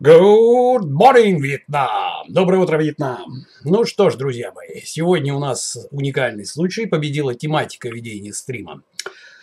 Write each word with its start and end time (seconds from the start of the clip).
Good 0.00 0.82
morning, 0.84 1.40
Вьетнам! 1.40 2.28
Доброе 2.28 2.58
утро, 2.58 2.78
Вьетнам! 2.78 3.46
Ну 3.64 3.84
что 3.84 4.10
ж, 4.10 4.14
друзья 4.14 4.52
мои, 4.52 4.80
сегодня 4.84 5.34
у 5.34 5.40
нас 5.40 5.76
уникальный 5.90 6.46
случай. 6.46 6.86
Победила 6.86 7.34
тематика 7.34 7.88
ведения 7.88 8.32
стрима. 8.32 8.84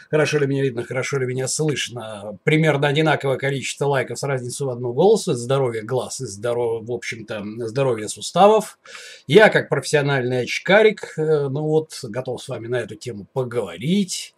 Хорошо 0.10 0.38
ли 0.38 0.48
меня 0.48 0.64
видно, 0.64 0.86
хорошо 0.86 1.18
ли 1.18 1.26
меня 1.26 1.50
слышно. 1.50 2.40
Примерно 2.46 2.88
одинаковое 2.88 3.36
количество 3.36 3.88
лайков 3.88 4.18
с 4.18 4.24
разницей 4.24 4.66
в 4.66 4.70
одну 4.70 4.94
голосу. 4.94 5.34
Здоровье 5.34 5.82
глаз 5.82 6.22
и 6.22 6.26
здоровье, 6.26 6.86
в 6.86 6.92
общем-то, 6.94 7.44
здоровье 7.68 8.08
суставов. 8.08 8.80
Я, 9.28 9.50
как 9.50 9.68
профессиональный 9.68 10.44
очкарик, 10.44 11.16
э, 11.18 11.50
ну 11.50 11.64
вот, 11.64 12.00
готов 12.02 12.42
с 12.42 12.48
вами 12.48 12.68
на 12.68 12.78
эту 12.78 12.96
тему 12.96 13.28
поговорить. 13.34 14.34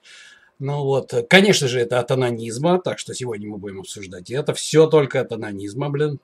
Ну 0.60 0.84
вот, 0.84 1.14
конечно 1.30 1.68
же, 1.68 1.80
это 1.80 2.00
от 2.00 2.10
анонизма, 2.12 2.80
так 2.80 2.98
что 2.98 3.14
сегодня 3.14 3.48
мы 3.48 3.58
будем 3.58 3.80
обсуждать 3.80 4.32
это. 4.32 4.54
Все 4.54 4.88
только 4.88 5.22
от 5.22 5.32
анонизма, 5.32 5.90
блин. 5.90 6.20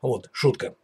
Вот, 0.00 0.28
шутка. 0.32 0.76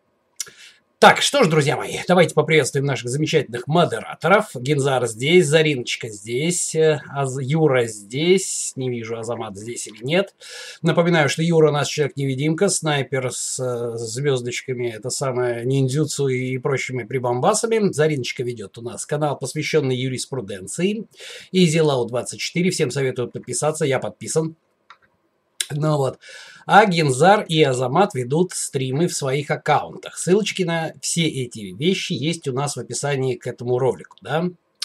Так, 1.00 1.22
что 1.22 1.42
ж, 1.42 1.48
друзья 1.48 1.78
мои, 1.78 1.96
давайте 2.06 2.34
поприветствуем 2.34 2.84
наших 2.84 3.08
замечательных 3.08 3.66
модераторов. 3.66 4.50
Гензар 4.54 5.06
здесь, 5.06 5.46
Зариночка 5.46 6.10
здесь, 6.10 6.74
э, 6.74 7.00
Юра 7.40 7.86
здесь. 7.86 8.74
Не 8.76 8.90
вижу, 8.90 9.18
Азамат 9.18 9.56
здесь 9.56 9.86
или 9.86 10.04
нет. 10.04 10.34
Напоминаю, 10.82 11.30
что 11.30 11.42
Юра 11.42 11.70
у 11.70 11.72
нас 11.72 11.88
человек-невидимка, 11.88 12.68
снайпер 12.68 13.32
с 13.32 13.58
э, 13.58 13.96
звездочками, 13.96 14.88
это 14.88 15.08
самое 15.08 15.64
ниндзюцу 15.64 16.28
и 16.28 16.58
прочими 16.58 17.04
прибамбасами. 17.04 17.90
Зариночка 17.90 18.42
ведет 18.42 18.76
у 18.76 18.82
нас 18.82 19.06
канал, 19.06 19.38
посвященный 19.38 19.96
юриспруденции. 19.96 21.06
И 21.50 21.64
Зелау 21.64 22.04
24. 22.04 22.70
Всем 22.72 22.90
советую 22.90 23.30
подписаться, 23.30 23.86
я 23.86 24.00
подписан. 24.00 24.54
Ну 25.70 25.96
вот. 25.96 26.18
А 26.72 26.86
Гензар 26.86 27.46
и 27.48 27.60
Азамат 27.64 28.14
ведут 28.14 28.52
стримы 28.52 29.08
в 29.08 29.16
своих 29.16 29.50
аккаунтах. 29.50 30.16
Ссылочки 30.16 30.62
на 30.62 30.92
все 31.00 31.26
эти 31.26 31.74
вещи 31.76 32.12
есть 32.12 32.46
у 32.46 32.52
нас 32.52 32.76
в 32.76 32.78
описании 32.78 33.34
к 33.34 33.48
этому 33.48 33.76
ролику, 33.76 34.16
да? 34.20 34.44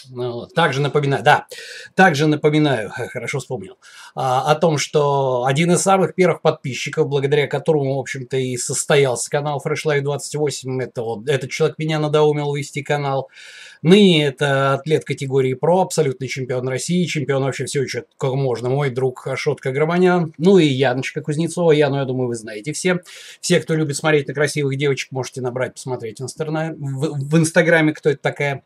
Ну, 0.10 0.48
также 0.48 0.82
напоминаю, 0.82 1.24
да, 1.24 1.48
также 1.96 2.28
напоминаю, 2.28 2.92
хорошо 3.12 3.40
вспомнил, 3.40 3.78
а, 4.16 4.52
о 4.52 4.56
том, 4.56 4.78
что 4.78 5.46
один 5.46 5.72
из 5.72 5.82
самых 5.82 6.16
первых 6.16 6.42
подписчиков, 6.42 7.08
благодаря 7.08 7.48
которому, 7.48 7.96
в 7.96 8.00
общем-то, 8.00 8.38
и 8.38 8.58
состоялся 8.58 9.30
канал 9.30 9.62
Fresh 9.66 9.86
Life 9.86 10.02
28, 10.02 10.82
это 10.82 11.02
вот, 11.02 11.30
этот 11.30 11.52
человек 11.52 11.78
меня 11.78 12.00
надоумил 12.00 12.54
вести 12.54 12.84
канал. 12.84 13.30
Ныне 13.82 14.26
это 14.26 14.74
атлет 14.74 15.06
категории 15.06 15.54
ПРО, 15.54 15.82
абсолютный 15.82 16.28
чемпион 16.28 16.68
России, 16.68 17.06
чемпион 17.06 17.44
вообще 17.44 17.66
всего, 17.66 17.88
что 17.88 18.06
как 18.18 18.34
можно, 18.34 18.70
мой 18.70 18.90
друг 18.90 19.28
Ашотка 19.28 19.72
Громанян, 19.72 20.34
ну 20.38 20.58
и 20.58 20.66
Яночка 20.66 21.22
Кузнецова, 21.22 21.72
Яну, 21.72 21.98
я 21.98 22.06
думаю, 22.06 22.28
вы 22.28 22.36
знаете 22.36 22.74
все. 22.74 23.02
Все, 23.42 23.60
кто 23.60 23.76
любит 23.76 23.96
смотреть 23.96 24.28
на 24.28 24.34
красивых 24.34 24.78
девочек, 24.78 25.12
можете 25.12 25.42
набрать, 25.42 25.74
посмотреть 25.74 26.20
в, 26.20 26.26
в, 26.26 27.30
в 27.30 27.38
Инстаграме, 27.38 27.94
кто 27.94 28.10
это 28.10 28.22
такая. 28.22 28.64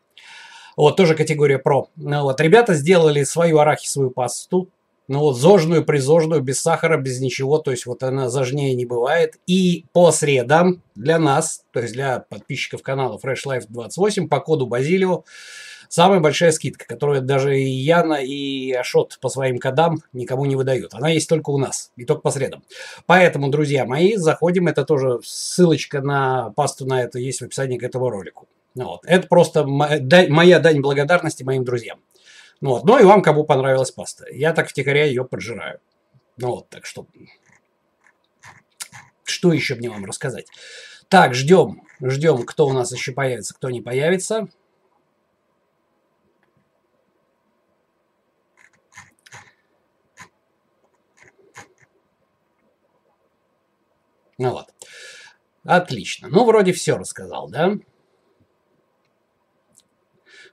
Вот, 0.80 0.96
тоже 0.96 1.14
категория 1.14 1.58
про. 1.58 1.88
Ну, 1.96 2.22
вот, 2.22 2.40
ребята 2.40 2.72
сделали 2.72 3.22
свою 3.24 3.58
арахисовую 3.58 4.12
пасту, 4.12 4.70
ну 5.08 5.18
вот 5.18 5.36
зожную, 5.36 5.84
призожную, 5.84 6.40
без 6.40 6.62
сахара, 6.62 6.96
без 6.96 7.20
ничего, 7.20 7.58
то 7.58 7.70
есть 7.70 7.84
вот 7.84 8.02
она 8.02 8.30
зожнее 8.30 8.74
не 8.74 8.86
бывает. 8.86 9.34
И 9.46 9.84
по 9.92 10.10
средам 10.10 10.82
для 10.94 11.18
нас, 11.18 11.64
то 11.72 11.80
есть 11.80 11.92
для 11.92 12.20
подписчиков 12.20 12.80
канала 12.80 13.20
Fresh 13.22 13.44
Life 13.46 13.64
28 13.68 14.28
по 14.28 14.40
коду 14.40 14.66
Базилио 14.66 15.24
самая 15.90 16.20
большая 16.20 16.50
скидка, 16.50 16.86
которую 16.86 17.20
даже 17.20 17.60
и 17.60 17.68
Яна, 17.68 18.14
и 18.14 18.72
Ашот 18.72 19.18
по 19.20 19.28
своим 19.28 19.58
кодам 19.58 20.02
никому 20.14 20.46
не 20.46 20.56
выдают. 20.56 20.94
Она 20.94 21.10
есть 21.10 21.28
только 21.28 21.50
у 21.50 21.58
нас, 21.58 21.92
и 21.96 22.06
только 22.06 22.22
по 22.22 22.30
средам. 22.30 22.62
Поэтому, 23.04 23.50
друзья 23.50 23.84
мои, 23.84 24.16
заходим, 24.16 24.66
это 24.66 24.86
тоже 24.86 25.20
ссылочка 25.24 26.00
на 26.00 26.54
пасту 26.56 26.86
на 26.86 27.02
это 27.02 27.18
есть 27.18 27.40
в 27.40 27.44
описании 27.44 27.76
к 27.76 27.82
этому 27.82 28.08
ролику. 28.08 28.48
Ну 28.74 28.84
вот. 28.84 29.00
Это 29.04 29.26
просто 29.28 29.66
моя 29.66 30.58
дань 30.58 30.80
благодарности 30.80 31.42
моим 31.42 31.64
друзьям. 31.64 32.00
Ну, 32.60 32.70
вот. 32.70 32.84
ну 32.84 32.98
и 32.98 33.04
вам, 33.04 33.22
кому 33.22 33.44
понравилась 33.44 33.90
паста. 33.90 34.26
Я 34.30 34.52
так 34.52 34.68
втихаря 34.68 35.04
ее 35.04 35.24
поджираю. 35.24 35.80
Ну 36.36 36.48
вот, 36.50 36.68
так 36.68 36.86
что... 36.86 37.06
Что 39.24 39.52
еще 39.52 39.76
мне 39.76 39.88
вам 39.88 40.04
рассказать? 40.04 40.46
Так, 41.08 41.34
ждем, 41.34 41.82
ждем, 42.00 42.44
кто 42.44 42.66
у 42.66 42.72
нас 42.72 42.92
еще 42.92 43.12
появится, 43.12 43.54
кто 43.54 43.70
не 43.70 43.80
появится. 43.80 44.48
Ну 54.38 54.52
вот. 54.52 54.66
Отлично. 55.64 56.28
Ну, 56.28 56.44
вроде 56.44 56.72
все 56.72 56.96
рассказал, 56.96 57.48
да? 57.50 57.76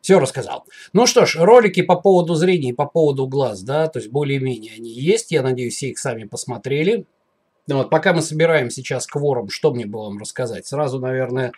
Все 0.07 0.19
рассказал. 0.19 0.63
Ну 0.93 1.05
что 1.05 1.25
ж, 1.25 1.35
ролики 1.35 1.81
по 1.81 1.97
поводу 1.97 2.33
зрения, 2.35 2.73
по 2.73 2.85
поводу 2.85 3.27
глаз, 3.27 3.61
да, 3.61 3.89
то 3.89 3.99
есть 3.99 4.09
более-менее 4.09 4.75
они 4.77 4.89
есть. 4.89 5.33
Я 5.33 5.41
надеюсь, 5.41 5.75
все 5.75 5.89
их 5.89 5.99
сами 5.99 6.23
посмотрели. 6.23 7.05
Ну 7.67 7.79
вот, 7.79 7.89
пока 7.89 8.13
мы 8.13 8.21
собираем 8.21 8.69
сейчас 8.69 9.05
кворум, 9.05 9.49
что 9.49 9.73
мне 9.73 9.85
было 9.85 10.03
вам 10.03 10.19
рассказать? 10.19 10.65
Сразу, 10.65 10.99
наверное, 10.99 11.51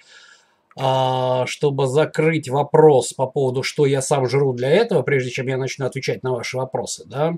а, 0.75 1.45
чтобы 1.45 1.85
закрыть 1.85 2.49
вопрос 2.49 3.13
по 3.13 3.27
поводу, 3.27 3.61
что 3.61 3.85
я 3.85 4.01
сам 4.01 4.27
жру 4.27 4.53
для 4.53 4.71
этого, 4.71 5.03
прежде 5.03 5.29
чем 5.29 5.45
я 5.45 5.59
начну 5.59 5.85
отвечать 5.85 6.23
на 6.23 6.31
ваши 6.31 6.57
вопросы, 6.57 7.03
да. 7.05 7.35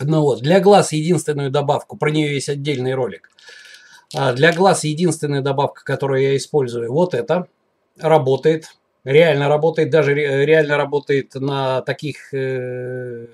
Ну 0.00 0.22
вот, 0.22 0.40
для 0.40 0.60
глаз 0.60 0.92
единственную 0.92 1.50
добавку, 1.50 1.98
про 1.98 2.10
нее 2.10 2.32
есть 2.32 2.48
отдельный 2.48 2.94
ролик. 2.94 3.30
А 4.14 4.32
для 4.32 4.54
глаз 4.54 4.84
единственная 4.84 5.42
добавка, 5.42 5.84
которую 5.84 6.22
я 6.22 6.34
использую, 6.38 6.90
вот 6.90 7.12
это, 7.12 7.48
работает 7.98 8.70
реально 9.04 9.48
работает, 9.48 9.90
даже 9.90 10.14
реально 10.14 10.76
работает 10.76 11.34
на 11.34 11.82
таких, 11.82 12.32
э, 12.32 13.26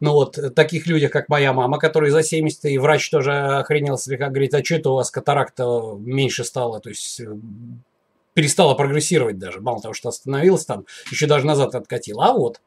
ну 0.00 0.12
вот, 0.12 0.38
таких 0.54 0.86
людях, 0.86 1.10
как 1.10 1.28
моя 1.28 1.52
мама, 1.52 1.78
которые 1.78 2.10
за 2.10 2.22
70, 2.22 2.66
и 2.66 2.78
врач 2.78 3.08
тоже 3.10 3.32
охренел 3.32 3.96
слегка, 3.98 4.28
говорит, 4.28 4.54
а 4.54 4.64
что 4.64 4.74
это 4.74 4.90
у 4.90 4.94
вас 4.94 5.10
катаракта 5.10 5.64
меньше 5.98 6.44
стало, 6.44 6.80
то 6.80 6.88
есть 6.88 7.20
э, 7.20 7.26
перестала 8.34 8.74
прогрессировать 8.74 9.38
даже, 9.38 9.60
мало 9.60 9.80
того, 9.80 9.94
что 9.94 10.10
остановилась 10.10 10.66
там, 10.66 10.84
еще 11.10 11.26
даже 11.26 11.46
назад 11.46 11.74
откатила. 11.74 12.26
А 12.26 12.32
вот, 12.34 12.60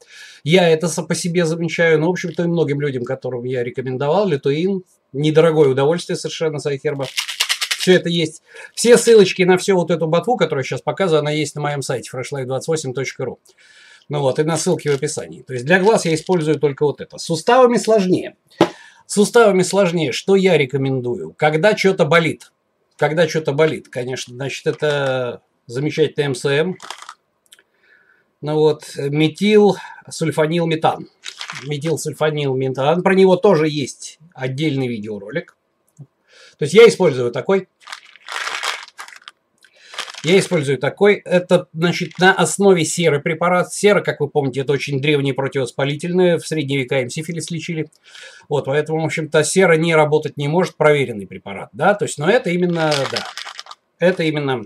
я 0.43 0.67
это 0.67 0.89
по 1.03 1.13
себе 1.13 1.45
замечаю, 1.45 1.99
ну, 1.99 2.07
в 2.07 2.11
общем-то, 2.11 2.43
и 2.43 2.47
многим 2.47 2.81
людям, 2.81 3.03
которым 3.03 3.43
я 3.43 3.63
рекомендовал, 3.63 4.27
литуин, 4.27 4.83
недорогое 5.13 5.69
удовольствие 5.69 6.17
совершенно 6.17 6.57
за 6.57 6.75
херба. 6.77 7.05
Все 7.79 7.93
это 7.93 8.09
есть. 8.09 8.43
Все 8.75 8.97
ссылочки 8.97 9.43
на 9.43 9.57
всю 9.57 9.77
вот 9.77 9.89
эту 9.89 10.05
ботву, 10.05 10.35
которую 10.35 10.65
сейчас 10.65 10.81
показываю, 10.81 11.21
она 11.21 11.31
есть 11.31 11.55
на 11.55 11.61
моем 11.61 11.81
сайте 11.81 12.09
freshlife28.ru. 12.13 13.37
Ну 14.09 14.19
вот, 14.19 14.37
и 14.37 14.43
на 14.43 14.57
ссылке 14.57 14.91
в 14.91 14.95
описании. 14.95 15.43
То 15.43 15.53
есть 15.53 15.65
для 15.65 15.79
глаз 15.79 16.03
я 16.03 16.13
использую 16.13 16.59
только 16.59 16.83
вот 16.83 16.99
это. 16.99 17.17
С 17.17 17.23
суставами 17.23 17.77
сложнее. 17.77 18.35
С 19.05 19.13
суставами 19.13 19.63
сложнее. 19.63 20.11
Что 20.11 20.35
я 20.35 20.57
рекомендую? 20.57 21.33
Когда 21.37 21.77
что-то 21.77 22.03
болит. 22.03 22.51
Когда 22.97 23.29
что-то 23.29 23.53
болит, 23.53 23.87
конечно, 23.87 24.35
значит, 24.35 24.67
это 24.67 25.41
замечательный 25.65 26.27
МСМ. 26.27 26.73
Ну 28.41 28.55
вот, 28.55 28.91
метил, 28.97 29.77
сульфанил, 30.09 30.67
метан. 30.67 31.07
Метил, 31.65 31.97
сульфанил, 31.97 32.55
метан. 32.55 33.03
Про 33.03 33.15
него 33.15 33.37
тоже 33.37 33.69
есть 33.69 34.19
отдельный 34.33 34.89
видеоролик. 34.89 35.55
То 36.59 36.65
есть 36.65 36.75
я 36.75 36.87
использую 36.87 37.31
такой. 37.31 37.67
Я 40.25 40.37
использую 40.37 40.77
такой. 40.77 41.21
Это, 41.23 41.67
значит, 41.71 42.19
на 42.19 42.33
основе 42.33 42.83
серы 42.83 43.21
препарат. 43.21 43.73
Сера, 43.73 44.01
как 44.01 44.19
вы 44.19 44.27
помните, 44.27 44.59
это 44.59 44.73
очень 44.73 45.01
древние 45.01 45.33
противовоспалительные. 45.33 46.37
В 46.37 46.45
средние 46.45 46.79
века 46.81 46.99
им 46.99 47.09
сифилис 47.09 47.49
лечили. 47.49 47.89
Вот, 48.49 48.65
поэтому, 48.65 49.01
в 49.01 49.05
общем-то, 49.05 49.45
сера 49.45 49.77
не 49.77 49.95
работать 49.95 50.35
не 50.35 50.49
может. 50.49 50.75
Проверенный 50.75 51.25
препарат, 51.25 51.69
да. 51.71 51.93
То 51.93 52.03
есть, 52.03 52.17
но 52.17 52.29
это 52.29 52.49
именно, 52.49 52.93
да, 53.09 53.25
это 53.97 54.23
именно 54.23 54.65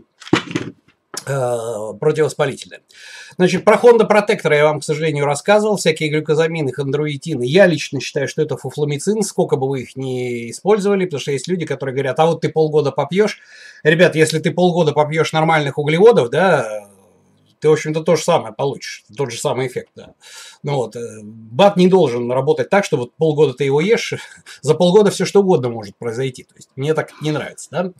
противовоспалительное. 1.25 2.81
Значит, 3.37 3.63
про 3.65 3.75
Honda 3.77 4.55
я 4.55 4.65
вам, 4.65 4.79
к 4.79 4.83
сожалению, 4.83 5.25
рассказывал. 5.25 5.77
Всякие 5.77 6.09
глюкозамины, 6.09 6.71
хондроитины. 6.71 7.43
Я 7.43 7.65
лично 7.65 7.99
считаю, 7.99 8.27
что 8.27 8.41
это 8.41 8.57
фуфломицин, 8.57 9.23
сколько 9.23 9.55
бы 9.55 9.67
вы 9.67 9.81
их 9.81 9.95
ни 9.95 10.51
использовали, 10.51 11.05
потому 11.05 11.21
что 11.21 11.31
есть 11.31 11.47
люди, 11.47 11.65
которые 11.65 11.93
говорят, 11.93 12.19
а 12.19 12.25
вот 12.25 12.41
ты 12.41 12.49
полгода 12.49 12.91
попьешь. 12.91 13.39
Ребят, 13.83 14.15
если 14.15 14.39
ты 14.39 14.51
полгода 14.51 14.91
попьешь 14.91 15.33
нормальных 15.33 15.77
углеводов, 15.77 16.29
да, 16.29 16.89
ты, 17.63 17.69
в 17.69 17.71
общем-то, 17.71 18.01
то 18.01 18.17
же 18.17 18.23
самое 18.23 18.53
получишь, 18.53 19.05
тот 19.15 19.31
же 19.31 19.39
самый 19.39 19.67
эффект, 19.67 19.91
да. 19.95 20.15
Ну 20.63 20.75
вот, 20.75 20.97
э, 20.97 21.19
бат 21.23 21.77
не 21.77 21.87
должен 21.87 22.29
работать 22.29 22.69
так, 22.69 22.83
что 22.83 22.97
вот 22.97 23.13
полгода 23.15 23.53
ты 23.53 23.63
его 23.63 23.79
ешь, 23.79 24.15
за 24.61 24.75
полгода 24.75 25.11
все 25.11 25.23
что 25.23 25.39
угодно 25.39 25.69
может 25.69 25.95
произойти, 25.95 26.43
то 26.43 26.55
есть 26.57 26.67
мне 26.75 26.93
так 26.93 27.13
не 27.21 27.31
нравится, 27.31 27.69
да. 27.71 27.91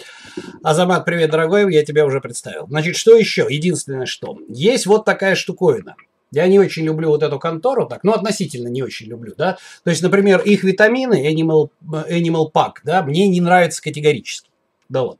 Азамат, 0.63 1.05
привет, 1.05 1.31
дорогой, 1.31 1.73
я 1.73 1.85
тебя 1.85 2.05
уже 2.05 2.19
представил. 2.19 2.67
Значит, 2.67 2.97
что 2.97 3.15
еще? 3.15 3.47
Единственное, 3.49 4.05
что, 4.05 4.37
есть 4.49 4.85
вот 4.85 5.05
такая 5.05 5.35
штуковина, 5.35 5.95
Я 6.31 6.47
не 6.47 6.59
очень 6.59 6.83
люблю 6.83 7.07
вот 7.07 7.23
эту 7.23 7.39
контору 7.39 7.85
так, 7.85 8.03
ну, 8.03 8.11
относительно 8.11 8.67
не 8.67 8.83
очень 8.83 9.07
люблю, 9.07 9.33
да. 9.37 9.57
То 9.85 9.91
есть, 9.91 10.03
например, 10.03 10.41
их 10.41 10.65
витамины, 10.65 11.33
Animal, 11.33 11.69
Animal 11.81 12.51
Pack, 12.53 12.81
да, 12.83 13.01
мне 13.01 13.29
не 13.29 13.39
нравится 13.39 13.81
категорически. 13.81 14.49
Да 14.89 15.03
вот. 15.03 15.19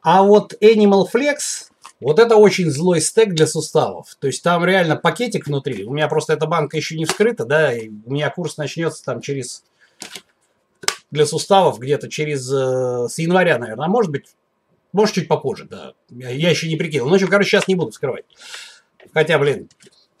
А 0.00 0.22
вот 0.22 0.54
Animal 0.62 1.04
Flex, 1.12 1.68
вот 2.00 2.18
это 2.18 2.36
очень 2.36 2.70
злой 2.70 3.00
стек 3.00 3.30
для 3.30 3.46
суставов. 3.46 4.14
То 4.18 4.26
есть 4.26 4.42
там 4.42 4.64
реально 4.64 4.96
пакетик 4.96 5.46
внутри. 5.46 5.84
У 5.84 5.92
меня 5.92 6.08
просто 6.08 6.32
эта 6.32 6.46
банка 6.46 6.76
еще 6.76 6.96
не 6.96 7.04
вскрыта, 7.04 7.44
да, 7.44 7.72
и 7.72 7.88
у 7.88 8.12
меня 8.12 8.30
курс 8.30 8.56
начнется 8.56 9.04
там 9.04 9.20
через 9.20 9.64
для 11.10 11.26
суставов 11.26 11.78
где-то 11.78 12.10
через 12.10 12.50
э, 12.52 13.08
с 13.08 13.18
января, 13.18 13.58
наверное. 13.58 13.86
А 13.86 13.88
может 13.88 14.10
быть, 14.10 14.34
может 14.92 15.14
чуть 15.14 15.28
попозже, 15.28 15.64
да. 15.70 15.92
Я, 16.10 16.50
еще 16.50 16.68
не 16.68 16.76
прикинул. 16.76 17.08
Ну, 17.08 17.18
короче, 17.28 17.50
сейчас 17.50 17.68
не 17.68 17.76
буду 17.76 17.92
вскрывать. 17.92 18.24
Хотя, 19.12 19.38
блин, 19.38 19.68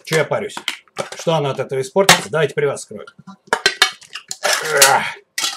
что 0.04 0.16
я 0.16 0.24
парюсь? 0.24 0.54
Что 1.18 1.34
она 1.34 1.50
от 1.50 1.58
этого 1.58 1.80
испортится? 1.80 2.30
Давайте 2.30 2.54
при 2.54 2.66
вас 2.66 2.82
скрою. 2.82 3.06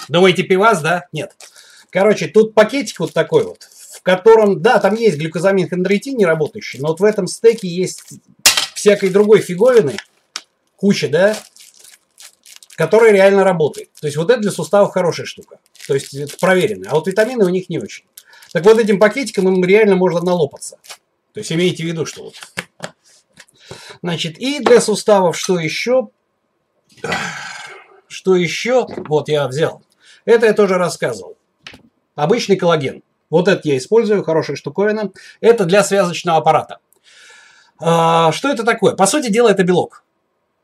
Думаете, 0.08 0.42
пивас, 0.42 0.82
да? 0.82 1.06
Нет. 1.12 1.36
Короче, 1.90 2.26
тут 2.26 2.54
пакетик 2.54 2.98
вот 2.98 3.12
такой 3.12 3.44
вот 3.44 3.68
котором, 4.08 4.62
да, 4.62 4.78
там 4.78 4.94
есть 4.94 5.18
глюкозамин 5.18 5.68
хондроитин 5.68 6.16
не 6.16 6.24
работающий, 6.24 6.80
но 6.80 6.88
вот 6.88 7.00
в 7.00 7.04
этом 7.04 7.26
стеке 7.26 7.68
есть 7.68 8.14
всякой 8.74 9.10
другой 9.10 9.40
фиговины, 9.40 9.98
куча, 10.76 11.08
да, 11.08 11.36
которая 12.74 13.12
реально 13.12 13.44
работает. 13.44 13.90
То 14.00 14.06
есть 14.06 14.16
вот 14.16 14.30
это 14.30 14.40
для 14.40 14.50
суставов 14.50 14.94
хорошая 14.94 15.26
штука. 15.26 15.58
То 15.86 15.92
есть 15.92 16.14
это 16.14 16.38
проверено. 16.38 16.88
А 16.88 16.94
вот 16.94 17.06
витамины 17.06 17.44
у 17.44 17.50
них 17.50 17.68
не 17.68 17.78
очень. 17.78 18.06
Так 18.50 18.64
вот 18.64 18.78
этим 18.78 18.98
пакетиком 18.98 19.46
им 19.46 19.62
реально 19.62 19.96
можно 19.96 20.22
налопаться. 20.22 20.78
То 21.34 21.40
есть 21.40 21.52
имейте 21.52 21.82
в 21.82 21.86
виду, 21.86 22.06
что 22.06 22.24
вот. 22.24 22.34
Значит, 24.02 24.38
и 24.38 24.60
для 24.60 24.80
суставов 24.80 25.38
что 25.38 25.58
еще? 25.58 26.08
Что 28.06 28.36
еще? 28.36 28.86
Вот 29.06 29.28
я 29.28 29.46
взял. 29.48 29.82
Это 30.24 30.46
я 30.46 30.54
тоже 30.54 30.78
рассказывал. 30.78 31.36
Обычный 32.14 32.56
коллаген. 32.56 33.02
Вот 33.30 33.48
это 33.48 33.60
я 33.64 33.76
использую, 33.76 34.24
хорошая 34.24 34.56
штуковина. 34.56 35.12
Это 35.40 35.64
для 35.64 35.84
связочного 35.84 36.38
аппарата. 36.38 36.78
А, 37.80 38.32
что 38.32 38.48
это 38.48 38.64
такое? 38.64 38.94
По 38.94 39.06
сути 39.06 39.30
дела, 39.30 39.48
это 39.48 39.62
белок. 39.64 40.02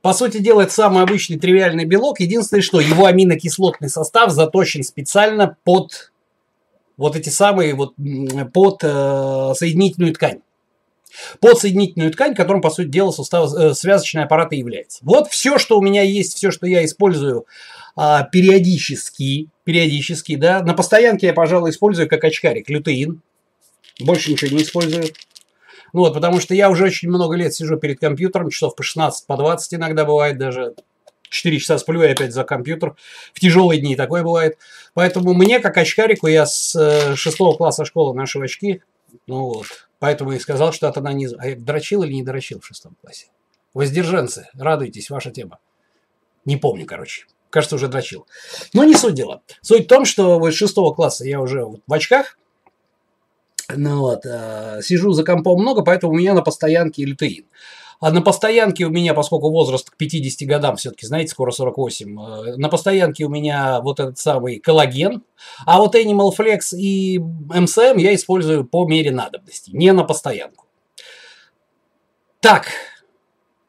По 0.03 0.13
сути 0.13 0.39
дела, 0.39 0.63
это 0.63 0.73
самый 0.73 1.03
обычный 1.03 1.39
тривиальный 1.39 1.85
белок. 1.85 2.21
Единственное, 2.21 2.63
что 2.63 2.81
его 2.81 3.07
аминокислотный 3.07 3.89
состав 3.89 4.31
заточен 4.31 4.83
специально 4.83 5.57
под 5.65 6.13
вот 6.97 7.17
эти 7.17 7.29
самые, 7.29 7.75
вот 7.75 7.95
под 8.53 8.81
э, 8.83 9.53
соединительную 9.57 10.15
ткань. 10.15 10.41
Под 11.41 11.59
соединительную 11.59 12.13
ткань, 12.13 12.35
которым, 12.35 12.61
по 12.61 12.71
сути 12.71 12.89
дела, 12.89 13.11
сустав, 13.11 13.53
э, 13.55 13.75
связочный 13.75 14.25
аппарат 14.25 14.53
и 14.53 14.59
является. 14.59 14.99
Вот 15.03 15.29
все, 15.29 15.59
что 15.59 15.79
у 15.79 15.83
меня 15.83 16.03
есть, 16.03 16.35
все, 16.35 16.51
что 16.51 16.67
я 16.67 16.85
использую 16.85 17.47
а, 17.97 18.25
периодически, 18.25 19.49
периодически, 19.65 20.37
да. 20.37 20.63
На 20.63 20.75
постоянке 20.75 21.29
я, 21.29 21.33
пожалуй, 21.33 21.71
использую 21.71 22.09
как 22.09 22.25
очкарик 22.25 22.69
лютеин. 22.69 23.21
Больше 24.01 24.33
ничего 24.33 24.57
не 24.57 24.65
использую. 24.65 25.05
Ну 25.93 26.01
вот, 26.01 26.15
потому 26.15 26.41
что 26.41 26.55
я 26.55 26.71
уже 26.71 26.85
очень 26.85 27.09
много 27.09 27.37
лет 27.37 27.55
сижу 27.55 27.77
перед 27.77 28.01
компьютером, 28.01 28.51
часов 28.51 28.75
по 28.75 28.83
16, 28.83 29.27
по 29.27 29.37
20 29.37 29.75
иногда 29.75 30.05
бывает 30.05 30.39
даже. 30.39 30.75
4 31.31 31.59
часа 31.59 31.79
сплю 31.79 32.03
и 32.03 32.09
опять 32.09 32.33
за 32.33 32.45
компьютер. 32.45 32.95
В 33.33 33.41
тяжелые 33.41 33.81
дни 33.81 33.97
такое 33.97 34.23
бывает. 34.23 34.57
Поэтому 34.95 35.35
мне, 35.35 35.59
как 35.59 35.77
очкарику, 35.77 36.29
я 36.29 36.47
с 36.47 37.17
6 37.17 37.41
э, 37.41 37.57
класса 37.57 37.85
школы 37.85 38.15
ношу 38.15 38.41
очки. 38.41 38.83
Ну 39.27 39.47
вот. 39.47 39.67
Поэтому 40.05 40.33
и 40.33 40.39
сказал, 40.39 40.71
что 40.71 40.87
от 40.87 40.97
не... 41.15 41.29
А 41.29 41.57
дрочил 41.57 42.03
или 42.03 42.13
не 42.13 42.23
дрочил 42.23 42.61
в 42.61 42.67
шестом 42.67 42.95
классе? 43.01 43.29
Воздержанцы, 43.73 44.51
радуйтесь, 44.53 45.09
ваша 45.09 45.31
тема. 45.31 45.61
Не 46.45 46.59
помню, 46.59 46.85
короче 46.85 47.25
кажется, 47.49 47.77
уже 47.77 47.89
дрочил. 47.89 48.27
Но 48.75 48.85
не 48.85 48.97
суть 48.97 49.15
дела. 49.15 49.41
Суть 49.63 49.85
в 49.85 49.89
том, 49.89 50.05
что 50.05 50.39
вот 50.39 50.53
с 50.53 50.57
шестого 50.57 50.93
класса 50.93 51.25
я 51.25 51.41
уже 51.41 51.65
вот 51.65 51.81
в 51.87 51.93
очках, 51.93 52.37
ну 53.75 54.01
вот, 54.01 54.27
э, 54.27 54.81
сижу 54.83 55.13
за 55.13 55.25
компом 55.25 55.59
много, 55.59 55.81
поэтому 55.81 56.13
у 56.13 56.17
меня 56.17 56.35
на 56.35 56.43
постоянке 56.43 57.03
лютеин. 57.07 57.47
А 58.01 58.11
на 58.11 58.21
постоянке 58.21 58.85
у 58.85 58.91
меня, 58.91 59.15
поскольку 59.15 59.51
возраст 59.51 59.91
к 59.91 59.97
50 59.97 60.49
годам, 60.49 60.77
все-таки, 60.77 61.07
знаете, 61.07 61.31
скоро 61.31 61.51
48, 61.51 62.21
э, 62.21 62.57
на 62.57 62.69
постоянке 62.69 63.25
у 63.25 63.29
меня 63.29 63.81
вот 63.81 64.01
этот 64.01 64.19
самый 64.19 64.59
коллаген, 64.59 65.23
а 65.67 65.79
вот 65.79 65.95
Animal 65.95 66.31
Flex 66.37 66.77
и 66.77 67.19
MCM 67.19 68.01
я 68.01 68.15
использую 68.15 68.65
по 68.65 68.87
мере 68.87 69.11
надобности, 69.11 69.71
не 69.71 69.93
на 69.93 70.05
постоянку. 70.05 70.67
Так, 72.41 72.69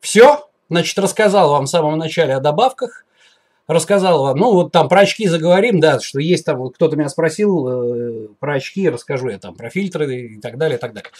все, 0.01 0.49
значит, 0.69 0.97
рассказал 0.99 1.51
вам 1.51 1.65
в 1.65 1.69
самом 1.69 1.97
начале 1.97 2.35
о 2.35 2.39
добавках 2.39 3.05
рассказал 3.67 4.21
вам, 4.23 4.37
ну 4.37 4.53
вот 4.53 4.71
там 4.71 4.87
про 4.87 5.01
очки 5.01 5.27
заговорим, 5.27 5.79
да, 5.79 5.99
что 5.99 6.19
есть 6.19 6.45
там, 6.45 6.59
вот 6.59 6.75
кто-то 6.75 6.95
меня 6.95 7.09
спросил 7.09 7.67
э, 7.67 8.27
про 8.39 8.55
очки, 8.55 8.89
расскажу 8.89 9.29
я 9.29 9.39
там 9.39 9.55
про 9.55 9.69
фильтры 9.69 10.15
и 10.15 10.39
так 10.39 10.57
далее, 10.57 10.77
и 10.77 10.79
так 10.79 10.93
далее. 10.93 11.11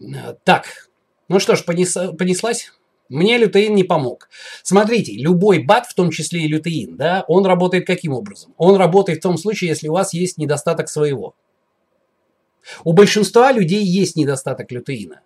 Э, 0.00 0.34
так, 0.44 0.88
ну 1.28 1.40
что 1.40 1.56
ж, 1.56 1.64
понес, 1.64 1.96
понеслась. 2.18 2.72
Мне 3.08 3.36
лютеин 3.36 3.74
не 3.74 3.84
помог. 3.84 4.28
Смотрите, 4.62 5.12
любой 5.12 5.62
бат, 5.62 5.86
в 5.86 5.94
том 5.94 6.10
числе 6.10 6.42
и 6.44 6.48
лютеин, 6.48 6.96
да, 6.96 7.24
он 7.28 7.44
работает 7.44 7.86
каким 7.86 8.12
образом? 8.12 8.54
Он 8.56 8.76
работает 8.76 9.18
в 9.18 9.22
том 9.22 9.36
случае, 9.36 9.68
если 9.68 9.88
у 9.88 9.92
вас 9.92 10.14
есть 10.14 10.38
недостаток 10.38 10.88
своего. 10.88 11.34
У 12.82 12.94
большинства 12.94 13.52
людей 13.52 13.84
есть 13.84 14.16
недостаток 14.16 14.72
лютеина. 14.72 15.20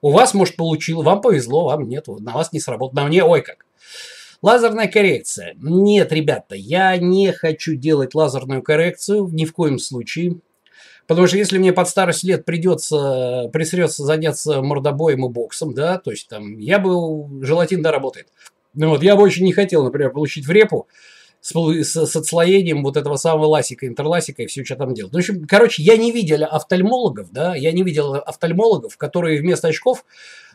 У 0.00 0.10
вас, 0.10 0.34
может, 0.34 0.56
получил, 0.56 1.02
вам 1.02 1.20
повезло, 1.20 1.64
вам 1.66 1.88
нет, 1.88 2.06
на 2.06 2.32
вас 2.32 2.52
не 2.52 2.60
сработало, 2.60 3.02
на 3.02 3.08
мне, 3.08 3.24
ой 3.24 3.42
как. 3.42 3.66
Лазерная 4.42 4.86
коррекция. 4.86 5.54
Нет, 5.58 6.12
ребята, 6.12 6.54
я 6.54 6.96
не 6.98 7.32
хочу 7.32 7.74
делать 7.74 8.14
лазерную 8.14 8.62
коррекцию 8.62 9.28
ни 9.32 9.44
в 9.44 9.52
коем 9.52 9.78
случае. 9.78 10.36
Потому 11.06 11.26
что 11.26 11.36
если 11.36 11.58
мне 11.58 11.72
под 11.72 11.88
старость 11.88 12.24
лет 12.24 12.44
придется, 12.44 13.48
присрется 13.52 14.04
заняться 14.04 14.60
мордобоем 14.60 15.26
и 15.26 15.28
боксом, 15.28 15.72
да, 15.72 15.98
то 15.98 16.10
есть 16.10 16.28
там 16.28 16.58
я 16.58 16.78
бы, 16.78 17.44
желатин 17.44 17.82
да 17.82 17.92
работает. 17.92 18.28
Ну 18.74 18.90
вот, 18.90 19.02
я 19.02 19.16
бы 19.16 19.22
очень 19.22 19.44
не 19.44 19.52
хотел, 19.52 19.84
например, 19.84 20.10
получить 20.10 20.46
в 20.46 20.50
репу 20.50 20.88
с, 21.40 21.54
с, 21.54 22.06
с 22.06 22.16
отслоением 22.16 22.82
вот 22.82 22.96
этого 22.96 23.16
самого 23.16 23.46
ласика, 23.46 23.86
интерласика 23.86 24.42
и 24.42 24.46
все, 24.46 24.64
что 24.64 24.74
там 24.74 24.94
делать. 24.94 25.12
Ну, 25.12 25.18
в 25.18 25.22
общем, 25.22 25.46
короче, 25.46 25.82
я 25.82 25.96
не 25.96 26.10
видел 26.10 26.44
офтальмологов, 26.44 27.30
да, 27.30 27.54
я 27.54 27.70
не 27.72 27.84
видел 27.84 28.14
офтальмологов, 28.14 28.96
которые 28.96 29.40
вместо 29.40 29.68
очков 29.68 30.04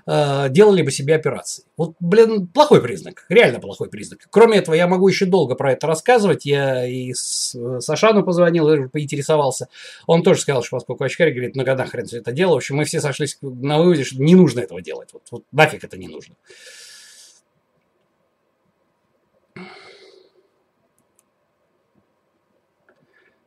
э, 0.06 0.48
делали 0.50 0.82
бы 0.82 0.92
себе 0.92 1.16
операции. 1.16 1.64
Вот, 1.78 1.96
блин, 2.00 2.48
плохой 2.48 2.82
признак, 2.82 3.26
реально 3.30 3.60
плохой 3.60 3.90
признак. 3.90 4.28
Кроме 4.30 4.58
этого, 4.58 4.76
я 4.76 4.88
могу 4.88 5.08
еще 5.08 5.26
долго 5.26 5.56
про 5.56 5.74
это 5.74 5.88
рассказывать. 5.88 6.46
Я 6.46 6.86
и 6.86 7.14
с 7.14 7.56
Сашану 7.80 8.24
позвонил, 8.24 8.90
поинтересовался. 8.90 9.68
Он 10.08 10.24
тоже 10.24 10.42
сказал, 10.42 10.64
что 10.64 10.78
поскольку 10.78 11.04
очкарь 11.04 11.32
говорит, 11.32 11.56
ну 11.56 11.66
когда 11.66 11.86
хрен 11.86 12.06
все 12.06 12.18
это 12.18 12.32
дело. 12.32 12.54
В 12.54 12.58
общем, 12.58 12.76
мы 12.76 12.86
все 12.86 13.02
сошлись 13.02 13.38
на 13.42 13.80
выводе, 13.80 14.04
что 14.04 14.22
не 14.22 14.36
нужно 14.36 14.60
этого 14.60 14.82
делать. 14.82 15.10
Вот, 15.14 15.24
вот 15.32 15.44
нафиг 15.52 15.84
это 15.84 15.98
не 15.98 16.08
нужно. 16.08 16.36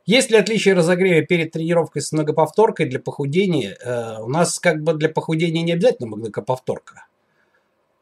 Есть 0.05 0.29
ли 0.29 0.37
отличие 0.37 0.75
разогрева 0.75 1.25
перед 1.25 1.51
тренировкой 1.51 2.01
с 2.03 2.11
многоповторкой 2.11 2.87
для 2.87 2.99
похудения? 2.99 3.75
Э, 3.83 4.21
у 4.21 4.27
нас 4.27 4.59
как 4.59 4.83
бы 4.83 4.93
для 4.93 5.09
похудения 5.09 5.63
не 5.63 5.73
обязательно 5.73 6.15
многоповторка. 6.15 7.07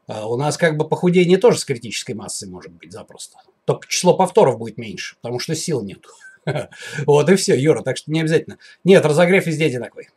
Э, 0.06 0.22
у 0.24 0.36
нас 0.36 0.58
как 0.58 0.76
бы 0.76 0.86
похудение 0.86 1.38
тоже 1.38 1.58
с 1.58 1.64
критической 1.64 2.14
массой 2.14 2.48
может 2.48 2.72
быть 2.72 2.92
запросто. 2.92 3.38
Только 3.64 3.88
число 3.88 4.14
повторов 4.14 4.58
будет 4.58 4.76
меньше, 4.76 5.16
потому 5.22 5.38
что 5.38 5.54
сил 5.54 5.82
нет. 5.82 6.04
Вот 7.06 7.30
и 7.30 7.36
все, 7.36 7.58
Юра, 7.58 7.80
так 7.80 7.96
что 7.96 8.12
не 8.12 8.20
обязательно. 8.20 8.58
Нет, 8.84 9.04
разогрев 9.06 9.46
везде 9.46 9.64
одинаковый. 9.66 10.10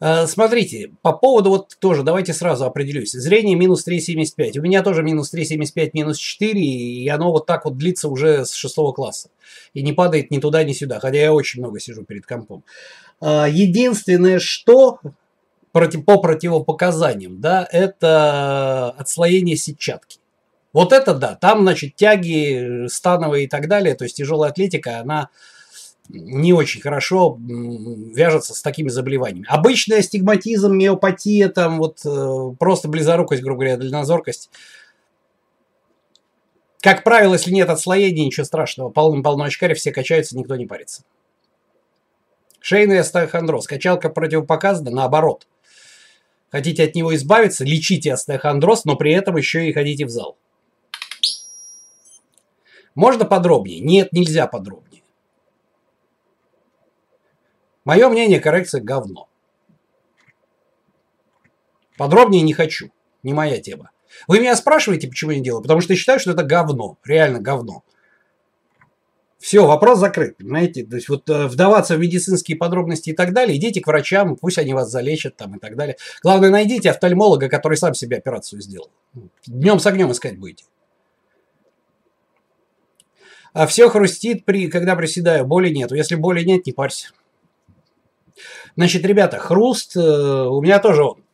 Смотрите, 0.00 0.92
по 1.02 1.12
поводу 1.12 1.50
вот 1.50 1.76
тоже, 1.80 2.02
давайте 2.02 2.32
сразу 2.32 2.64
определюсь. 2.64 3.12
Зрение 3.12 3.56
минус 3.56 3.86
3,75. 3.86 4.58
У 4.58 4.62
меня 4.62 4.82
тоже 4.82 5.02
минус 5.02 5.32
3,75, 5.34 5.90
минус 5.94 6.18
4, 6.18 6.60
и 6.60 7.08
оно 7.08 7.32
вот 7.32 7.46
так 7.46 7.64
вот 7.64 7.76
длится 7.76 8.08
уже 8.08 8.44
с 8.44 8.52
6 8.52 8.76
класса. 8.94 9.30
И 9.74 9.82
не 9.82 9.92
падает 9.92 10.30
ни 10.30 10.38
туда, 10.38 10.62
ни 10.64 10.72
сюда, 10.72 11.00
хотя 11.00 11.18
я 11.18 11.32
очень 11.32 11.60
много 11.60 11.80
сижу 11.80 12.04
перед 12.04 12.26
компом. 12.26 12.62
Э, 13.20 13.46
единственное, 13.50 14.38
что 14.38 15.00
по 15.72 16.18
противопоказаниям, 16.18 17.40
да, 17.40 17.66
это 17.70 18.90
отслоение 18.90 19.56
сетчатки. 19.56 20.18
Вот 20.72 20.92
это 20.92 21.14
да, 21.14 21.34
там, 21.34 21.62
значит, 21.62 21.96
тяги 21.96 22.86
становые 22.88 23.44
и 23.44 23.48
так 23.48 23.68
далее, 23.68 23.94
то 23.94 24.04
есть 24.04 24.16
тяжелая 24.16 24.50
атлетика, 24.50 25.00
она 25.00 25.30
не 26.08 26.52
очень 26.52 26.80
хорошо 26.80 27.38
вяжется 27.38 28.54
с 28.54 28.62
такими 28.62 28.88
заболеваниями. 28.88 29.46
Обычный 29.48 29.98
астигматизм, 29.98 30.72
миопатия, 30.72 31.48
там 31.48 31.78
вот 31.78 32.00
э, 32.04 32.54
просто 32.58 32.88
близорукость, 32.88 33.42
грубо 33.42 33.60
говоря, 33.60 33.76
дальнозоркость. 33.76 34.50
Как 36.80 37.04
правило, 37.04 37.34
если 37.34 37.52
нет 37.52 37.68
отслоения, 37.68 38.24
ничего 38.24 38.44
страшного. 38.44 38.88
Полным-полно 38.88 39.44
очкарей, 39.44 39.74
все 39.74 39.92
качаются, 39.92 40.36
никто 40.38 40.56
не 40.56 40.66
парится. 40.66 41.02
Шейный 42.60 43.00
остеохондроз. 43.00 43.66
Качалка 43.66 44.08
противопоказана, 44.08 44.90
наоборот. 44.90 45.46
Хотите 46.50 46.84
от 46.84 46.94
него 46.94 47.14
избавиться, 47.14 47.64
лечите 47.64 48.12
остеохондроз, 48.12 48.84
но 48.84 48.96
при 48.96 49.12
этом 49.12 49.36
еще 49.36 49.68
и 49.68 49.72
ходите 49.72 50.06
в 50.06 50.10
зал. 50.10 50.38
Можно 52.94 53.24
подробнее? 53.26 53.80
Нет, 53.80 54.12
нельзя 54.12 54.46
подробнее. 54.46 54.87
Мое 57.88 58.10
мнение, 58.10 58.38
коррекция 58.38 58.82
говно. 58.82 59.30
Подробнее 61.96 62.42
не 62.42 62.52
хочу. 62.52 62.90
Не 63.22 63.32
моя 63.32 63.62
тема. 63.62 63.92
Вы 64.26 64.40
меня 64.40 64.56
спрашиваете, 64.56 65.08
почему 65.08 65.30
я 65.30 65.38
не 65.38 65.42
делаю? 65.42 65.62
Потому 65.62 65.80
что 65.80 65.94
я 65.94 65.98
считаю, 65.98 66.20
что 66.20 66.32
это 66.32 66.42
говно. 66.42 66.98
Реально 67.02 67.40
говно. 67.40 67.82
Все, 69.38 69.66
вопрос 69.66 70.00
закрыт, 70.00 70.36
понимаете? 70.36 70.84
То 70.84 70.96
есть 70.96 71.08
вот 71.08 71.30
э, 71.30 71.46
вдаваться 71.46 71.96
в 71.96 72.00
медицинские 72.00 72.58
подробности 72.58 73.08
и 73.08 73.14
так 73.14 73.32
далее, 73.32 73.56
идите 73.56 73.80
к 73.80 73.86
врачам, 73.86 74.36
пусть 74.36 74.58
они 74.58 74.74
вас 74.74 74.90
залечат 74.90 75.36
там 75.36 75.56
и 75.56 75.58
так 75.58 75.74
далее. 75.74 75.96
Главное, 76.22 76.50
найдите 76.50 76.90
офтальмолога, 76.90 77.48
который 77.48 77.78
сам 77.78 77.94
себе 77.94 78.18
операцию 78.18 78.60
сделал. 78.60 78.90
Днем 79.46 79.78
с 79.80 79.86
огнем 79.86 80.12
искать 80.12 80.38
будете. 80.38 80.66
А 83.54 83.66
все 83.66 83.88
хрустит, 83.88 84.44
при, 84.44 84.68
когда 84.68 84.94
приседаю, 84.94 85.46
боли 85.46 85.70
нету. 85.70 85.94
Если 85.94 86.16
боли 86.16 86.44
нет, 86.44 86.66
не 86.66 86.74
парься. 86.74 87.12
Значит, 88.78 89.04
ребята, 89.04 89.40
хруст 89.40 89.96
э, 89.96 90.00
у 90.00 90.60
меня 90.60 90.78
тоже 90.78 91.02
он. 91.02 91.24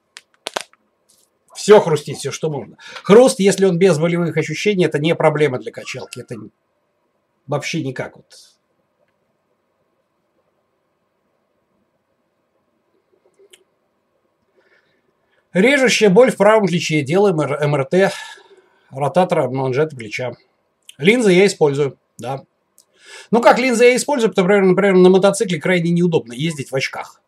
Все 1.54 1.78
хрустит, 1.78 2.16
все, 2.16 2.32
что 2.32 2.48
можно. 2.48 2.78
Хруст, 3.02 3.38
если 3.38 3.66
он 3.66 3.78
без 3.78 3.98
болевых 3.98 4.34
ощущений, 4.34 4.86
это 4.86 4.98
не 4.98 5.14
проблема 5.14 5.58
для 5.58 5.70
качалки. 5.70 6.20
Это 6.20 6.36
вообще 7.46 7.84
никак 7.84 8.16
вот. 8.16 8.24
Режущая 15.52 16.08
боль 16.08 16.30
в 16.30 16.38
правом 16.38 16.66
плече. 16.66 17.02
Делаем 17.02 17.36
МРТ 17.36 18.14
ротатора 18.90 19.50
манжета 19.50 19.94
плеча. 19.94 20.32
Линзы 20.96 21.32
я 21.32 21.44
использую, 21.44 21.98
да. 22.16 22.44
Ну 23.30 23.42
как 23.42 23.58
линзы 23.58 23.84
я 23.84 23.96
использую, 23.96 24.30
потому 24.30 24.48
что, 24.48 24.62
например, 24.62 24.94
на 24.94 25.10
мотоцикле 25.10 25.60
крайне 25.60 25.90
неудобно 25.90 26.32
ездить 26.32 26.70
в 26.70 26.74
очках. 26.74 27.20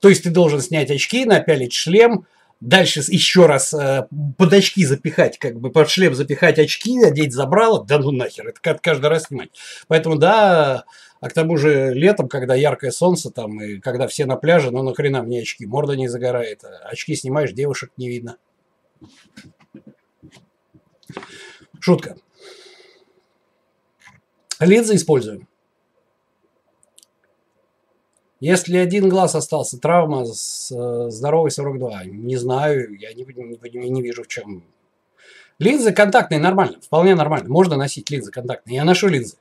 То 0.00 0.08
есть 0.08 0.22
ты 0.22 0.30
должен 0.30 0.60
снять 0.60 0.90
очки, 0.90 1.24
напялить 1.24 1.72
шлем, 1.72 2.26
дальше 2.60 3.02
еще 3.08 3.46
раз 3.46 3.72
э, 3.74 4.06
под 4.36 4.52
очки 4.52 4.84
запихать, 4.84 5.38
как 5.38 5.60
бы 5.60 5.70
под 5.70 5.90
шлем 5.90 6.14
запихать 6.14 6.58
очки, 6.58 7.02
одеть 7.02 7.32
забрало, 7.32 7.84
да 7.84 7.98
ну 7.98 8.10
нахер, 8.10 8.48
это 8.48 8.78
каждый 8.80 9.06
раз 9.06 9.24
снимать. 9.24 9.50
Поэтому 9.88 10.16
да, 10.16 10.84
а 11.20 11.28
к 11.28 11.34
тому 11.34 11.58
же 11.58 11.92
летом, 11.92 12.28
когда 12.28 12.54
яркое 12.54 12.90
солнце 12.90 13.30
там, 13.30 13.60
и 13.62 13.78
когда 13.78 14.08
все 14.08 14.24
на 14.24 14.36
пляже, 14.36 14.70
ну 14.70 14.82
нахрена 14.82 15.22
мне 15.22 15.42
очки, 15.42 15.66
морда 15.66 15.96
не 15.96 16.08
загорает, 16.08 16.64
а 16.64 16.88
очки 16.88 17.14
снимаешь, 17.14 17.52
девушек 17.52 17.92
не 17.98 18.08
видно. 18.08 18.36
Шутка. 21.78 22.16
Линзы 24.60 24.96
используем. 24.96 25.49
Если 28.40 28.78
один 28.78 29.10
глаз 29.10 29.34
остался, 29.34 29.78
травма, 29.78 30.24
с, 30.24 30.72
э, 30.72 31.10
здоровый 31.10 31.50
42. 31.50 32.04
Не 32.04 32.36
знаю, 32.36 32.98
я 32.98 33.12
не, 33.12 33.24
не, 33.24 33.90
не 33.90 34.02
вижу 34.02 34.22
в 34.22 34.28
чем. 34.28 34.64
Линзы 35.58 35.92
контактные 35.92 36.40
нормально, 36.40 36.80
вполне 36.80 37.14
нормально. 37.14 37.50
Можно 37.50 37.76
носить 37.76 38.08
линзы 38.10 38.30
контактные. 38.30 38.76
Я 38.76 38.84
ношу 38.84 39.08
линзы. 39.08 39.36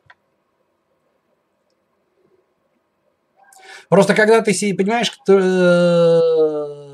Просто 3.87 4.13
когда 4.13 4.41
ты 4.41 4.51
себе 4.53 4.75
понимаешь, 4.75 5.11
кто, 5.11 5.39
э, 5.39 6.89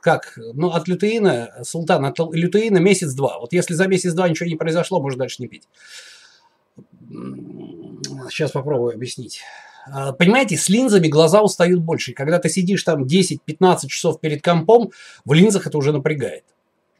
как, 0.00 0.36
ну, 0.36 0.70
от 0.70 0.88
лютеина, 0.88 1.60
султан, 1.62 2.04
от 2.04 2.18
лютеина 2.18 2.78
месяц-два. 2.78 3.38
Вот 3.38 3.52
если 3.52 3.74
за 3.74 3.86
месяц-два 3.86 4.28
ничего 4.28 4.48
не 4.48 4.56
произошло, 4.56 5.00
можно 5.00 5.20
дальше 5.20 5.36
не 5.38 5.46
пить. 5.46 5.68
Сейчас 8.28 8.50
попробую 8.50 8.92
объяснить. 8.92 9.42
А, 9.92 10.12
понимаете, 10.12 10.56
с 10.56 10.68
линзами 10.68 11.08
глаза 11.08 11.42
устают 11.42 11.80
больше. 11.80 12.12
И 12.12 12.14
когда 12.14 12.38
ты 12.38 12.48
сидишь 12.48 12.82
там 12.84 13.04
10-15 13.04 13.88
часов 13.88 14.20
перед 14.20 14.42
компом, 14.42 14.92
в 15.24 15.32
линзах 15.32 15.66
это 15.66 15.76
уже 15.78 15.92
напрягает. 15.92 16.44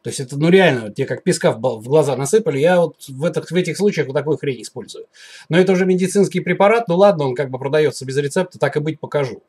То 0.02 0.08
есть 0.08 0.18
это, 0.18 0.38
ну 0.38 0.48
реально, 0.48 0.82
вот 0.84 0.94
тебе 0.94 1.06
как 1.06 1.22
песка 1.22 1.52
в 1.52 1.82
глаза 1.82 2.16
насыпали, 2.16 2.58
я 2.58 2.80
вот 2.80 2.96
в, 3.06 3.22
этих, 3.24 3.50
в 3.50 3.54
этих 3.54 3.76
случаях 3.76 4.06
вот 4.06 4.14
такую 4.14 4.38
хрень 4.38 4.62
использую. 4.62 5.06
Но 5.50 5.58
это 5.58 5.72
уже 5.72 5.84
медицинский 5.84 6.40
препарат, 6.40 6.88
ну 6.88 6.96
ладно, 6.96 7.26
он 7.26 7.34
как 7.34 7.50
бы 7.50 7.58
продается 7.58 8.06
без 8.06 8.16
рецепта, 8.16 8.58
так 8.58 8.76
и 8.76 8.80
быть 8.80 8.98
покажу. 8.98 9.42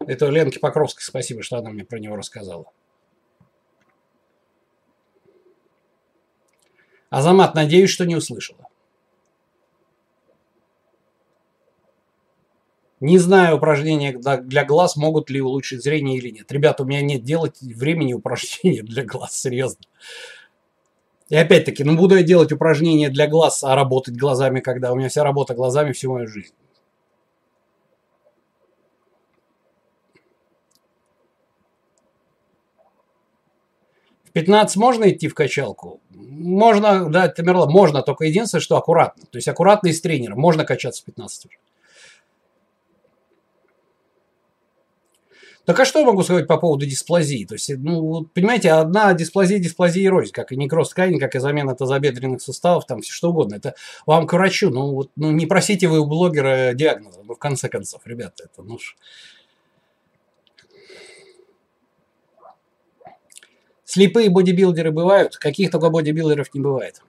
Это 0.00 0.26
Ленке 0.26 0.58
Покровской 0.58 1.04
спасибо, 1.04 1.44
что 1.44 1.58
она 1.58 1.70
мне 1.70 1.84
про 1.84 1.98
него 1.98 2.16
рассказала. 2.16 2.64
Азамат, 7.08 7.54
надеюсь, 7.54 7.90
что 7.90 8.04
не 8.04 8.16
услышала. 8.16 8.69
Не 13.00 13.18
знаю 13.18 13.56
упражнения 13.56 14.12
для 14.12 14.64
глаз, 14.64 14.96
могут 14.96 15.30
ли 15.30 15.40
улучшить 15.40 15.82
зрение 15.82 16.18
или 16.18 16.30
нет. 16.30 16.52
Ребята, 16.52 16.82
у 16.82 16.86
меня 16.86 17.00
нет 17.00 17.22
делать 17.22 17.60
времени 17.62 18.12
упражнения 18.12 18.82
для 18.82 19.04
глаз, 19.04 19.34
серьезно. 19.34 19.80
И 21.30 21.36
опять-таки, 21.36 21.82
ну 21.82 21.96
буду 21.96 22.16
я 22.16 22.22
делать 22.22 22.52
упражнения 22.52 23.08
для 23.08 23.26
глаз, 23.26 23.64
а 23.64 23.74
работать 23.74 24.16
глазами, 24.16 24.60
когда 24.60 24.92
у 24.92 24.96
меня 24.96 25.08
вся 25.08 25.24
работа 25.24 25.54
глазами 25.54 25.92
всю 25.92 26.12
мою 26.12 26.26
жизнь. 26.26 26.52
В 34.24 34.32
15 34.32 34.76
можно 34.76 35.10
идти 35.10 35.26
в 35.26 35.34
качалку? 35.34 36.00
Можно, 36.10 37.08
да, 37.08 37.28
Тамерлан, 37.28 37.70
можно, 37.70 38.02
только 38.02 38.26
единственное, 38.26 38.60
что 38.60 38.76
аккуратно. 38.76 39.24
То 39.24 39.38
есть 39.38 39.48
аккуратно 39.48 39.88
и 39.88 39.92
с 39.92 40.00
тренером. 40.00 40.38
Можно 40.38 40.64
качаться 40.64 41.02
в 41.02 41.04
15 41.06 41.46
уже. 41.46 41.56
Так 45.66 45.78
а 45.78 45.84
что 45.84 46.00
я 46.00 46.06
могу 46.06 46.22
сказать 46.22 46.46
по 46.46 46.56
поводу 46.56 46.86
дисплазии? 46.86 47.44
То 47.44 47.54
есть, 47.54 47.70
ну, 47.76 48.24
понимаете, 48.34 48.72
одна 48.72 49.12
дисплазия, 49.12 49.58
дисплазия 49.58 50.04
и 50.04 50.08
рознь, 50.08 50.32
как 50.32 50.52
и 50.52 50.56
некроз 50.56 50.88
ткани, 50.88 51.18
как 51.18 51.34
и 51.34 51.38
замена 51.38 51.74
тазобедренных 51.74 52.40
суставов, 52.40 52.86
там 52.86 53.02
все 53.02 53.12
что 53.12 53.30
угодно. 53.30 53.56
Это 53.56 53.74
вам 54.06 54.26
к 54.26 54.32
врачу. 54.32 54.70
Ну, 54.70 54.94
вот, 54.94 55.10
ну 55.16 55.30
не 55.30 55.46
просите 55.46 55.86
вы 55.88 56.00
у 56.00 56.06
блогера 56.06 56.72
диагноза, 56.74 57.20
ну, 57.22 57.34
в 57.34 57.38
конце 57.38 57.68
концов, 57.68 58.00
ребята, 58.06 58.44
это, 58.44 58.62
ну, 58.62 58.78
Слепые 63.84 64.30
бодибилдеры 64.30 64.92
бывают, 64.92 65.36
каких 65.36 65.72
только 65.72 65.90
бодибилдеров 65.90 66.54
не 66.54 66.60
бывает. 66.60 67.02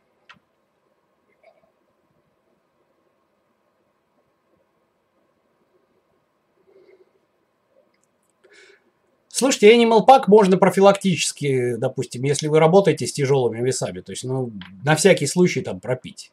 Слушайте, 9.42 9.76
Animal 9.76 10.06
Pack 10.06 10.26
можно 10.28 10.56
профилактически, 10.56 11.74
допустим, 11.76 12.24
если 12.26 12.48
вы 12.48 12.60
работаете 12.60 13.08
с 13.08 13.14
тяжелыми 13.14 13.66
весами, 13.66 14.02
то 14.02 14.12
есть, 14.12 14.24
ну, 14.24 14.52
на 14.86 14.96
всякий 14.96 15.26
случай 15.26 15.62
там 15.62 15.80
пропить. 15.80 16.32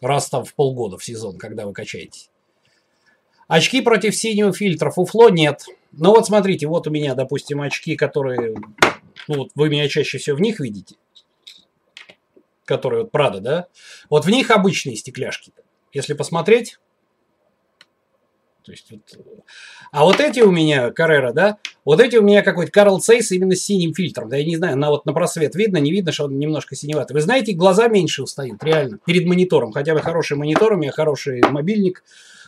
Раз 0.00 0.28
там 0.28 0.44
в 0.44 0.52
полгода 0.54 0.98
в 0.98 1.04
сезон, 1.04 1.38
когда 1.38 1.66
вы 1.66 1.72
качаетесь. 1.72 2.30
Очки 3.46 3.80
против 3.80 4.16
синего 4.16 4.52
фильтра, 4.52 4.90
фуфло 4.90 5.28
нет. 5.28 5.66
Ну 5.92 6.10
вот 6.10 6.26
смотрите, 6.26 6.66
вот 6.66 6.88
у 6.88 6.90
меня, 6.90 7.14
допустим, 7.14 7.60
очки, 7.60 7.94
которые, 7.94 8.56
ну 9.28 9.36
вот 9.36 9.50
вы 9.54 9.68
меня 9.68 9.88
чаще 9.88 10.18
всего 10.18 10.36
в 10.36 10.40
них 10.40 10.58
видите. 10.58 10.96
Которые 12.64 13.02
вот 13.04 13.12
Прада, 13.12 13.38
да? 13.38 13.66
Вот 14.10 14.24
в 14.24 14.30
них 14.30 14.50
обычные 14.50 14.96
стекляшки. 14.96 15.52
Если 15.92 16.14
посмотреть, 16.14 16.80
то 18.68 18.72
есть, 18.72 18.90
вот, 18.90 19.44
а 19.92 20.04
вот 20.04 20.20
эти 20.20 20.40
у 20.40 20.50
меня, 20.50 20.90
Каррера, 20.90 21.32
да, 21.32 21.56
вот 21.86 22.00
эти 22.00 22.16
у 22.16 22.22
меня 22.22 22.42
какой-то 22.42 22.70
Карл 22.70 23.00
Цейс 23.00 23.32
именно 23.32 23.56
с 23.56 23.62
синим 23.62 23.94
фильтром. 23.94 24.28
Да 24.28 24.36
я 24.36 24.44
не 24.44 24.56
знаю, 24.56 24.76
на 24.76 24.90
вот 24.90 25.06
на 25.06 25.14
просвет 25.14 25.54
видно, 25.54 25.78
не 25.78 25.90
видно, 25.90 26.12
что 26.12 26.24
он 26.24 26.38
немножко 26.38 26.76
синеватый. 26.76 27.14
Вы 27.14 27.22
знаете, 27.22 27.54
глаза 27.54 27.88
меньше 27.88 28.22
устают, 28.22 28.62
реально, 28.62 28.98
перед 29.06 29.24
монитором. 29.24 29.72
Хотя 29.72 29.94
бы 29.94 30.00
хороший 30.00 30.36
монитор, 30.36 30.74
у 30.74 30.76
меня 30.76 30.92
хороший 30.92 31.40
мобильник, 31.40 32.04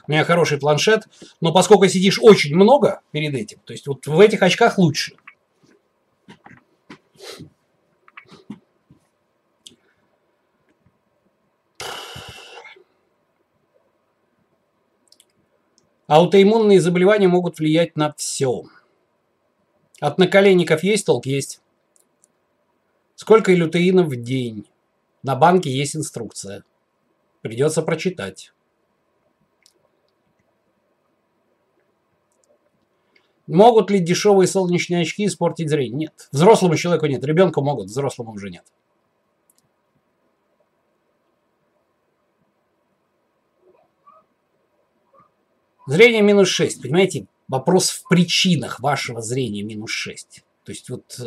у 0.06 0.12
меня 0.12 0.24
хороший 0.24 0.58
планшет. 0.58 1.04
Но 1.40 1.54
поскольку 1.54 1.88
сидишь 1.88 2.18
очень 2.20 2.54
много 2.54 3.00
перед 3.12 3.34
этим, 3.34 3.58
то 3.64 3.72
есть 3.72 3.86
вот 3.86 4.06
в 4.06 4.20
этих 4.20 4.42
очках 4.42 4.76
лучше. 4.76 5.14
Аутоиммунные 16.10 16.80
заболевания 16.80 17.28
могут 17.28 17.60
влиять 17.60 17.96
на 17.96 18.12
все. 18.14 18.64
От 20.00 20.18
наколенников 20.18 20.82
есть 20.82 21.06
толк? 21.06 21.24
Есть. 21.24 21.60
Сколько 23.14 23.52
лютеина 23.52 24.02
в 24.02 24.16
день? 24.16 24.66
На 25.22 25.36
банке 25.36 25.70
есть 25.70 25.94
инструкция. 25.94 26.64
Придется 27.42 27.82
прочитать. 27.82 28.52
Могут 33.46 33.92
ли 33.92 34.00
дешевые 34.00 34.48
солнечные 34.48 35.02
очки 35.02 35.26
испортить 35.26 35.68
зрение? 35.68 35.96
Нет. 35.96 36.28
Взрослому 36.32 36.74
человеку 36.74 37.06
нет. 37.06 37.22
Ребенку 37.24 37.62
могут, 37.62 37.86
взрослому 37.86 38.32
уже 38.32 38.50
нет. 38.50 38.64
Зрение 45.90 46.22
минус 46.22 46.46
6. 46.50 46.82
Понимаете, 46.82 47.26
вопрос 47.48 47.90
в 47.90 48.06
причинах 48.08 48.78
вашего 48.78 49.20
зрения 49.20 49.64
минус 49.64 49.90
6. 49.90 50.44
То 50.62 50.70
есть 50.70 50.88
вот 50.88 51.18
э, 51.18 51.24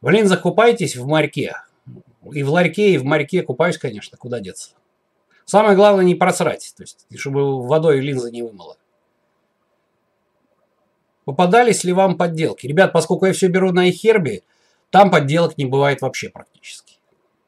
в 0.00 0.08
линзах 0.08 0.42
купаетесь 0.42 0.94
в 0.94 1.08
морьке. 1.08 1.56
И 2.32 2.44
в 2.44 2.50
ларьке, 2.50 2.92
и 2.92 2.98
в 2.98 3.04
морьке 3.04 3.42
купаюсь, 3.42 3.78
конечно, 3.78 4.16
куда 4.16 4.38
деться. 4.38 4.70
Самое 5.44 5.74
главное 5.74 6.04
не 6.04 6.14
просрать, 6.14 6.72
то 6.76 6.84
есть, 6.84 7.04
чтобы 7.16 7.66
водой 7.66 7.98
линза 7.98 8.30
не 8.30 8.42
вымыла. 8.42 8.76
Попадались 11.24 11.82
ли 11.82 11.92
вам 11.92 12.16
подделки? 12.16 12.68
Ребят, 12.68 12.92
поскольку 12.92 13.26
я 13.26 13.32
все 13.32 13.48
беру 13.48 13.72
на 13.72 13.90
iHerb, 13.90 14.44
там 14.90 15.10
подделок 15.10 15.58
не 15.58 15.64
бывает 15.64 16.00
вообще 16.00 16.28
практически. 16.28 16.94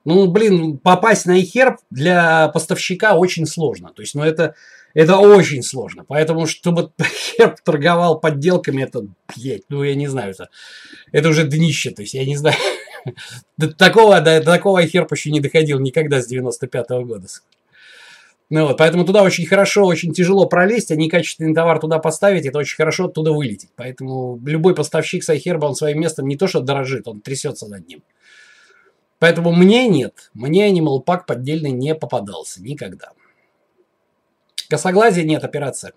Ну, 0.04 0.26
блин, 0.26 0.78
попасть 0.78 1.26
на 1.26 1.40
iHerb 1.40 1.76
для 1.90 2.48
поставщика 2.48 3.14
очень 3.14 3.46
сложно. 3.46 3.92
То 3.92 4.02
есть, 4.02 4.16
ну, 4.16 4.24
это, 4.24 4.56
это 4.94 5.18
очень 5.18 5.62
сложно. 5.62 6.04
Поэтому, 6.04 6.46
чтобы 6.46 6.92
Herb 7.38 7.56
торговал 7.64 8.20
подделками, 8.20 8.82
это, 8.82 9.06
блядь, 9.36 9.62
ну, 9.68 9.82
я 9.82 9.94
не 9.94 10.08
знаю, 10.08 10.32
это, 10.32 10.48
это 11.12 11.28
уже 11.28 11.44
днище. 11.46 11.90
То 11.90 12.02
есть, 12.02 12.14
я 12.14 12.24
не 12.24 12.36
знаю. 12.36 12.56
До 13.56 13.72
такого, 13.72 14.20
до, 14.20 14.40
до 14.40 14.44
такого 14.44 14.84
iHerb 14.84 15.08
еще 15.10 15.30
не 15.30 15.40
доходил 15.40 15.78
никогда 15.78 16.20
с 16.20 16.26
95 16.26 16.90
-го 16.90 17.04
года. 17.04 17.26
Ну 18.50 18.66
вот, 18.66 18.78
поэтому 18.78 19.04
туда 19.04 19.22
очень 19.22 19.46
хорошо, 19.46 19.84
очень 19.84 20.14
тяжело 20.14 20.46
пролезть, 20.46 20.90
а 20.90 20.96
некачественный 20.96 21.54
товар 21.54 21.78
туда 21.78 21.98
поставить, 21.98 22.46
это 22.46 22.58
очень 22.58 22.76
хорошо 22.76 23.04
оттуда 23.04 23.32
вылететь. 23.32 23.70
Поэтому 23.76 24.40
любой 24.44 24.74
поставщик 24.74 25.22
с 25.22 25.28
iHerb, 25.28 25.60
он 25.60 25.74
своим 25.74 26.00
местом 26.00 26.26
не 26.26 26.36
то 26.36 26.46
что 26.48 26.60
дорожит, 26.60 27.06
он 27.06 27.20
трясется 27.20 27.68
над 27.68 27.86
ним. 27.86 28.02
Поэтому 29.18 29.52
мне 29.52 29.86
нет, 29.88 30.30
мне 30.32 30.70
Animal 30.72 31.04
Pack 31.04 31.22
поддельный 31.26 31.72
не 31.72 31.94
попадался 31.94 32.62
никогда. 32.62 33.10
Косоглазие 34.68 35.24
нет, 35.24 35.44
операция. 35.44 35.92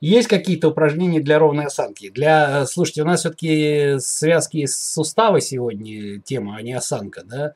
Есть 0.00 0.28
какие-то 0.28 0.68
упражнения 0.68 1.20
для 1.20 1.38
ровной 1.38 1.66
осанки? 1.66 2.10
Для, 2.10 2.66
слушайте, 2.66 3.02
у 3.02 3.06
нас 3.06 3.20
все-таки 3.20 3.96
связки 4.00 4.66
сустава 4.66 5.40
сегодня 5.40 6.20
тема, 6.20 6.56
а 6.56 6.62
не 6.62 6.74
осанка, 6.74 7.22
да? 7.24 7.54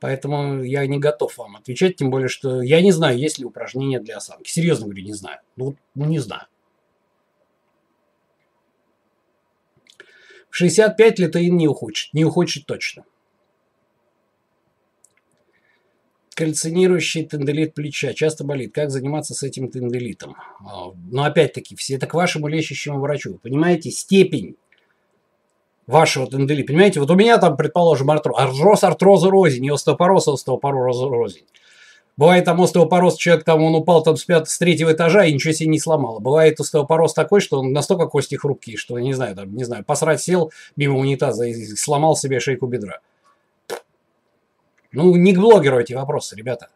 Поэтому 0.00 0.62
я 0.62 0.86
не 0.86 0.98
готов 0.98 1.36
вам 1.38 1.56
отвечать, 1.56 1.96
тем 1.96 2.10
более, 2.10 2.28
что 2.28 2.62
я 2.62 2.80
не 2.82 2.92
знаю, 2.92 3.18
есть 3.18 3.38
ли 3.38 3.44
упражнения 3.44 4.00
для 4.00 4.16
осанки. 4.16 4.50
Серьезно 4.50 4.86
говорю, 4.86 5.02
не 5.02 5.12
знаю. 5.14 5.40
Ну, 5.56 5.76
ну 5.94 6.04
не 6.06 6.18
знаю. 6.18 6.46
В 10.50 10.56
65 10.56 11.18
литоин 11.18 11.56
не 11.56 11.68
ухудшит. 11.68 12.12
Не 12.14 12.24
ухудшит 12.24 12.66
точно. 12.66 13.04
Кальцинирующий 16.34 17.24
тенделит 17.24 17.74
плеча 17.74 18.12
часто 18.12 18.44
болит. 18.44 18.74
Как 18.74 18.90
заниматься 18.90 19.34
с 19.34 19.42
этим 19.42 19.68
тенделитом? 19.68 20.36
А, 20.60 20.92
но 21.10 21.24
опять-таки, 21.24 21.76
все 21.76 21.94
это 21.94 22.06
к 22.06 22.14
вашему 22.14 22.48
лечащему 22.48 23.00
врачу. 23.00 23.38
Понимаете, 23.42 23.90
степень 23.90 24.56
вашего 25.86 26.26
тендели. 26.26 26.62
Понимаете, 26.62 27.00
вот 27.00 27.10
у 27.10 27.14
меня 27.14 27.38
там, 27.38 27.56
предположим, 27.56 28.10
артроз, 28.10 28.36
артроз, 28.38 28.84
артроза 28.84 29.30
рознь, 29.30 29.60
не 29.60 29.70
остеопороз, 29.70 30.28
а 30.28 30.32
остеопороз 30.32 31.00
рознь. 31.02 31.42
Бывает 32.16 32.44
там 32.44 32.60
остеопороз, 32.60 33.16
человек 33.16 33.44
там, 33.44 33.62
он 33.62 33.74
упал 33.74 34.02
там 34.02 34.16
с, 34.16 34.24
пят, 34.24 34.48
с 34.48 34.58
третьего 34.58 34.92
этажа 34.92 35.24
и 35.24 35.32
ничего 35.32 35.52
себе 35.52 35.68
не 35.68 35.80
сломало. 35.80 36.20
Бывает 36.20 36.60
остеопороз 36.60 37.12
такой, 37.12 37.40
что 37.40 37.58
он 37.58 37.72
настолько 37.72 38.06
кости 38.06 38.36
хрупкие, 38.36 38.76
что, 38.76 38.98
не 39.00 39.12
знаю, 39.14 39.34
там, 39.34 39.54
не 39.54 39.64
знаю, 39.64 39.84
посрать 39.84 40.22
сел 40.22 40.52
мимо 40.76 40.98
унитаза 40.98 41.44
и 41.44 41.54
сломал 41.74 42.16
себе 42.16 42.38
шейку 42.38 42.66
бедра. 42.66 43.00
Ну, 44.94 45.14
не 45.16 45.34
к 45.34 45.38
блогеру 45.38 45.80
эти 45.80 45.92
вопросы, 45.92 46.36
ребята. 46.36 46.68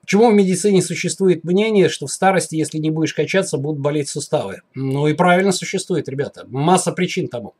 Почему 0.00 0.30
в 0.30 0.34
медицине 0.34 0.82
существует 0.82 1.44
мнение, 1.44 1.88
что 1.88 2.06
в 2.06 2.12
старости, 2.12 2.56
если 2.56 2.78
не 2.78 2.90
будешь 2.90 3.14
качаться, 3.14 3.58
будут 3.58 3.80
болеть 3.80 4.08
суставы? 4.08 4.62
Ну 4.74 5.06
и 5.06 5.14
правильно 5.14 5.52
существует, 5.52 6.08
ребята. 6.08 6.44
Масса 6.48 6.90
причин 6.92 7.28
тому. 7.28 7.54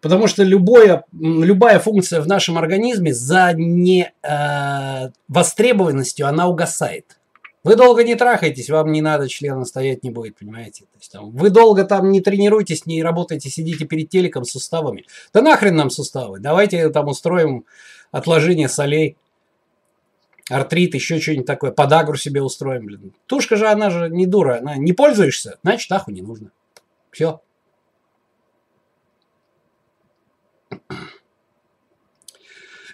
Потому 0.00 0.28
что 0.28 0.44
любое, 0.44 1.04
любая 1.12 1.78
функция 1.78 2.20
в 2.20 2.26
нашем 2.26 2.56
организме 2.56 3.12
за 3.12 3.52
невостребованностью, 3.54 6.26
э, 6.26 6.28
она 6.28 6.48
угасает. 6.48 7.19
Вы 7.62 7.76
долго 7.76 8.04
не 8.04 8.14
трахаетесь, 8.14 8.70
вам 8.70 8.90
не 8.90 9.02
надо, 9.02 9.28
членом 9.28 9.66
стоять 9.66 10.02
не 10.02 10.10
будет, 10.10 10.38
понимаете? 10.38 10.84
То 10.84 10.98
есть, 10.98 11.12
там, 11.12 11.30
вы 11.30 11.50
долго 11.50 11.84
там 11.84 12.10
не 12.10 12.22
тренируетесь, 12.22 12.86
не 12.86 13.02
работаете, 13.02 13.50
сидите 13.50 13.84
перед 13.84 14.08
телеком 14.08 14.44
с 14.44 14.52
суставами. 14.52 15.04
Да 15.34 15.42
нахрен 15.42 15.76
нам 15.76 15.90
суставы, 15.90 16.40
давайте 16.40 16.88
там 16.88 17.08
устроим 17.08 17.66
отложение 18.12 18.68
солей 18.68 19.18
артрит, 20.48 20.94
еще 20.94 21.20
что-нибудь 21.20 21.46
такое, 21.46 21.70
подагру 21.70 22.16
себе 22.16 22.42
устроим, 22.42 22.86
блин. 22.86 23.14
Тушка 23.26 23.56
же, 23.56 23.68
она 23.68 23.90
же 23.90 24.08
не 24.08 24.26
дура, 24.26 24.58
она 24.58 24.76
не 24.76 24.92
пользуешься, 24.92 25.58
значит, 25.62 25.92
аху 25.92 26.10
не 26.10 26.22
нужно. 26.22 26.50
Все. 27.10 27.40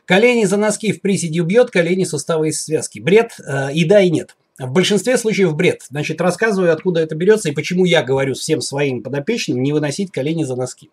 Колени 0.07 0.45
за 0.45 0.57
носки 0.57 0.93
в 0.93 1.01
приседе 1.01 1.43
убьет, 1.43 1.71
колени 1.71 2.05
суставы 2.05 2.49
из 2.49 2.63
связки. 2.63 3.01
Бред 3.01 3.39
э, 3.41 3.73
и 3.73 3.85
да, 3.85 4.01
и 4.01 4.11
нет. 4.11 4.37
В 4.59 4.73
большинстве 4.73 5.19
случаев 5.19 5.55
бред. 5.55 5.83
Значит, 5.91 6.21
рассказываю, 6.21 6.73
откуда 6.73 7.01
это 7.01 7.15
берется 7.15 7.51
и 7.51 7.53
почему 7.53 7.85
я 7.85 8.03
говорю 8.03 8.35
всем 8.35 8.61
своим 8.61 9.03
подопечным 9.03 9.63
не 9.63 9.73
выносить 9.73 10.11
колени 10.11 10.45
за 10.45 10.57
носки. 10.57 10.91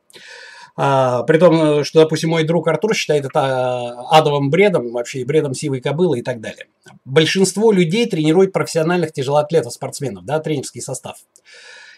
А, 0.76 1.23
при 1.23 1.38
том, 1.38 1.84
что, 1.84 2.02
допустим, 2.02 2.32
мой 2.32 2.43
друг 2.43 2.67
Артур 2.67 2.95
считает 2.95 3.26
это 3.26 3.39
а, 3.39 4.17
адовым 4.17 4.49
бредом, 4.49 4.91
вообще 4.91 5.23
бредом 5.23 5.54
сивой 5.54 5.82
кобылы 5.82 6.19
и 6.19 6.21
так 6.23 6.41
далее. 6.41 6.65
Большинство 7.06 7.71
людей 7.71 8.08
тренирует 8.08 8.52
профессиональных 8.54 9.13
тяжелоатлетов, 9.13 9.73
спортсменов, 9.73 10.26
да, 10.26 10.39
тренерский 10.39 10.82
состав. 10.82 11.17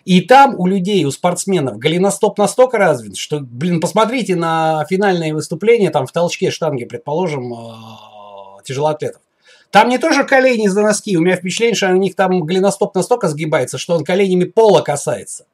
И 0.04 0.22
там 0.22 0.60
у 0.60 0.68
людей, 0.68 1.04
у 1.06 1.12
спортсменов 1.12 1.78
голеностоп 1.80 2.38
настолько 2.38 2.78
развит, 2.78 3.18
что, 3.18 3.40
блин, 3.40 3.80
посмотрите 3.80 4.36
на 4.36 4.86
финальные 4.88 5.34
выступления 5.34 5.90
там 5.90 6.06
в 6.06 6.12
толчке 6.12 6.52
штанги, 6.52 6.86
предположим, 6.86 7.54
а, 7.54 8.62
тяжелоатлетов. 8.64 9.22
Там 9.76 9.90
не 9.90 9.98
тоже 9.98 10.24
колени 10.24 10.70
за 10.70 10.84
носки. 10.84 11.18
У 11.18 11.22
меня 11.22 11.36
впечатление, 11.36 11.76
что 11.76 11.90
у 11.90 11.98
них 11.98 12.16
там 12.16 12.46
голеностоп 12.46 12.96
настолько 12.96 13.28
сгибается, 13.28 13.78
что 13.78 13.96
он 13.96 14.06
коленями 14.06 14.46
пола 14.46 14.80
касается. 14.80 15.48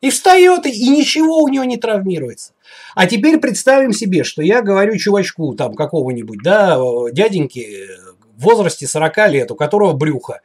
И 0.00 0.10
встает, 0.10 0.64
и 0.64 0.88
ничего 0.88 1.38
у 1.38 1.48
него 1.48 1.64
не 1.64 1.76
травмируется. 1.76 2.52
А 2.94 3.08
теперь 3.08 3.38
представим 3.38 3.92
себе, 3.92 4.22
что 4.22 4.42
я 4.42 4.62
говорю 4.62 4.96
чувачку 4.96 5.56
там 5.56 5.74
какого-нибудь, 5.74 6.38
да, 6.44 6.78
дяденьки 7.10 7.88
в 8.36 8.44
возрасте 8.44 8.86
40 8.86 9.28
лет, 9.30 9.50
у 9.50 9.56
которого 9.56 9.92
брюхо, 9.92 10.40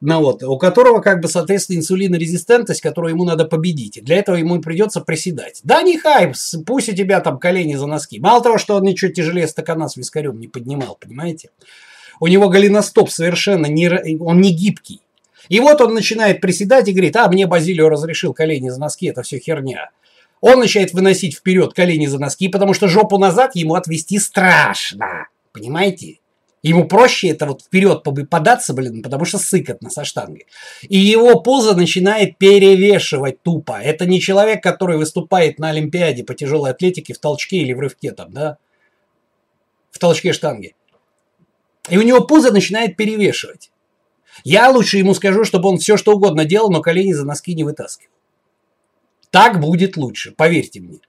ну 0.00 0.20
вот, 0.22 0.42
у 0.42 0.56
которого, 0.56 1.00
как 1.00 1.20
бы, 1.20 1.28
соответственно, 1.28 1.76
инсулинорезистентность, 1.76 2.80
которую 2.80 3.12
ему 3.12 3.24
надо 3.24 3.44
победить. 3.44 3.98
И 3.98 4.00
для 4.00 4.16
этого 4.16 4.36
ему 4.36 4.58
придется 4.62 5.02
приседать. 5.02 5.60
Да, 5.62 5.82
не 5.82 5.98
хайп, 5.98 6.34
пусть 6.64 6.88
у 6.88 6.94
тебя 6.94 7.20
там 7.20 7.38
колени 7.38 7.74
за 7.74 7.86
носки. 7.86 8.18
Мало 8.18 8.42
того, 8.42 8.56
что 8.56 8.76
он 8.76 8.84
ничего 8.84 9.12
тяжелее 9.12 9.46
стакана 9.46 9.88
с 9.88 9.96
вискарем 9.98 10.40
не 10.40 10.48
поднимал, 10.48 10.96
понимаете? 10.98 11.50
У 12.20 12.26
него 12.26 12.48
голеностоп 12.48 13.10
совершенно 13.10 13.66
не, 13.66 13.88
он 14.20 14.40
не 14.40 14.52
гибкий. 14.52 15.00
И 15.48 15.58
вот 15.58 15.80
он 15.80 15.94
начинает 15.94 16.40
приседать 16.40 16.86
и 16.86 16.92
говорит, 16.92 17.16
а 17.16 17.28
мне 17.28 17.46
Базилио 17.46 17.88
разрешил 17.88 18.34
колени 18.34 18.68
за 18.68 18.78
носки, 18.78 19.06
это 19.06 19.22
все 19.22 19.38
херня. 19.38 19.90
Он 20.40 20.60
начинает 20.60 20.92
выносить 20.92 21.36
вперед 21.36 21.72
колени 21.74 22.06
за 22.06 22.18
носки, 22.18 22.48
потому 22.48 22.72
что 22.74 22.88
жопу 22.88 23.18
назад 23.18 23.56
ему 23.56 23.74
отвести 23.74 24.18
страшно. 24.18 25.28
Понимаете? 25.52 26.18
Ему 26.62 26.86
проще 26.86 27.28
это 27.28 27.46
вот 27.46 27.62
вперед 27.62 28.02
податься, 28.28 28.74
блин, 28.74 29.02
потому 29.02 29.24
что 29.24 29.38
сыкотно 29.38 29.88
со 29.88 30.04
штангой. 30.04 30.46
И 30.82 30.98
его 30.98 31.40
поза 31.40 31.74
начинает 31.74 32.36
перевешивать 32.36 33.42
тупо. 33.42 33.80
Это 33.80 34.04
не 34.04 34.20
человек, 34.20 34.62
который 34.62 34.98
выступает 34.98 35.58
на 35.58 35.70
Олимпиаде 35.70 36.22
по 36.22 36.34
тяжелой 36.34 36.72
атлетике 36.72 37.14
в 37.14 37.18
толчке 37.18 37.56
или 37.56 37.72
в 37.72 37.80
рывке 37.80 38.12
там, 38.12 38.30
да? 38.32 38.58
В 39.90 39.98
толчке 39.98 40.34
штанги. 40.34 40.74
И 41.90 41.98
у 41.98 42.02
него 42.02 42.20
поза 42.22 42.52
начинает 42.52 42.96
перевешивать. 42.96 43.70
Я 44.44 44.70
лучше 44.70 44.98
ему 44.98 45.12
скажу, 45.14 45.44
чтобы 45.44 45.68
он 45.68 45.78
все 45.78 45.96
что 45.96 46.12
угодно 46.12 46.44
делал, 46.44 46.70
но 46.70 46.80
колени 46.80 47.12
за 47.12 47.26
носки 47.26 47.54
не 47.54 47.64
вытаскивал. 47.64 48.12
Так 49.30 49.60
будет 49.60 49.96
лучше, 49.96 50.32
поверьте 50.32 50.80
мне. 50.80 51.00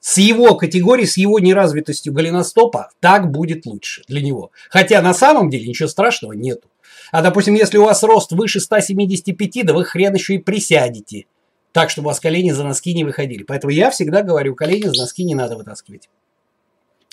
С 0.00 0.18
его 0.18 0.56
категорией, 0.56 1.06
с 1.06 1.16
его 1.16 1.38
неразвитостью 1.38 2.12
голеностопа, 2.12 2.90
так 3.00 3.30
будет 3.30 3.66
лучше 3.66 4.02
для 4.08 4.20
него. 4.20 4.50
Хотя 4.68 5.00
на 5.00 5.14
самом 5.14 5.48
деле 5.48 5.68
ничего 5.68 5.88
страшного 5.88 6.32
нету. 6.32 6.68
А 7.12 7.22
допустим, 7.22 7.54
если 7.54 7.78
у 7.78 7.84
вас 7.84 8.02
рост 8.02 8.32
выше 8.32 8.60
175, 8.60 9.64
да 9.64 9.74
вы 9.74 9.84
хрен 9.84 10.14
еще 10.14 10.34
и 10.34 10.38
присядете. 10.38 11.26
Так, 11.72 11.90
чтобы 11.90 12.06
у 12.06 12.08
вас 12.08 12.20
колени 12.20 12.50
за 12.50 12.64
носки 12.64 12.92
не 12.94 13.04
выходили. 13.04 13.44
Поэтому 13.44 13.70
я 13.70 13.90
всегда 13.90 14.22
говорю, 14.22 14.54
колени 14.54 14.86
за 14.86 15.00
носки 15.00 15.24
не 15.24 15.34
надо 15.34 15.56
вытаскивать. 15.56 16.08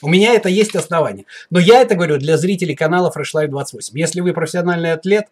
У 0.01 0.09
меня 0.09 0.33
это 0.33 0.49
есть 0.49 0.75
основание. 0.75 1.25
Но 1.49 1.59
я 1.59 1.81
это 1.81 1.95
говорю 1.95 2.17
для 2.17 2.37
зрителей 2.37 2.75
канала 2.75 3.11
Fresh 3.15 3.35
Life 3.35 3.47
28. 3.47 3.97
Если 3.97 4.21
вы 4.21 4.33
профессиональный 4.33 4.93
атлет, 4.93 5.25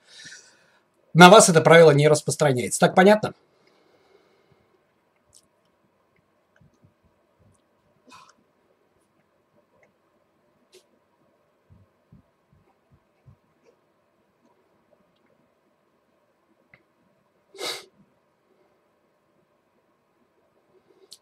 на 1.13 1.29
вас 1.29 1.49
это 1.49 1.61
правило 1.61 1.91
не 1.91 2.07
распространяется. 2.07 2.79
Так 2.79 2.95
понятно? 2.95 3.33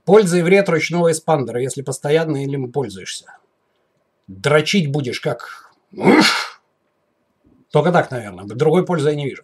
Польза 0.06 0.38
и 0.38 0.42
вред 0.44 0.70
ручного 0.70 1.12
эспандера, 1.12 1.60
если 1.60 1.82
постоянно 1.82 2.44
им 2.44 2.72
пользуешься. 2.72 3.38
Дрочить 4.28 4.92
будешь 4.92 5.20
как... 5.20 5.72
Только 7.72 7.92
так, 7.92 8.12
наверное. 8.12 8.46
Другой 8.46 8.86
пользы 8.86 9.10
я 9.10 9.16
не 9.16 9.26
вижу. 9.26 9.44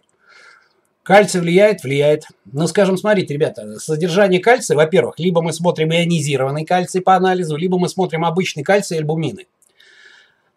Кальций 1.02 1.40
влияет? 1.40 1.82
Влияет. 1.82 2.24
Ну, 2.44 2.68
скажем, 2.68 2.96
смотрите, 2.96 3.34
ребята, 3.34 3.80
содержание 3.80 4.40
кальция, 4.40 4.76
во-первых, 4.76 5.18
либо 5.18 5.42
мы 5.42 5.52
смотрим 5.52 5.92
ионизированный 5.92 6.64
кальций 6.64 7.00
по 7.00 7.16
анализу, 7.16 7.56
либо 7.56 7.76
мы 7.78 7.88
смотрим 7.88 8.24
обычный 8.24 8.62
кальций 8.62 8.96
и 8.96 9.00
альбумины. 9.00 9.48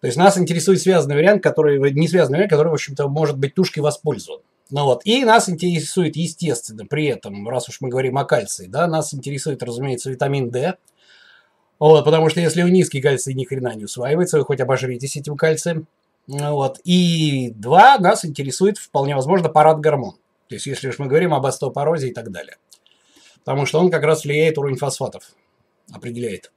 То 0.01 0.07
есть 0.07 0.17
нас 0.17 0.37
интересует 0.37 0.79
связанный 0.79 1.15
вариант, 1.15 1.41
который, 1.41 1.79
не 1.93 2.07
связанный 2.07 2.37
вариант, 2.37 2.51
который, 2.51 2.69
в 2.69 2.73
общем-то, 2.73 3.07
может 3.07 3.39
быть 3.39 3.55
тушкой 3.55 3.81
воспользован. 3.81 4.41
Ну 4.71 4.83
вот. 4.83 5.01
И 5.05 5.23
нас 5.23 5.47
интересует, 5.47 6.15
естественно, 6.15 6.85
при 6.85 7.05
этом, 7.05 7.47
раз 7.47 7.69
уж 7.69 7.81
мы 7.81 7.89
говорим 7.89 8.17
о 8.17 8.25
кальции, 8.25 8.67
да, 8.67 8.87
нас 8.87 9.13
интересует, 9.13 9.61
разумеется, 9.61 10.09
витамин 10.09 10.49
D. 10.49 10.77
Вот, 11.77 12.03
потому 12.05 12.29
что 12.29 12.39
если 12.39 12.63
у 12.63 12.67
низкий 12.67 13.01
кальций 13.01 13.33
ни 13.33 13.43
хрена 13.43 13.75
не 13.75 13.83
усваивается, 13.83 14.39
вы 14.39 14.45
хоть 14.45 14.61
обожритесь 14.61 15.17
этим 15.17 15.35
кальцием. 15.37 15.87
Вот. 16.27 16.79
И 16.83 17.51
два, 17.51 17.99
нас 17.99 18.25
интересует, 18.25 18.77
вполне 18.77 19.15
возможно, 19.15 19.49
парад 19.49 19.79
гормон. 19.79 20.15
То 20.47 20.55
есть, 20.55 20.65
если 20.65 20.87
уж 20.87 20.99
мы 20.99 21.07
говорим 21.07 21.33
об 21.33 21.45
остеопорозе 21.45 22.09
и 22.09 22.13
так 22.13 22.31
далее. 22.31 22.57
Потому 23.43 23.65
что 23.67 23.79
он 23.79 23.91
как 23.91 24.03
раз 24.03 24.23
влияет 24.23 24.57
уровень 24.57 24.77
фосфатов, 24.77 25.35
определяет. 25.91 26.51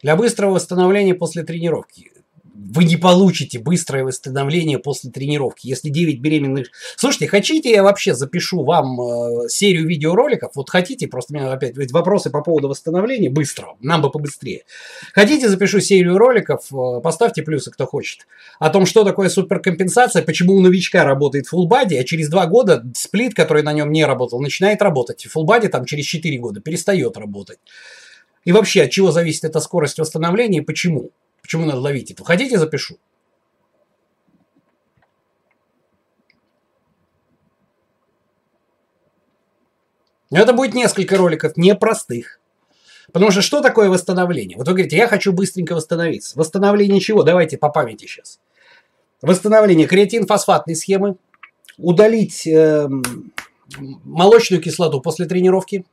Для 0.00 0.16
быстрого 0.16 0.52
восстановления 0.52 1.14
после 1.14 1.42
тренировки 1.42 2.12
вы 2.58 2.84
не 2.84 2.96
получите 2.96 3.58
быстрое 3.60 4.04
восстановление 4.04 4.78
после 4.78 5.10
тренировки. 5.10 5.68
Если 5.68 5.90
9 5.90 6.20
беременных... 6.20 6.68
Слушайте, 6.96 7.28
хотите, 7.28 7.70
я 7.70 7.84
вообще 7.84 8.14
запишу 8.14 8.64
вам 8.64 9.00
э, 9.00 9.48
серию 9.48 9.86
видеороликов? 9.86 10.52
Вот 10.56 10.68
хотите, 10.68 11.06
просто 11.06 11.32
у 11.32 11.36
меня 11.36 11.52
опять 11.52 11.76
ведь 11.76 11.92
вопросы 11.92 12.30
по 12.30 12.42
поводу 12.42 12.68
восстановления 12.68 13.30
быстрого, 13.30 13.76
нам 13.80 14.02
бы 14.02 14.10
побыстрее. 14.10 14.64
Хотите, 15.12 15.48
запишу 15.48 15.80
серию 15.80 16.18
роликов, 16.18 16.64
э, 16.72 17.00
поставьте 17.00 17.42
плюсы, 17.42 17.70
кто 17.70 17.86
хочет, 17.86 18.26
о 18.58 18.70
том, 18.70 18.86
что 18.86 19.04
такое 19.04 19.28
суперкомпенсация, 19.28 20.22
почему 20.22 20.54
у 20.54 20.60
новичка 20.60 21.04
работает 21.04 21.46
body, 21.52 21.96
а 21.96 22.04
через 22.04 22.28
2 22.28 22.46
года 22.46 22.84
сплит, 22.94 23.34
который 23.34 23.62
на 23.62 23.72
нем 23.72 23.92
не 23.92 24.04
работал, 24.04 24.40
начинает 24.40 24.82
работать. 24.82 25.26
Body 25.36 25.68
там 25.68 25.84
через 25.84 26.04
4 26.06 26.36
года 26.38 26.60
перестает 26.60 27.16
работать. 27.16 27.58
И 28.44 28.52
вообще, 28.52 28.82
от 28.82 28.90
чего 28.90 29.12
зависит 29.12 29.44
эта 29.44 29.60
скорость 29.60 29.98
восстановления 29.98 30.58
и 30.58 30.62
почему? 30.62 31.12
Почему 31.42 31.64
надо 31.64 31.80
ловить 31.80 32.10
это? 32.10 32.24
Хотите, 32.24 32.58
запишу. 32.58 32.98
Но 40.30 40.38
это 40.38 40.52
будет 40.52 40.74
несколько 40.74 41.16
роликов 41.16 41.56
непростых. 41.56 42.40
Потому 43.12 43.30
что 43.30 43.40
что 43.40 43.62
такое 43.62 43.88
восстановление? 43.88 44.58
Вот 44.58 44.68
вы 44.68 44.74
говорите, 44.74 44.96
я 44.96 45.08
хочу 45.08 45.32
быстренько 45.32 45.74
восстановиться. 45.74 46.38
Восстановление 46.38 47.00
чего? 47.00 47.22
Давайте 47.22 47.56
по 47.56 47.70
памяти 47.70 48.04
сейчас. 48.04 48.38
Восстановление 49.22 49.86
креатин-фосфатной 49.86 50.76
схемы. 50.76 51.16
Удалить 51.78 52.46
э, 52.46 52.88
молочную 53.78 54.62
кислоту 54.62 55.00
после 55.00 55.26
тренировки. 55.26 55.86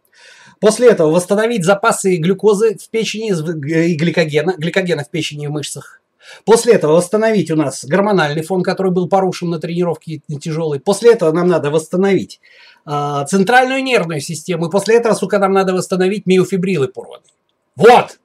После 0.59 0.89
этого 0.89 1.11
восстановить 1.11 1.65
запасы 1.65 2.15
глюкозы 2.17 2.77
в 2.77 2.89
печени 2.89 3.29
и 3.29 3.95
гликогена, 3.95 4.55
гликогена 4.57 5.03
в 5.03 5.09
печени 5.09 5.45
и 5.45 5.47
в 5.47 5.51
мышцах. 5.51 6.01
После 6.43 6.73
этого 6.73 6.93
восстановить 6.93 7.51
у 7.51 7.55
нас 7.55 7.85
гормональный 7.85 8.41
фон, 8.41 8.63
который 8.63 8.91
был 8.91 9.07
порушен 9.07 9.49
на 9.49 9.59
тренировке 9.59 10.21
тяжелой. 10.41 10.79
После 10.79 11.13
этого 11.13 11.31
нам 11.31 11.47
надо 11.47 11.69
восстановить 11.69 12.39
э, 12.87 13.25
центральную 13.27 13.83
нервную 13.83 14.21
систему. 14.21 14.67
И 14.67 14.71
после 14.71 14.95
этого, 14.95 15.13
сука, 15.13 15.37
нам 15.37 15.53
надо 15.53 15.73
восстановить 15.73 16.25
миофибрилы 16.25 16.87
порванные. 16.87 17.31
Вот! 17.75 18.19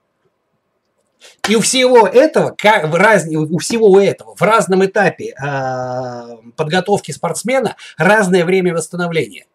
И 1.48 1.56
у 1.56 1.60
всего 1.60 2.06
этого, 2.06 2.54
как, 2.56 2.88
в 2.88 2.94
раз, 2.94 3.26
у 3.26 3.58
всего 3.58 4.00
этого 4.00 4.34
в 4.34 4.42
разном 4.42 4.84
этапе 4.84 5.34
э, 5.34 6.36
подготовки 6.56 7.12
спортсмена 7.12 7.76
разное 7.98 8.44
время 8.44 8.74
восстановления. 8.74 9.46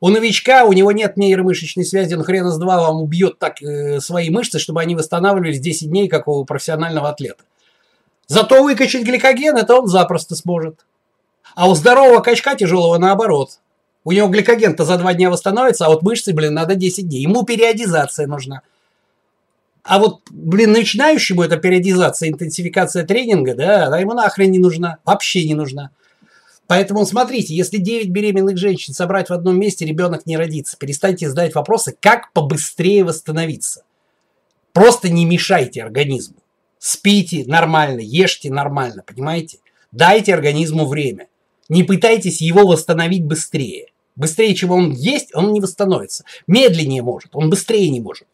У 0.00 0.08
новичка, 0.08 0.64
у 0.64 0.72
него 0.72 0.92
нет 0.92 1.16
нейромышечной 1.16 1.84
связи, 1.84 2.14
он 2.14 2.24
хрена 2.24 2.50
с 2.50 2.58
два 2.58 2.80
вам 2.80 3.02
убьет 3.02 3.38
так 3.38 3.62
э, 3.62 4.00
свои 4.00 4.28
мышцы, 4.30 4.58
чтобы 4.58 4.80
они 4.80 4.94
восстанавливались 4.94 5.60
10 5.60 5.88
дней, 5.88 6.08
как 6.08 6.28
у 6.28 6.44
профессионального 6.44 7.08
атлета. 7.08 7.44
Зато 8.26 8.62
выкачать 8.62 9.04
гликоген 9.04 9.56
это 9.56 9.76
он 9.76 9.86
запросто 9.86 10.34
сможет. 10.34 10.84
А 11.54 11.68
у 11.68 11.74
здорового 11.74 12.20
качка 12.20 12.54
тяжелого 12.54 12.98
наоборот. 12.98 13.58
У 14.02 14.12
него 14.12 14.28
гликоген-то 14.28 14.84
за 14.84 14.98
два 14.98 15.14
дня 15.14 15.30
восстановится, 15.30 15.86
а 15.86 15.88
вот 15.88 16.02
мышцы, 16.02 16.34
блин, 16.34 16.54
надо 16.54 16.74
10 16.74 17.08
дней. 17.08 17.22
Ему 17.22 17.44
периодизация 17.44 18.26
нужна. 18.26 18.62
А 19.82 19.98
вот, 19.98 20.20
блин, 20.30 20.72
начинающему 20.72 21.42
эта 21.42 21.56
периодизация, 21.56 22.28
интенсификация 22.28 23.04
тренинга, 23.04 23.54
да, 23.54 23.86
она 23.86 23.98
ему 23.98 24.14
нахрен 24.14 24.50
не 24.50 24.58
нужна. 24.58 24.98
Вообще 25.04 25.44
не 25.44 25.54
нужна. 25.54 25.90
Поэтому 26.66 27.04
смотрите, 27.04 27.54
если 27.54 27.76
9 27.76 28.08
беременных 28.08 28.56
женщин 28.56 28.94
собрать 28.94 29.28
в 29.28 29.32
одном 29.32 29.58
месте, 29.58 29.84
ребенок 29.84 30.24
не 30.26 30.36
родится. 30.36 30.76
Перестаньте 30.78 31.28
задать 31.28 31.54
вопросы, 31.54 31.94
как 32.00 32.32
побыстрее 32.32 33.04
восстановиться. 33.04 33.84
Просто 34.72 35.08
не 35.10 35.24
мешайте 35.24 35.82
организму. 35.82 36.36
Спите 36.78 37.44
нормально, 37.46 38.00
ешьте 38.00 38.50
нормально, 38.50 39.02
понимаете? 39.06 39.58
Дайте 39.92 40.34
организму 40.34 40.86
время. 40.86 41.28
Не 41.68 41.82
пытайтесь 41.82 42.40
его 42.40 42.66
восстановить 42.66 43.24
быстрее. 43.24 43.88
Быстрее, 44.16 44.54
чем 44.54 44.70
он 44.70 44.92
есть, 44.92 45.34
он 45.34 45.52
не 45.52 45.60
восстановится. 45.60 46.24
Медленнее 46.46 47.02
может, 47.02 47.30
он 47.34 47.50
быстрее 47.50 47.88
не 47.90 48.00
может. 48.00 48.28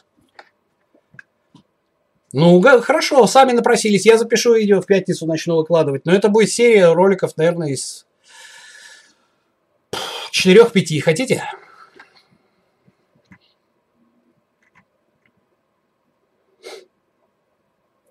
Ну, 2.32 2.60
хорошо, 2.60 3.26
сами 3.26 3.52
напросились. 3.52 4.06
Я 4.06 4.16
запишу 4.16 4.54
видео 4.54 4.80
в 4.80 4.86
пятницу, 4.86 5.26
начну 5.26 5.56
выкладывать. 5.56 6.06
Но 6.06 6.12
это 6.12 6.28
будет 6.28 6.50
серия 6.50 6.92
роликов, 6.92 7.36
наверное, 7.36 7.70
из 7.70 8.06
четырех-пяти 10.30 11.00
хотите? 11.00 11.44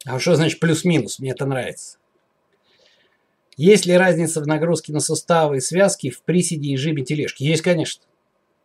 А 0.06 0.20
что 0.20 0.36
значит 0.36 0.60
плюс-минус? 0.60 1.20
Мне 1.20 1.32
это 1.32 1.46
нравится. 1.46 1.98
Есть 3.58 3.86
ли 3.86 3.98
разница 3.98 4.42
в 4.42 4.48
нагрузке 4.48 4.94
на 4.94 5.02
суставы 5.02 5.58
и 5.58 5.62
связки 5.62 6.10
в 6.10 6.24
приседе 6.24 6.70
и 6.70 6.78
жиме 6.78 7.04
тележки? 7.04 7.44
Есть, 7.44 7.62
конечно. 7.62 8.04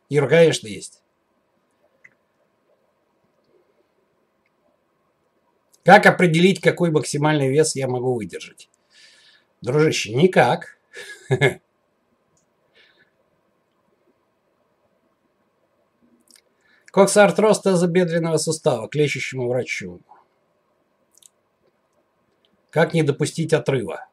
Ира, 0.08 0.28
конечно, 0.28 0.68
есть. 0.68 1.02
Как 5.84 6.06
определить, 6.06 6.60
какой 6.60 6.90
максимальный 6.90 7.50
вес 7.50 7.76
я 7.76 7.88
могу 7.88 8.14
выдержать? 8.14 8.70
Дружище, 9.60 10.14
никак. 10.14 10.78
Коксартроз 16.94 17.60
тазобедренного 17.60 18.36
сустава 18.36 18.86
к 18.86 18.94
врачу. 19.48 20.00
Как 22.70 22.94
не 22.94 23.02
допустить 23.02 23.52
отрыва? 23.52 24.06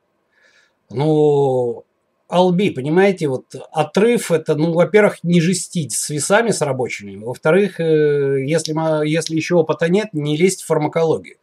Ну, 0.90 1.86
Алби, 2.28 2.72
понимаете, 2.72 3.28
вот 3.28 3.54
отрыв 3.72 4.32
это, 4.32 4.56
ну, 4.56 4.74
во-первых, 4.74 5.24
не 5.24 5.42
жестить 5.42 5.94
с 5.94 6.10
весами 6.10 6.50
с 6.50 6.62
рабочими, 6.62 7.24
во-вторых, 7.24 7.80
э, 7.80 8.44
если, 8.48 8.74
если 9.08 9.36
еще 9.36 9.58
опыта 9.58 9.88
нет, 9.88 10.10
не 10.14 10.36
лезть 10.36 10.64
в 10.64 10.66
фармакологию. 10.66 11.38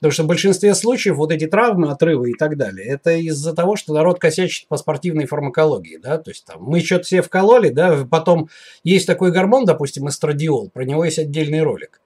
Потому 0.00 0.12
что 0.12 0.22
в 0.22 0.28
большинстве 0.28 0.74
случаев 0.74 1.16
вот 1.16 1.30
эти 1.30 1.46
травмы, 1.46 1.90
отрывы 1.90 2.30
и 2.30 2.34
так 2.34 2.56
далее, 2.56 2.86
это 2.86 3.10
из-за 3.12 3.54
того, 3.54 3.76
что 3.76 3.92
народ 3.92 4.18
косячит 4.18 4.66
по 4.66 4.78
спортивной 4.78 5.26
фармакологии, 5.26 5.98
да, 5.98 6.16
то 6.16 6.30
есть 6.30 6.46
там 6.46 6.62
мы 6.62 6.80
что-то 6.80 7.04
все 7.04 7.20
вкололи, 7.20 7.68
да, 7.68 8.06
потом 8.10 8.48
есть 8.82 9.06
такой 9.06 9.30
гормон, 9.30 9.66
допустим, 9.66 10.08
эстрадиол, 10.08 10.70
про 10.70 10.84
него 10.84 11.04
есть 11.04 11.18
отдельный 11.18 11.62
ролик. 11.62 12.00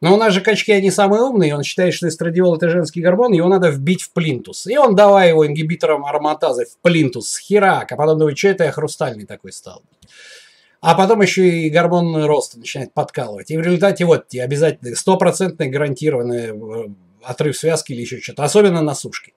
Но 0.00 0.14
у 0.14 0.16
нас 0.16 0.34
же 0.34 0.40
качки, 0.40 0.72
они 0.72 0.90
самые 0.90 1.22
умные, 1.22 1.54
он 1.54 1.62
считает, 1.62 1.94
что 1.94 2.08
эстрадиол 2.08 2.56
это 2.56 2.68
женский 2.68 3.00
гормон, 3.00 3.32
его 3.32 3.46
надо 3.46 3.68
вбить 3.68 4.02
в 4.02 4.10
плинтус. 4.10 4.66
И 4.66 4.76
он 4.76 4.96
давай 4.96 5.28
его 5.28 5.46
ингибитором 5.46 6.04
ароматазы 6.04 6.64
в 6.64 6.76
плинтус, 6.82 7.38
херак, 7.38 7.92
а 7.92 7.96
потом 7.96 8.18
думает, 8.18 8.36
что 8.36 8.48
это 8.48 8.64
я 8.64 8.72
хрустальный 8.72 9.26
такой 9.26 9.52
стал. 9.52 9.80
А 10.80 10.96
потом 10.96 11.22
еще 11.22 11.48
и 11.48 11.70
гормон 11.70 12.24
роста 12.24 12.58
начинает 12.58 12.92
подкалывать. 12.92 13.52
И 13.52 13.56
в 13.56 13.60
результате 13.60 14.04
вот 14.04 14.26
тебе 14.26 14.42
обязательно 14.42 14.96
стопроцентный 14.96 15.68
гарантированный 15.68 16.48
э, 16.48 16.88
отрыв 17.24 17.56
связки 17.56 17.92
или 17.92 18.02
еще 18.02 18.20
что-то. 18.20 18.44
Особенно 18.44 18.82
на 18.82 18.94
сушке. 18.94 19.32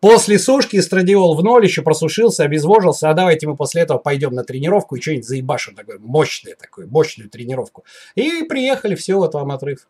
После 0.00 0.38
сушки 0.38 0.76
эстрадиол 0.76 1.34
в 1.34 1.42
ноль 1.42 1.64
еще 1.64 1.82
просушился, 1.82 2.44
обезвожился, 2.44 3.08
а 3.08 3.14
давайте 3.14 3.46
мы 3.46 3.56
после 3.56 3.82
этого 3.82 3.98
пойдем 3.98 4.34
на 4.34 4.44
тренировку 4.44 4.94
и 4.94 5.00
что-нибудь 5.00 5.26
заебашим 5.26 5.74
такое, 5.74 5.98
мощное 5.98 6.54
такое, 6.54 6.86
мощную 6.86 7.30
тренировку. 7.30 7.84
И 8.14 8.42
приехали, 8.42 8.94
все, 8.94 9.16
вот 9.16 9.34
вам 9.34 9.52
отрыв. 9.52 9.88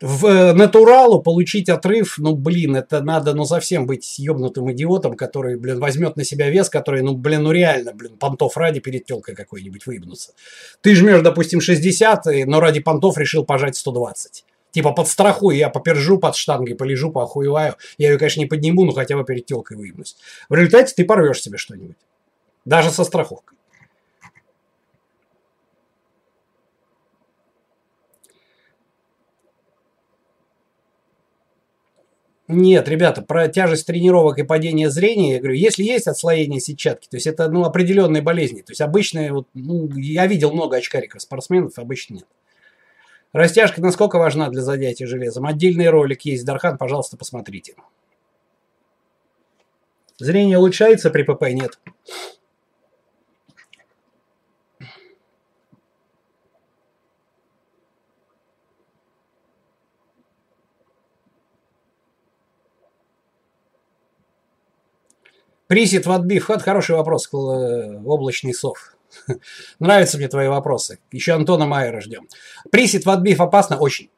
В 0.00 0.26
э, 0.26 0.52
натуралу 0.52 1.20
получить 1.20 1.68
отрыв, 1.68 2.18
ну, 2.18 2.34
блин, 2.34 2.76
это 2.76 3.02
надо, 3.02 3.34
ну, 3.34 3.44
совсем 3.44 3.84
быть 3.84 4.18
ебнутым 4.18 4.72
идиотом, 4.72 5.16
который, 5.16 5.56
блин, 5.56 5.80
возьмет 5.80 6.16
на 6.16 6.24
себя 6.24 6.48
вес, 6.50 6.70
который, 6.70 7.02
ну, 7.02 7.14
блин, 7.14 7.42
ну, 7.42 7.50
реально, 7.50 7.92
блин, 7.92 8.16
понтов 8.16 8.56
ради 8.56 8.78
перед 8.78 9.06
телкой 9.06 9.34
какой-нибудь 9.34 9.86
выебнуться. 9.86 10.32
Ты 10.82 10.94
жмешь, 10.94 11.20
допустим, 11.22 11.60
60, 11.60 12.46
но 12.46 12.60
ради 12.60 12.80
понтов 12.80 13.18
решил 13.18 13.44
пожать 13.44 13.76
120. 13.76 14.44
Типа 14.78 14.92
подстрахуй, 14.92 15.56
я 15.56 15.70
попержу 15.70 16.18
под 16.20 16.36
штангой, 16.36 16.76
полежу, 16.76 17.10
поохуеваю. 17.10 17.74
Я 17.98 18.12
ее, 18.12 18.16
конечно, 18.16 18.38
не 18.38 18.46
подниму, 18.46 18.84
но 18.84 18.92
хотя 18.92 19.16
бы 19.16 19.24
перед 19.24 19.44
телкой 19.44 19.76
выебнусь. 19.76 20.16
В 20.48 20.54
результате 20.54 20.94
ты 20.94 21.04
порвешь 21.04 21.42
себе 21.42 21.58
что-нибудь. 21.58 21.96
Даже 22.64 22.92
со 22.92 23.02
страховкой. 23.02 23.58
Нет, 32.46 32.88
ребята, 32.88 33.22
про 33.22 33.48
тяжесть 33.48 33.84
тренировок 33.84 34.38
и 34.38 34.44
падение 34.44 34.90
зрения, 34.90 35.32
я 35.32 35.38
говорю, 35.40 35.56
если 35.56 35.82
есть 35.82 36.06
отслоение 36.06 36.60
сетчатки, 36.60 37.08
то 37.08 37.16
есть 37.16 37.26
это 37.26 37.48
ну, 37.48 37.64
определенные 37.64 38.22
болезни. 38.22 38.60
То 38.60 38.70
есть 38.70 38.80
обычные, 38.80 39.32
вот, 39.32 39.48
ну, 39.54 39.90
я 39.96 40.28
видел 40.28 40.52
много 40.52 40.76
очкариков 40.76 41.20
спортсменов, 41.20 41.80
обычно 41.80 42.14
нет. 42.14 42.26
Растяжка 43.32 43.82
насколько 43.82 44.18
важна 44.18 44.48
для 44.48 44.62
задятия 44.62 45.06
железом? 45.06 45.46
Отдельный 45.46 45.90
ролик 45.90 46.22
есть, 46.22 46.44
Дархан, 46.44 46.78
пожалуйста, 46.78 47.16
посмотрите. 47.16 47.74
Зрение 50.18 50.58
улучшается 50.58 51.10
при 51.10 51.22
ПП? 51.22 51.42
Нет. 51.50 51.78
Присед 65.68 66.06
в 66.06 66.10
отбив. 66.10 66.48
Вот 66.48 66.62
хороший 66.62 66.96
вопрос, 66.96 67.28
облачный 67.32 68.54
сов. 68.54 68.97
Нравятся 69.78 70.18
мне 70.18 70.28
твои 70.28 70.48
вопросы. 70.48 70.98
Еще 71.12 71.32
Антона 71.32 71.66
Майера 71.66 72.00
ждем. 72.00 72.28
Присед 72.70 73.04
в 73.04 73.10
отбив 73.10 73.40
опасно? 73.40 73.78
Очень. 73.78 74.10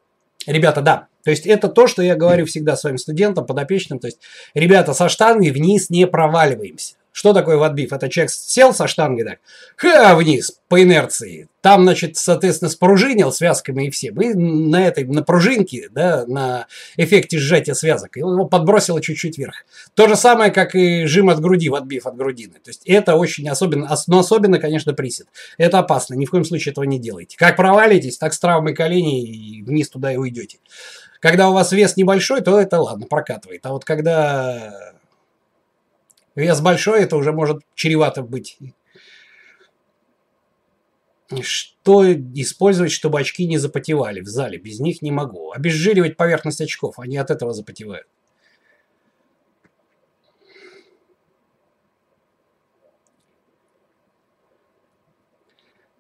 Ребята, 0.47 0.81
да. 0.81 1.09
То 1.23 1.31
есть 1.31 1.47
это 1.47 1.69
то, 1.69 1.87
что 1.87 2.03
я 2.03 2.15
говорю 2.17 2.47
всегда 2.47 2.77
своим 2.77 2.99
студентам, 2.99 3.47
подопечным. 3.47 3.99
То 3.99 4.07
есть, 4.07 4.21
ребята, 4.55 4.95
со 4.95 5.09
штанги 5.09 5.51
вниз 5.51 5.91
не 5.91 6.07
проваливаемся. 6.07 6.95
Что 7.21 7.35
такое 7.35 7.59
ватбиф? 7.59 7.93
Это 7.93 8.09
человек 8.09 8.33
сел 8.33 8.73
со 8.73 8.87
штангой 8.87 9.27
так, 9.27 9.41
ха, 9.77 10.17
вниз, 10.17 10.59
по 10.69 10.83
инерции. 10.83 11.51
Там, 11.61 11.83
значит, 11.83 12.17
соответственно, 12.17 12.71
спружинил 12.71 13.31
связками 13.31 13.89
и 13.89 13.91
все. 13.91 14.11
Мы 14.11 14.35
на 14.35 14.87
этой, 14.87 15.05
на 15.05 15.23
пружинке, 15.23 15.91
да, 15.91 16.25
на 16.27 16.67
эффекте 16.97 17.37
сжатия 17.37 17.75
связок, 17.75 18.17
его 18.17 18.47
подбросило 18.47 19.03
чуть-чуть 19.03 19.37
вверх. 19.37 19.67
То 19.93 20.09
же 20.09 20.17
самое, 20.17 20.51
как 20.51 20.75
и 20.75 21.05
жим 21.05 21.29
от 21.29 21.41
груди, 21.41 21.69
ватбиф 21.69 22.07
от 22.07 22.17
грудины. 22.17 22.55
То 22.55 22.71
есть 22.71 22.87
это 22.87 23.17
очень 23.17 23.47
особенно, 23.51 23.95
но 24.07 24.21
особенно, 24.21 24.59
конечно, 24.59 24.95
присед. 24.95 25.27
Это 25.59 25.81
опасно, 25.81 26.15
ни 26.15 26.25
в 26.25 26.31
коем 26.31 26.47
случае 26.47 26.73
этого 26.73 26.85
не 26.85 26.99
делайте. 26.99 27.37
Как 27.37 27.55
провалитесь, 27.55 28.17
так 28.17 28.33
с 28.33 28.39
травмой 28.39 28.73
коленей 28.73 29.27
и 29.27 29.63
вниз 29.63 29.91
туда 29.91 30.11
и 30.11 30.17
уйдете. 30.17 30.57
Когда 31.21 31.51
у 31.51 31.53
вас 31.53 31.71
вес 31.73 31.99
небольшой, 31.99 32.41
то 32.41 32.59
это 32.59 32.81
ладно, 32.81 33.05
прокатывает. 33.05 33.67
А 33.67 33.73
вот 33.73 33.85
когда 33.85 34.95
Вес 36.35 36.61
большой, 36.61 37.03
это 37.03 37.17
уже 37.17 37.33
может 37.33 37.63
чревато 37.75 38.23
быть. 38.23 38.59
Что 41.43 42.13
использовать, 42.13 42.91
чтобы 42.91 43.21
очки 43.21 43.47
не 43.47 43.59
запотевали 43.59 44.21
в 44.21 44.27
зале? 44.27 44.59
Без 44.59 44.81
них 44.81 45.01
не 45.01 45.13
могу. 45.13 45.53
Обезжиривать 45.53 46.17
поверхность 46.17 46.61
очков, 46.61 46.99
они 46.99 47.17
от 47.17 47.31
этого 47.31 47.53
запотевают. 47.53 48.07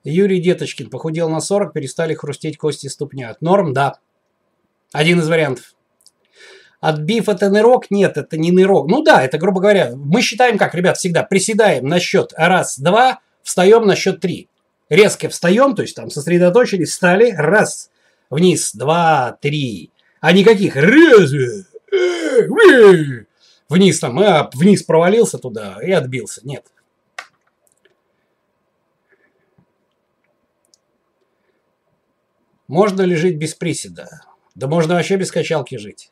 Юрий 0.03 0.41
Деточкин 0.41 0.89
похудел 0.89 1.29
на 1.29 1.41
40, 1.41 1.73
перестали 1.73 2.15
хрустеть 2.15 2.57
кости 2.57 2.87
ступня. 2.87 3.37
Норм? 3.41 3.73
Да. 3.73 4.01
Один 4.93 5.21
из 5.21 5.29
вариантов. 5.29 5.75
Отбив 6.81 7.29
это 7.29 7.51
нырок? 7.51 7.91
Нет, 7.91 8.17
это 8.17 8.39
не 8.39 8.51
нырок. 8.51 8.89
Ну 8.89 9.03
да, 9.03 9.23
это, 9.23 9.37
грубо 9.37 9.61
говоря, 9.61 9.93
мы 9.95 10.23
считаем 10.23 10.57
как, 10.57 10.75
ребят, 10.75 10.97
всегда 10.97 11.23
приседаем 11.23 11.87
на 11.87 12.01
счет 12.01 12.33
раз, 12.37 12.79
два, 12.79 13.21
встаем 13.43 13.87
на 13.87 13.95
счет 13.95 14.21
три. 14.21 14.49
Резко 14.89 15.29
встаем, 15.29 15.75
то 15.75 15.83
есть 15.83 15.95
там 15.95 16.11
сосредоточились, 16.11 16.91
встали, 16.91 17.33
раз, 17.33 17.91
вниз, 18.31 18.75
два, 18.75 19.37
три. 19.41 19.91
А 20.21 20.33
никаких 20.33 20.75
раз, 20.75 21.31
вниз 23.69 24.01
там, 24.01 24.19
а, 24.19 24.51
вниз 24.55 24.83
провалился 24.83 25.39
туда 25.39 25.79
и 25.83 25.93
отбился. 25.93 26.41
Нет. 26.45 26.65
Можно 32.69 33.03
ли 33.03 33.17
жить 33.17 33.37
без 33.37 33.55
приседа? 33.55 34.23
Да 34.55 34.67
можно 34.67 34.95
вообще 34.95 35.17
без 35.17 35.31
качалки 35.31 35.77
жить. 35.77 36.11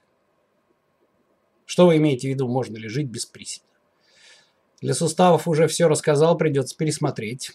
Что 1.68 1.86
вы 1.86 1.98
имеете 1.98 2.28
в 2.28 2.30
виду, 2.30 2.48
можно 2.48 2.78
ли 2.78 2.88
жить 2.88 3.08
без 3.08 3.26
приседа? 3.26 3.66
Для 4.80 4.94
суставов 4.94 5.46
уже 5.46 5.68
все 5.68 5.86
рассказал, 5.86 6.38
придется 6.38 6.74
пересмотреть. 6.74 7.52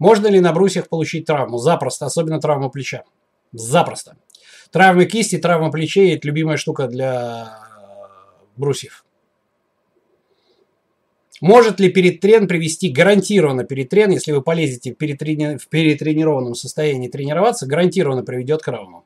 Можно 0.00 0.26
ли 0.26 0.40
на 0.40 0.52
брусьях 0.52 0.88
получить 0.88 1.26
травму? 1.26 1.58
Запросто, 1.58 2.06
особенно 2.06 2.40
травму 2.40 2.68
плеча. 2.68 3.04
Запросто. 3.52 4.16
Травмы 4.72 5.06
кисти, 5.06 5.38
травма 5.38 5.70
плечей– 5.70 6.12
это 6.16 6.26
любимая 6.26 6.56
штука 6.56 6.88
для 6.88 7.56
брусьев. 8.56 9.04
Может 11.40 11.78
ли 11.78 11.88
перетрен 11.88 12.48
привести 12.48 12.90
гарантированно 12.90 13.62
перетрен, 13.62 14.10
если 14.10 14.32
вы 14.32 14.42
полезете 14.42 14.92
в, 14.92 14.96
перетрени... 14.96 15.56
в 15.56 15.68
перетренированном 15.68 16.56
состоянии 16.56 17.06
тренироваться, 17.06 17.68
гарантированно 17.68 18.24
приведет 18.24 18.62
к 18.62 18.64
травмам? 18.64 19.04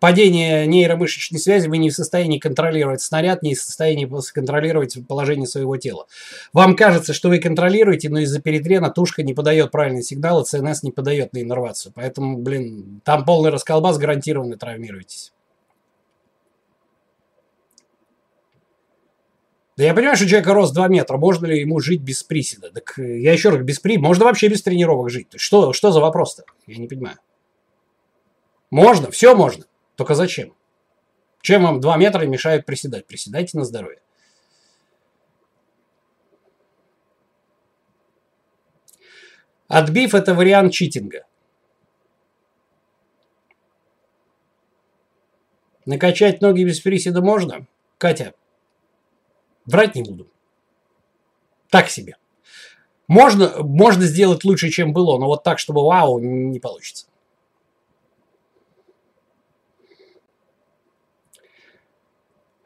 Падение 0.00 0.66
нейромышечной 0.66 1.40
связи, 1.40 1.68
вы 1.68 1.78
не 1.78 1.90
в 1.90 1.94
состоянии 1.94 2.38
контролировать 2.38 3.00
снаряд, 3.02 3.42
не 3.42 3.54
в 3.54 3.60
состоянии 3.60 4.08
контролировать 4.32 4.96
положение 5.06 5.46
своего 5.46 5.76
тела. 5.76 6.06
Вам 6.52 6.76
кажется, 6.76 7.12
что 7.12 7.28
вы 7.28 7.38
контролируете, 7.38 8.08
но 8.08 8.20
из-за 8.20 8.40
перетрена 8.40 8.90
тушка 8.90 9.22
не 9.22 9.34
подает 9.34 9.70
правильный 9.70 10.02
сигнал, 10.02 10.42
и 10.42 10.44
ЦНС 10.44 10.82
не 10.82 10.92
подает 10.92 11.32
на 11.32 11.42
иннервацию. 11.42 11.92
Поэтому, 11.94 12.38
блин, 12.38 13.00
там 13.04 13.24
полный 13.24 13.50
расколбас, 13.50 13.98
гарантированно 13.98 14.56
травмируетесь. 14.56 15.32
Да 19.78 19.84
я 19.84 19.94
понимаю, 19.94 20.16
что 20.16 20.26
человека 20.26 20.54
рост 20.54 20.74
2 20.74 20.88
метра, 20.88 21.18
можно 21.18 21.46
ли 21.46 21.60
ему 21.60 21.78
жить 21.78 22.00
без 22.00 22.24
приседа? 22.24 22.68
Так 22.72 22.94
я 22.98 23.32
еще 23.32 23.50
раз, 23.50 23.60
без 23.60 23.78
при... 23.78 23.96
можно 23.96 24.24
вообще 24.24 24.48
без 24.48 24.60
тренировок 24.60 25.08
жить. 25.08 25.28
Что, 25.36 25.72
что 25.72 25.92
за 25.92 26.00
вопрос-то? 26.00 26.42
Я 26.66 26.78
не 26.78 26.88
понимаю. 26.88 27.18
Можно, 28.70 29.12
все 29.12 29.36
можно. 29.36 29.66
Только 29.98 30.14
зачем? 30.14 30.54
Чем 31.42 31.64
вам 31.64 31.80
2 31.80 31.96
метра 31.96 32.24
мешают 32.24 32.64
приседать? 32.64 33.08
Приседайте 33.08 33.58
на 33.58 33.64
здоровье. 33.64 34.00
Отбив– 39.66 40.14
это 40.14 40.34
вариант 40.34 40.72
читинга. 40.72 41.26
Накачать 45.84 46.40
ноги 46.42 46.62
без 46.62 46.78
приседа 46.80 47.20
можно? 47.20 47.66
Катя, 47.98 48.34
врать 49.66 49.96
не 49.96 50.04
буду. 50.04 50.30
Так 51.70 51.90
себе. 51.90 52.16
Можно, 53.08 53.64
можно 53.64 54.04
сделать 54.04 54.44
лучше, 54.44 54.68
чем 54.68 54.92
было, 54.92 55.18
но 55.18 55.26
вот 55.26 55.42
так, 55.42 55.58
чтобы 55.58 55.84
вау, 55.84 56.20
не 56.20 56.60
получится. 56.60 57.08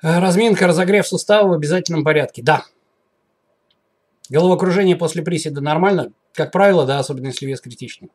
Разминка, 0.02 0.66
разогрев 0.66 1.06
сустава 1.06 1.48
в 1.48 1.52
обязательном 1.52 2.04
порядке. 2.04 2.42
Да. 2.42 2.64
Головокружение 4.28 4.96
после 4.96 5.22
приседа 5.22 5.60
нормально? 5.60 6.12
Как 6.34 6.52
правило, 6.52 6.86
да, 6.86 6.98
особенно 6.98 7.26
если 7.26 7.46
вес 7.46 7.60
критичный. 7.60 8.10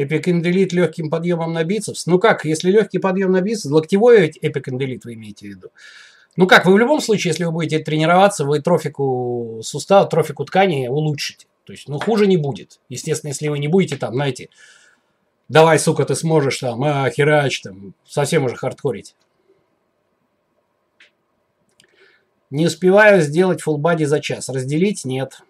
Эпикенделит 0.00 0.72
легким 0.72 1.10
подъемом 1.10 1.52
на 1.52 1.64
бицепс. 1.64 2.06
Ну 2.06 2.20
как, 2.20 2.44
если 2.44 2.70
легкий 2.70 2.98
подъем 2.98 3.32
на 3.32 3.40
бицепс, 3.40 3.64
локтевой 3.72 4.30
эпикенделит 4.40 5.04
вы 5.04 5.14
имеете 5.14 5.46
в 5.46 5.50
виду? 5.50 5.70
Ну 6.36 6.46
как, 6.46 6.66
вы 6.66 6.74
в 6.74 6.78
любом 6.78 7.00
случае, 7.00 7.30
если 7.32 7.42
вы 7.42 7.50
будете 7.50 7.80
тренироваться, 7.80 8.44
вы 8.44 8.62
трофику 8.62 9.60
сустава, 9.64 10.06
трофику 10.06 10.44
ткани 10.44 10.86
улучшите. 10.86 11.48
То 11.64 11.72
есть, 11.72 11.88
ну 11.88 11.98
хуже 11.98 12.28
не 12.28 12.36
будет. 12.36 12.78
Естественно, 12.88 13.30
если 13.30 13.48
вы 13.48 13.58
не 13.58 13.66
будете 13.66 13.96
там, 13.96 14.14
знаете, 14.14 14.50
давай, 15.48 15.80
сука, 15.80 16.04
ты 16.04 16.14
сможешь 16.14 16.58
там, 16.58 16.84
а, 16.84 17.10
херач, 17.10 17.60
там, 17.62 17.92
совсем 18.06 18.44
уже 18.44 18.54
хардкорить. 18.54 19.16
Не 22.50 22.66
успеваю 22.66 23.20
сделать 23.20 23.62
фулбади 23.62 24.04
за 24.04 24.20
час. 24.20 24.48
Разделить? 24.48 25.04
Нет. 25.04 25.40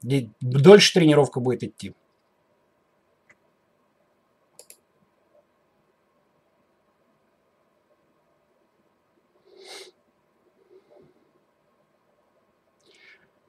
Дольше 0.00 0.94
тренировка 0.94 1.38
будет 1.38 1.64
идти. 1.64 1.92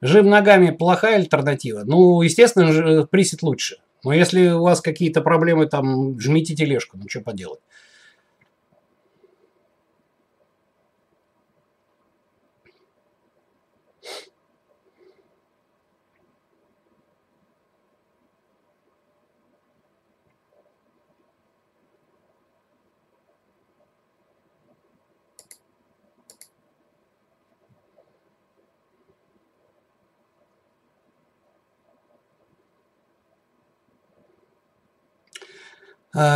Жим 0.02 0.28
ногами 0.28 0.70
плохая 0.70 1.16
альтернатива? 1.16 1.82
Ну, 1.84 2.22
естественно, 2.22 3.06
присед 3.06 3.42
лучше. 3.42 3.76
Но 4.02 4.12
если 4.12 4.48
у 4.48 4.62
вас 4.62 4.80
какие-то 4.80 5.20
проблемы, 5.20 5.66
там, 5.66 6.18
жмите 6.18 6.54
тележку, 6.54 6.96
ну, 6.96 7.04
что 7.08 7.20
поделать. 7.20 7.60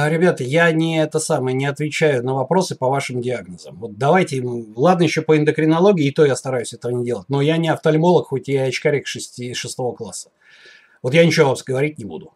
Ребята, 0.09 0.45
я 0.45 0.73
не 0.73 1.03
это 1.03 1.19
самое, 1.19 1.55
не 1.57 1.67
отвечаю 1.67 2.25
на 2.25 2.35
вопросы 2.35 2.75
по 2.75 2.89
вашим 2.89 3.21
диагнозам. 3.21 3.77
Вот 3.77 3.99
давайте, 3.99 4.43
ладно 4.77 5.03
еще 5.03 5.23
по 5.23 5.37
эндокринологии, 5.37 6.07
и 6.07 6.11
то 6.13 6.25
я 6.25 6.37
стараюсь 6.37 6.73
этого 6.73 6.93
не 6.93 7.05
делать, 7.05 7.29
но 7.29 7.41
я 7.41 7.57
не 7.57 7.69
офтальмолог, 7.69 8.29
хоть 8.29 8.49
я 8.49 8.65
очкарик 8.65 9.07
6, 9.07 9.55
6 9.55 9.77
класса. 9.97 10.31
Вот 11.03 11.13
я 11.15 11.27
ничего 11.27 11.49
вам 11.49 11.57
говорить 11.67 11.99
не 11.99 12.05
буду. 12.05 12.33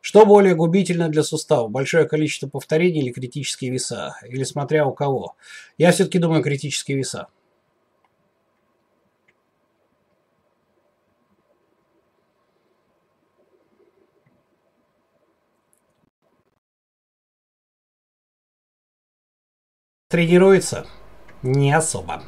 Что 0.00 0.24
более 0.24 0.54
губительно 0.54 1.08
для 1.08 1.22
сустава? 1.22 1.68
Большое 1.68 2.06
количество 2.06 2.48
повторений 2.48 3.02
или 3.02 3.12
критические 3.12 3.70
веса? 3.72 4.16
Или 4.26 4.44
смотря 4.44 4.86
у 4.86 4.94
кого? 4.94 5.34
Я 5.76 5.92
все-таки 5.92 6.18
думаю 6.18 6.42
критические 6.42 6.96
веса. 6.96 7.26
Тренируется? 20.08 20.86
Не 21.42 21.70
особо. 21.70 22.22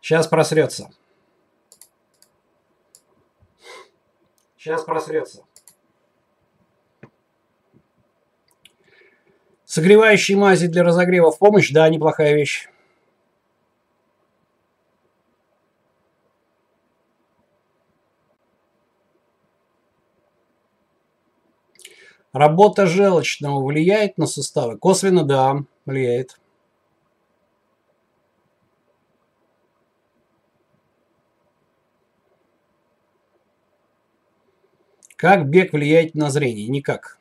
Сейчас 0.00 0.26
просрется. 0.26 0.90
Сейчас 4.56 4.84
просрется. 4.84 5.44
Согревающие 9.66 10.38
мази 10.38 10.66
для 10.66 10.82
разогрева 10.82 11.30
в 11.30 11.38
помощь? 11.38 11.70
Да, 11.72 11.86
неплохая 11.90 12.34
вещь. 12.34 12.68
Работа 22.34 22.86
желчного 22.86 23.64
влияет 23.64 24.18
на 24.18 24.26
суставы? 24.26 24.76
Косвенно, 24.76 25.22
да, 25.22 25.58
влияет. 25.86 26.36
Как 35.14 35.48
бег 35.48 35.72
влияет 35.72 36.16
на 36.16 36.28
зрение? 36.28 36.66
Никак. 36.66 37.18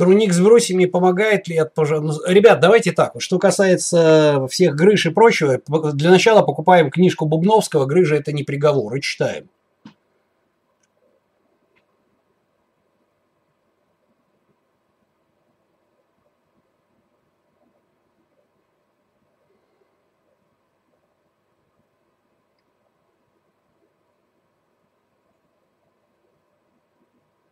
Турник 0.00 0.32
с 0.32 0.40
брусьями 0.40 0.86
помогает 0.86 1.46
ли 1.46 1.58
от 1.58 1.74
пожара? 1.74 2.00
Ну, 2.00 2.14
ребят, 2.26 2.58
давайте 2.58 2.92
так. 2.92 3.12
Что 3.18 3.38
касается 3.38 4.46
всех 4.50 4.74
грыж 4.74 5.04
и 5.04 5.10
прочего, 5.10 5.60
для 5.92 6.08
начала 6.08 6.40
покупаем 6.40 6.90
книжку 6.90 7.26
Бубновского 7.26 7.84
«Грыжа– 7.84 8.14
это 8.16 8.32
не 8.32 8.42
приговор» 8.42 8.94
и 8.94 9.02
читаем. 9.02 9.50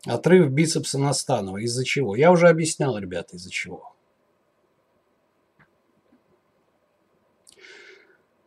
Отрыв 0.08 0.50
бицепса 0.50 0.98
Настанова. 0.98 1.58
Из-за 1.58 1.84
чего? 1.84 2.16
Я 2.16 2.32
уже 2.32 2.48
объяснял, 2.48 2.96
ребята, 2.96 3.36
из-за 3.36 3.50
чего. 3.50 3.92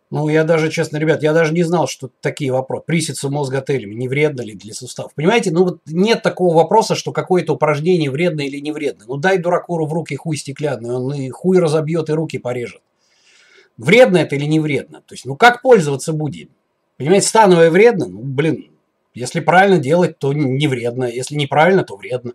Ну, 0.09 0.27
я 0.27 0.43
даже, 0.43 0.71
честно, 0.71 0.97
ребят, 0.97 1.21
я 1.21 1.33
даже 1.33 1.53
не 1.53 1.61
знал, 1.61 1.87
что 1.87 2.09
такие 2.19 2.51
вопросы. 2.51 2.83
Присед 2.87 3.23
мозготелями, 3.23 3.93
не 3.93 4.09
вредно 4.09 4.41
ли 4.41 4.55
для 4.55 4.73
суставов? 4.73 5.13
Понимаете, 5.13 5.51
ну 5.51 5.63
вот 5.63 5.81
нет 5.85 6.23
такого 6.23 6.55
вопроса, 6.55 6.95
что 6.95 7.13
какое-то 7.13 7.53
упражнение 7.53 8.09
вредно 8.09 8.41
или 8.41 8.57
не 8.57 8.71
вредно. 8.71 9.05
Ну 9.07 9.17
дай 9.17 9.37
дураку 9.37 9.85
в 9.85 9.93
руки 9.93 10.15
хуй 10.15 10.37
стеклянный, 10.37 10.95
он 10.95 11.13
и 11.13 11.29
хуй 11.29 11.59
разобьет, 11.59 12.09
и 12.09 12.13
руки 12.13 12.39
порежет. 12.39 12.81
Вредно 13.77 14.17
это 14.17 14.35
или 14.35 14.45
не 14.45 14.59
вредно? 14.59 15.01
То 15.01 15.13
есть, 15.13 15.25
ну 15.25 15.35
как 15.35 15.61
пользоваться 15.61 16.11
будем? 16.11 16.49
Понимаете, 16.97 17.27
становое 17.27 17.69
вредно? 17.69 18.07
Ну, 18.07 18.21
блин, 18.23 18.70
если 19.13 19.39
правильно 19.39 19.77
делать, 19.77 20.17
то 20.19 20.33
не 20.33 20.67
вредно. 20.67 21.05
Если 21.05 21.35
неправильно, 21.35 21.83
то 21.83 21.95
вредно. 21.95 22.33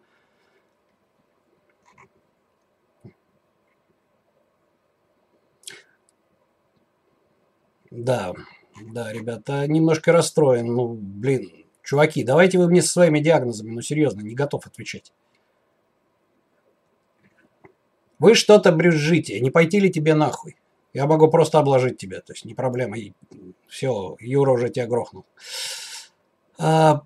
Да, 7.91 8.35
да, 8.83 9.13
ребята, 9.13 9.67
немножко 9.67 10.13
расстроен. 10.13 10.67
Ну, 10.67 10.89
блин, 10.89 11.51
чуваки, 11.83 12.25
давайте 12.25 12.59
вы 12.59 12.69
мне 12.69 12.83
со 12.83 12.91
своими 12.91 13.21
диагнозами, 13.21 13.71
ну, 13.71 13.81
серьезно, 13.81 14.21
не 14.21 14.35
готов 14.35 14.67
отвечать. 14.67 15.13
Вы 18.19 18.35
что-то 18.35 18.73
брюзжите, 18.73 19.41
не 19.41 19.51
пойти 19.51 19.81
ли 19.81 19.91
тебе 19.91 20.15
нахуй? 20.15 20.57
Я 20.93 21.07
могу 21.07 21.29
просто 21.29 21.59
обложить 21.59 21.99
тебя, 21.99 22.21
то 22.21 22.33
есть 22.33 22.45
не 22.45 22.55
проблема. 22.55 22.97
Все, 23.69 24.17
Юра 24.21 24.53
уже 24.53 24.71
тебя 24.71 24.87
грохнул. 24.87 25.25
А, 26.59 27.03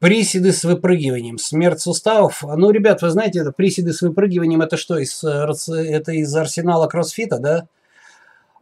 приседы 0.00 0.52
с 0.52 0.64
выпрыгиванием, 0.64 1.38
смерть 1.38 1.80
суставов. 1.80 2.42
Ну, 2.42 2.70
ребят, 2.70 3.02
вы 3.02 3.10
знаете, 3.10 3.40
это 3.40 3.52
приседы 3.52 3.92
с 3.92 4.02
выпрыгиванием, 4.02 4.62
это 4.62 4.76
что, 4.76 4.98
из, 4.98 5.22
это 5.24 6.12
из 6.12 6.34
арсенала 6.34 6.86
кроссфита, 6.86 7.38
да? 7.38 7.68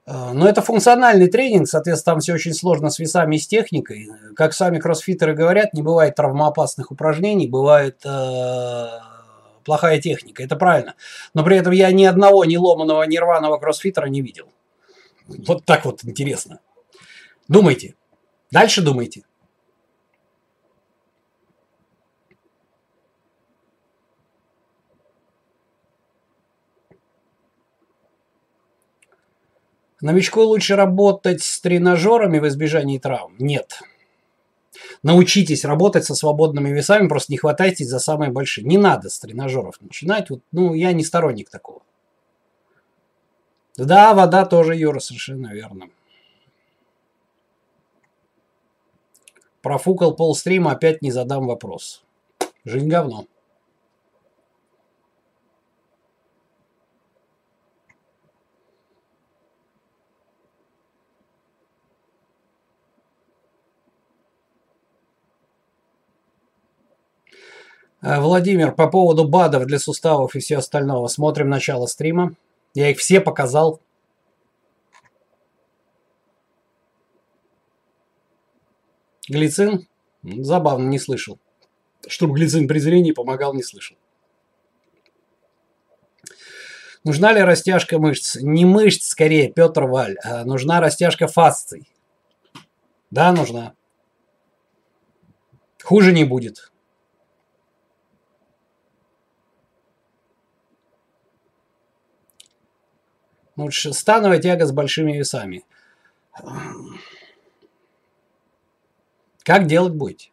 А, 0.07 0.33
но 0.33 0.49
это 0.49 0.63
функциональный 0.63 1.29
тренинг, 1.29 1.69
соответственно, 1.69 2.15
там 2.15 2.21
все 2.21 2.35
очень 2.35 2.55
сложно 2.55 2.91
с 2.91 2.99
весами 2.99 3.37
и 3.37 3.39
с 3.39 3.47
техникой. 3.47 4.09
Как 4.35 4.55
сами 4.55 4.79
кроссфитеры 4.79 5.35
говорят, 5.35 5.73
не 5.75 5.83
бывает 5.83 6.15
травмоопасных 6.17 6.91
упражнений, 6.91 7.49
бывает 7.49 8.01
э, 8.05 8.87
плохая 9.65 10.01
техника, 10.01 10.43
это 10.43 10.57
правильно. 10.57 10.95
Но 11.35 11.45
при 11.45 11.57
этом 11.57 11.73
я 11.73 11.93
ни 11.93 12.05
одного 12.05 12.45
ни 12.45 12.57
ломаного, 12.57 13.03
ни 13.05 13.19
рваного 13.19 13.59
кроссфитера 13.59 14.07
не 14.07 14.21
видел. 14.21 14.49
Вот 15.29 15.65
так 15.65 15.85
вот 15.85 16.05
интересно. 16.05 16.61
Думайте. 17.47 17.95
Дальше 18.51 18.83
думайте. 18.83 19.23
Новичку 30.01 30.43
лучше 30.43 30.77
работать 30.77 31.43
с 31.43 31.61
тренажерами 31.61 32.39
в 32.39 32.49
избежании 32.49 32.99
травм? 32.99 33.35
Нет. 33.39 33.81
Научитесь 35.03 35.65
работать 35.65 36.05
со 36.05 36.15
свободными 36.15 36.71
весами, 36.71 37.09
просто 37.09 37.33
не 37.33 37.39
хватайтесь 37.39 37.89
за 37.89 37.99
самые 37.99 38.31
большие. 38.31 38.67
Не 38.67 38.79
надо 38.79 39.11
с 39.11 39.19
тренажеров 39.19 39.81
начинать. 39.81 40.31
Вот, 40.31 40.41
ну, 40.53 40.75
я 40.75 40.93
не 40.93 41.05
сторонник 41.05 41.51
такого. 41.51 41.83
Да, 43.77 44.15
вода 44.15 44.45
тоже, 44.45 44.77
Юра, 44.77 45.01
совершенно 45.01 45.53
верно. 45.53 45.87
Профукал 49.63 50.15
полстрима, 50.15 50.73
опять 50.73 51.03
не 51.03 51.11
задам 51.11 51.47
вопрос. 51.47 52.03
Жизнь 52.65 52.89
говно. 52.89 53.27
Владимир, 68.03 68.73
по 68.73 68.89
поводу 68.89 69.29
БАДов 69.29 69.67
для 69.67 69.79
суставов 69.79 70.35
и 70.35 70.41
все 70.41 70.59
остального. 70.59 71.07
Смотрим 71.09 71.49
начало 71.49 71.87
стрима. 71.87 72.35
Я 72.75 72.91
их 72.91 72.99
все 72.99 73.21
показал. 73.21 73.81
Глицин? 79.29 79.87
Забавно, 80.23 80.89
не 80.89 80.99
слышал. 80.99 81.39
Чтобы 82.07 82.35
глицин 82.35 82.67
при 82.67 82.79
зрении 82.79 83.13
помогал, 83.13 83.55
не 83.55 83.63
слышал. 83.63 83.97
Нужна 87.05 87.33
ли 87.33 87.41
растяжка 87.41 87.99
мышц? 87.99 88.37
Не 88.37 88.65
мышц, 88.65 89.07
скорее, 89.07 89.51
Петр 89.51 89.85
Валь. 89.85 90.17
А 90.25 90.45
нужна 90.45 90.81
растяжка 90.81 91.29
фасций. 91.29 91.89
Да, 93.11 93.33
нужна. 93.33 93.75
Хуже 95.83 96.13
не 96.13 96.25
будет. 96.25 96.70
Становая 103.69 104.41
тяга 104.41 104.67
с 104.67 104.73
большими 104.73 105.13
весами. 105.13 105.65
Как 109.43 109.67
делать 109.67 109.95
будете? 109.95 110.31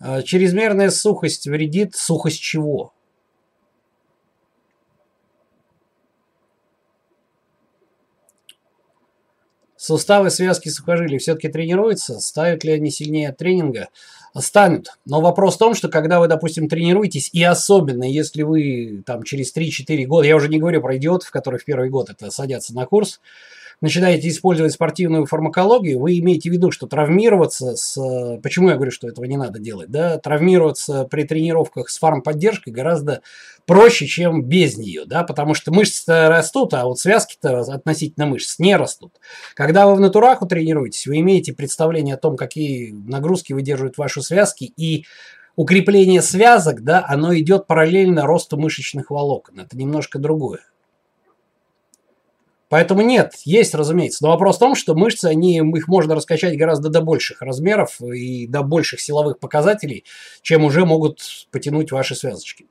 А, 0.00 0.22
чрезмерная 0.22 0.90
сухость 0.90 1.46
вредит. 1.46 1.94
Сухость 1.94 2.40
чего? 2.40 2.92
Суставы, 9.82 10.30
связки, 10.30 10.68
сухожилия 10.68 11.18
все-таки 11.18 11.48
тренируются? 11.48 12.20
Ставят 12.20 12.62
ли 12.62 12.70
они 12.70 12.88
сильнее 12.92 13.30
от 13.30 13.38
тренинга? 13.38 13.88
станут. 14.38 14.86
Но 15.04 15.20
вопрос 15.20 15.56
в 15.56 15.58
том, 15.58 15.74
что 15.74 15.88
когда 15.88 16.20
вы, 16.20 16.28
допустим, 16.28 16.68
тренируетесь, 16.68 17.28
и 17.32 17.42
особенно 17.42 18.04
если 18.04 18.44
вы 18.44 19.02
там 19.04 19.24
через 19.24 19.54
3-4 19.54 20.06
года, 20.06 20.26
я 20.26 20.36
уже 20.36 20.48
не 20.48 20.58
говорю 20.60 20.80
про 20.80 20.96
идиотов, 20.96 21.30
которые 21.32 21.58
в 21.58 21.64
первый 21.64 21.90
год 21.90 22.10
это 22.10 22.30
садятся 22.30 22.74
на 22.74 22.86
курс, 22.86 23.20
начинаете 23.82 24.28
использовать 24.28 24.72
спортивную 24.72 25.26
фармакологию, 25.26 25.98
вы 25.98 26.18
имеете 26.18 26.48
в 26.48 26.52
виду, 26.52 26.70
что 26.70 26.86
травмироваться 26.86 27.76
с... 27.76 28.38
Почему 28.42 28.70
я 28.70 28.76
говорю, 28.76 28.90
что 28.90 29.08
этого 29.08 29.26
не 29.26 29.36
надо 29.36 29.58
делать? 29.58 29.90
Да? 29.90 30.16
Травмироваться 30.18 31.04
при 31.04 31.24
тренировках 31.24 31.90
с 31.90 31.98
фармподдержкой 31.98 32.72
гораздо 32.72 33.20
проще, 33.66 34.06
чем 34.06 34.42
без 34.42 34.76
нее, 34.76 35.04
да, 35.04 35.22
потому 35.22 35.54
что 35.54 35.72
мышцы 35.72 36.28
растут, 36.28 36.74
а 36.74 36.84
вот 36.84 36.98
связки-то 36.98 37.60
относительно 37.60 38.26
мышц 38.26 38.58
не 38.58 38.76
растут. 38.76 39.12
Когда 39.54 39.86
вы 39.86 39.94
в 39.94 40.00
натураху 40.00 40.46
тренируетесь, 40.46 41.06
вы 41.06 41.20
имеете 41.20 41.52
представление 41.52 42.14
о 42.14 42.18
том, 42.18 42.36
какие 42.36 42.92
нагрузки 42.92 43.52
выдерживают 43.52 43.98
ваши 43.98 44.22
связки, 44.22 44.72
и 44.76 45.04
укрепление 45.56 46.22
связок, 46.22 46.82
да, 46.82 47.04
оно 47.06 47.36
идет 47.36 47.66
параллельно 47.66 48.26
росту 48.26 48.56
мышечных 48.56 49.10
волокон. 49.10 49.60
Это 49.60 49.76
немножко 49.76 50.18
другое. 50.18 50.60
Поэтому 52.72 53.02
нет, 53.02 53.34
есть, 53.44 53.74
разумеется. 53.74 54.24
Но 54.24 54.30
вопрос 54.30 54.56
в 54.56 54.60
том, 54.60 54.74
что 54.74 54.94
мышцы, 54.94 55.26
они, 55.26 55.58
их 55.58 55.88
можно 55.88 56.14
раскачать 56.14 56.56
гораздо 56.56 56.88
до 56.88 57.02
больших 57.02 57.42
размеров 57.42 58.00
и 58.00 58.46
до 58.46 58.62
больших 58.62 58.98
силовых 58.98 59.38
показателей, 59.38 60.04
чем 60.40 60.64
уже 60.64 60.86
могут 60.86 61.20
потянуть 61.50 61.92
ваши 61.92 62.14
связочки. 62.14 62.66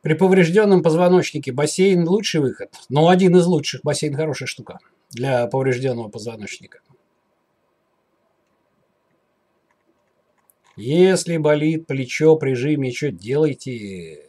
При 0.00 0.14
поврежденном 0.14 0.82
позвоночнике 0.82 1.52
бассейн 1.52 2.08
лучший 2.08 2.40
выход. 2.40 2.70
Но 2.88 3.10
один 3.10 3.36
из 3.36 3.44
лучших. 3.44 3.82
Бассейн 3.84 4.16
хорошая 4.16 4.46
штука 4.46 4.78
для 5.10 5.46
поврежденного 5.48 6.08
позвоночника. 6.08 6.80
Если 10.76 11.36
болит 11.36 11.86
плечо, 11.86 12.36
прижиме, 12.36 12.92
что 12.92 13.10
делайте? 13.10 14.24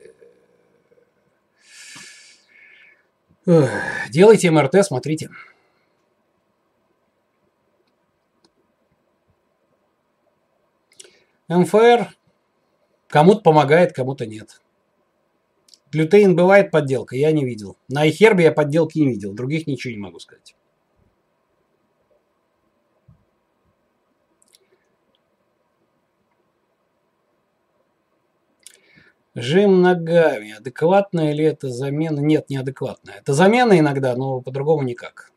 Делайте 4.10 4.52
МРТ, 4.52 4.86
смотрите. 4.86 5.30
МФР 11.48 12.16
кому-то 13.08 13.42
помогает, 13.42 13.94
кому-то 13.94 14.26
нет. 14.26 14.62
Глютеин 15.92 16.36
бывает 16.36 16.72
подделка, 16.72 17.18
я 17.18 17.32
не 17.32 17.44
видел. 17.44 17.78
На 17.90 18.08
iHerb 18.08 18.42
я 18.42 18.52
подделки 18.54 19.00
не 19.00 19.10
видел, 19.10 19.34
других 19.34 19.68
ничего 19.68 19.92
не 19.92 20.00
могу 20.00 20.20
сказать. 20.20 20.56
Жим 29.34 29.82
ногами. 29.82 30.52
Адекватная 30.58 31.34
ли 31.34 31.46
это 31.46 31.70
замена? 31.70 32.20
Нет, 32.20 32.50
неадекватная. 32.50 33.16
Это 33.16 33.34
замена 33.34 33.80
иногда, 33.80 34.16
но 34.16 34.42
по-другому 34.42 34.84
никак. 34.84 35.32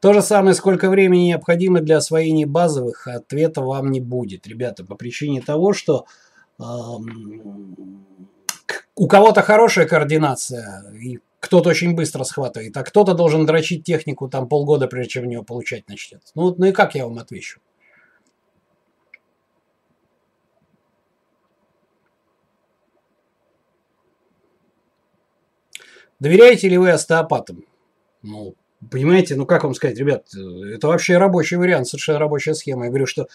То 0.00 0.12
же 0.12 0.20
самое, 0.20 0.54
сколько 0.54 0.90
времени 0.90 1.28
необходимо 1.28 1.80
для 1.80 1.96
освоения 1.96 2.46
базовых, 2.46 3.06
ответа 3.06 3.62
вам 3.62 3.90
не 3.90 4.00
будет, 4.00 4.46
ребята, 4.46 4.84
по 4.84 4.94
причине 4.94 5.40
того, 5.40 5.72
что 5.72 6.04
э, 6.58 6.62
у 8.94 9.08
кого-то 9.08 9.42
хорошая 9.42 9.88
координация, 9.88 10.92
и 10.92 11.18
кто-то 11.40 11.70
очень 11.70 11.94
быстро 11.94 12.24
схватывает, 12.24 12.76
а 12.76 12.84
кто-то 12.84 13.14
должен 13.14 13.46
дрочить 13.46 13.84
технику 13.84 14.28
там 14.28 14.48
полгода, 14.48 14.86
прежде 14.86 15.12
чем 15.12 15.24
в 15.24 15.26
нее 15.28 15.42
получать 15.42 15.88
начнет. 15.88 16.20
Ну, 16.34 16.54
ну 16.56 16.66
и 16.66 16.72
как 16.72 16.94
я 16.94 17.06
вам 17.06 17.18
отвечу? 17.18 17.60
Доверяете 26.20 26.68
ли 26.68 26.78
вы 26.78 26.90
остеопатам? 26.90 27.64
Ну, 28.22 28.54
понимаете, 28.90 29.36
ну 29.36 29.46
как 29.46 29.64
вам 29.64 29.74
сказать, 29.74 29.98
ребят, 29.98 30.26
это 30.34 30.88
вообще 30.88 31.18
рабочий 31.18 31.56
вариант, 31.56 31.88
совершенно 31.88 32.18
рабочая 32.18 32.54
схема. 32.54 32.84
Я 32.84 32.90
говорю, 32.90 33.06
что 33.06 33.28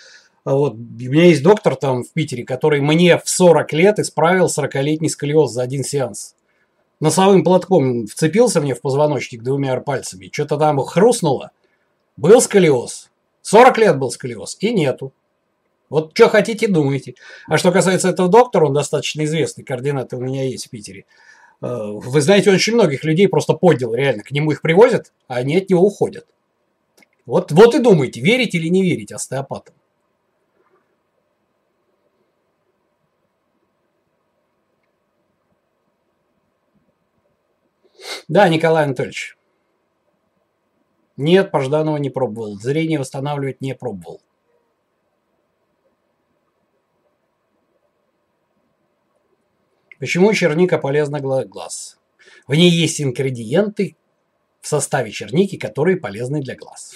а 0.43 0.55
вот 0.55 0.73
у 0.73 0.77
меня 0.77 1.25
есть 1.25 1.43
доктор 1.43 1.75
там 1.75 2.03
в 2.03 2.11
Питере, 2.13 2.43
который 2.43 2.81
мне 2.81 3.17
в 3.17 3.29
40 3.29 3.73
лет 3.73 3.99
исправил 3.99 4.47
40-летний 4.47 5.09
сколиоз 5.09 5.51
за 5.51 5.61
один 5.61 5.83
сеанс. 5.83 6.35
Носовым 6.99 7.43
платком 7.43 8.07
вцепился 8.07 8.61
мне 8.61 8.73
в 8.73 8.81
позвоночник 8.81 9.43
двумя 9.43 9.79
пальцами, 9.79 10.29
что-то 10.31 10.57
там 10.57 10.79
хрустнуло. 10.79 11.51
Был 12.17 12.41
сколиоз. 12.41 13.09
40 13.43 13.77
лет 13.77 13.97
был 13.97 14.11
сколиоз, 14.11 14.57
и 14.59 14.73
нету. 14.73 15.13
Вот 15.89 16.11
что 16.13 16.29
хотите, 16.29 16.67
думайте. 16.67 17.15
А 17.47 17.57
что 17.57 17.71
касается 17.71 18.09
этого 18.09 18.29
доктора, 18.29 18.67
он 18.67 18.73
достаточно 18.73 19.23
известный, 19.25 19.63
координаты 19.63 20.15
у 20.15 20.21
меня 20.21 20.47
есть 20.47 20.67
в 20.67 20.69
Питере. 20.69 21.05
Э, 21.61 21.91
вы 21.93 22.21
знаете, 22.21 22.51
очень 22.51 22.73
многих 22.73 23.03
людей 23.03 23.27
просто 23.27 23.53
поднял, 23.53 23.93
реально. 23.93 24.23
К 24.23 24.31
нему 24.31 24.51
их 24.51 24.61
привозят, 24.61 25.13
а 25.27 25.35
они 25.35 25.57
от 25.57 25.69
него 25.69 25.81
уходят. 25.83 26.25
Вот, 27.25 27.51
вот 27.51 27.75
и 27.75 27.79
думайте, 27.79 28.19
верить 28.19 28.55
или 28.55 28.67
не 28.67 28.81
верить 28.81 29.11
остеопатам. 29.11 29.75
Да, 38.27 38.47
Николай 38.49 38.85
Анатольевич. 38.85 39.37
Нет, 41.17 41.51
Пожданова 41.51 41.97
не 41.97 42.09
пробовал. 42.09 42.55
Зрение 42.59 42.97
восстанавливать 42.97 43.61
не 43.61 43.75
пробовал. 43.75 44.21
Почему 50.01 50.33
черника 50.33 50.79
полезна 50.79 51.19
глаз? 51.19 51.99
В 52.47 52.55
ней 52.55 52.71
есть 52.71 52.99
ингредиенты 52.99 53.95
в 54.59 54.67
составе 54.67 55.11
черники, 55.11 55.57
которые 55.57 55.97
полезны 55.97 56.41
для 56.41 56.55
глаз. 56.55 56.95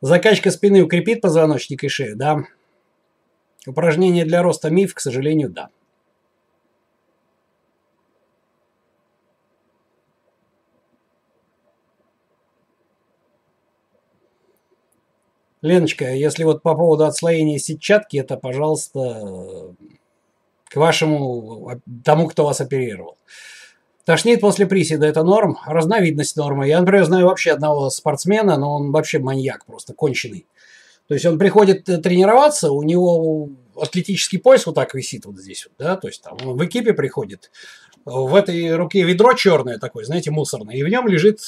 Закачка 0.00 0.50
спины 0.50 0.82
укрепит 0.82 1.20
позвоночник 1.20 1.84
и 1.84 1.88
шею, 1.88 2.16
да. 2.16 2.44
Упражнение 3.66 4.24
для 4.24 4.42
роста 4.42 4.70
миф, 4.70 4.94
к 4.94 5.00
сожалению, 5.00 5.50
да. 5.50 5.68
Леночка, 15.66 16.12
если 16.12 16.44
вот 16.44 16.62
по 16.62 16.74
поводу 16.74 17.04
отслоения 17.04 17.58
сетчатки, 17.58 18.16
это, 18.16 18.36
пожалуйста, 18.36 19.74
к 20.68 20.76
вашему, 20.76 21.80
тому, 22.04 22.28
кто 22.28 22.44
вас 22.44 22.60
оперировал. 22.60 23.18
Тошнит 24.04 24.40
после 24.40 24.66
приседа– 24.66 25.06
это 25.08 25.24
норм, 25.24 25.58
разновидность 25.66 26.36
нормы. 26.36 26.68
Я, 26.68 26.78
например, 26.80 27.04
знаю 27.04 27.26
вообще 27.26 27.50
одного 27.50 27.90
спортсмена, 27.90 28.56
но 28.56 28.76
он 28.76 28.92
вообще 28.92 29.18
маньяк 29.18 29.66
просто, 29.66 29.94
конченый. 29.94 30.46
То 31.08 31.14
есть 31.14 31.26
он 31.26 31.38
приходит 31.38 31.88
э, 31.88 31.98
тренироваться, 31.98 32.70
у 32.70 32.82
него 32.82 33.48
атлетический 33.76 34.38
пояс 34.38 34.66
вот 34.66 34.74
так 34.74 34.94
висит 34.94 35.26
вот 35.26 35.38
здесь, 35.38 35.66
вот, 35.66 35.74
да, 35.78 35.96
то 35.96 36.08
есть 36.08 36.22
там 36.22 36.36
он 36.44 36.56
в 36.56 36.64
экипе 36.64 36.94
приходит, 36.94 37.50
в 38.04 38.34
этой 38.34 38.74
руке 38.74 39.02
ведро 39.02 39.34
черное 39.34 39.78
такое, 39.78 40.04
знаете, 40.04 40.30
мусорное, 40.30 40.74
и 40.74 40.82
в 40.82 40.88
нем 40.88 41.06
лежит 41.06 41.40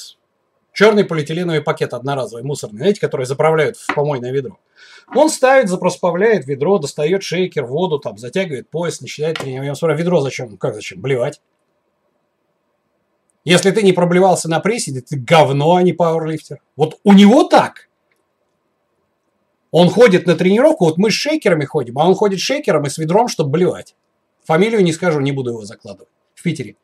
черный 0.79 1.05
полиэтиленовый 1.05 1.61
пакет 1.61 1.93
одноразовый, 1.93 2.45
мусорный, 2.45 2.79
знаете, 2.79 3.01
который 3.01 3.27
заправляют 3.27 3.77
в 3.77 3.93
помойное 3.93 4.31
ведро. 4.31 4.61
Он 5.13 5.29
ставит, 5.29 5.69
запросправляет 5.69 6.47
ведро, 6.47 6.79
достает 6.79 7.25
шейкер, 7.25 7.65
воду, 7.65 7.99
там, 7.99 8.17
затягивает 8.17 8.71
пояс, 8.71 9.01
начинает 9.01 9.39
тренировать. 9.39 9.67
Я 9.67 9.75
спрашиваю, 9.75 9.99
ведро 9.99 10.21
зачем? 10.21 10.57
Как 10.57 10.77
зачем? 10.77 11.01
Блевать. 11.01 11.41
Если 13.45 13.73
ты 13.73 13.83
не 13.83 13.93
проблевался 13.93 14.49
на 14.49 14.61
приседе, 14.61 15.01
ты 15.01 15.19
говно, 15.19 15.75
а 15.75 15.83
не 15.83 15.93
пауэрлифтер. 15.93 16.61
Вот 16.77 17.01
у 17.03 17.13
него 17.13 17.43
так. 17.43 17.89
Он 19.73 19.91
ходит 19.91 20.29
на 20.29 20.37
тренировку, 20.37 20.85
вот 20.85 20.97
мы 20.97 21.11
с 21.11 21.15
шейкерами 21.15 21.65
ходим, 21.65 21.99
а 21.99 22.07
он 22.07 22.15
ходит 22.15 22.39
с 22.39 22.43
шейкером 22.43 22.87
и 22.87 22.89
с 22.89 22.99
ведром, 22.99 23.27
чтобы 23.27 23.51
блевать. 23.51 23.97
Фамилию 24.45 24.85
не 24.85 24.93
скажу, 24.93 25.19
не 25.19 25.33
буду 25.33 25.51
его 25.51 25.65
закладывать. 25.65 26.13
В 26.37 26.43
Питере. 26.45 26.77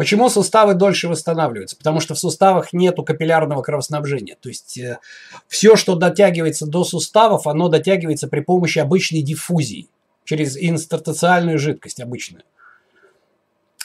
Почему 0.00 0.30
суставы 0.30 0.72
дольше 0.72 1.08
восстанавливаются? 1.08 1.76
Потому 1.76 2.00
что 2.00 2.14
в 2.14 2.18
суставах 2.18 2.72
нету 2.72 3.04
капиллярного 3.04 3.60
кровоснабжения. 3.60 4.34
То 4.40 4.48
есть 4.48 4.78
э, 4.78 4.98
все, 5.46 5.76
что 5.76 5.94
дотягивается 5.94 6.64
до 6.64 6.84
суставов, 6.84 7.46
оно 7.46 7.68
дотягивается 7.68 8.26
при 8.26 8.40
помощи 8.40 8.78
обычной 8.78 9.20
диффузии, 9.20 9.90
через 10.24 10.56
интерстициальную 10.56 11.58
жидкость 11.58 12.00
обычную. 12.00 12.44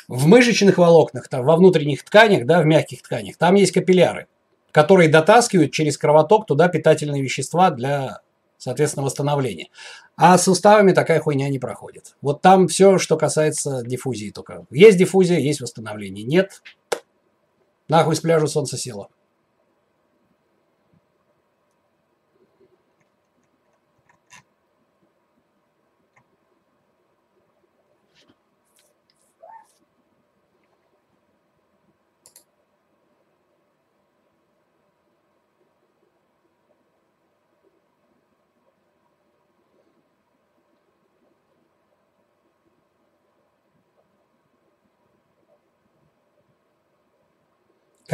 В 0.07 0.25
мышечных 0.25 0.77
волокнах, 0.77 1.27
там, 1.27 1.43
во 1.43 1.57
внутренних 1.57 2.05
тканях, 2.05 2.45
да, 2.45 2.61
в 2.61 2.65
мягких 2.65 3.01
тканях, 3.01 3.35
там 3.35 3.55
есть 3.55 3.73
капилляры, 3.73 4.27
которые 4.71 5.09
дотаскивают 5.09 5.73
через 5.73 5.97
кровоток 5.97 6.45
туда 6.45 6.69
питательные 6.69 7.21
вещества 7.21 7.71
для 7.71 8.21
соответственно, 8.65 9.05
восстановление. 9.05 9.67
А 10.15 10.39
с 10.39 10.45
суставами 10.45 10.91
такая 10.91 11.19
хуйня 11.19 11.49
не 11.49 11.59
проходит. 11.59 12.15
Вот 12.21 12.41
там 12.41 12.67
все, 12.67 12.97
что 12.97 13.15
касается 13.15 13.83
диффузии 13.85 14.31
только. 14.31 14.65
Есть 14.71 14.97
диффузия, 14.97 15.37
есть 15.37 15.61
восстановление. 15.61 16.25
Нет, 16.25 16.63
нахуй 17.87 18.15
с 18.15 18.21
пляжа 18.21 18.47
солнце 18.47 18.75
село. 18.75 19.09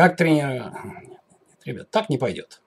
Как 0.02 0.18
тренер... 0.18 0.74
Ребят, 1.64 1.91
так 1.91 2.10
не 2.10 2.18
пойдет. 2.18 2.64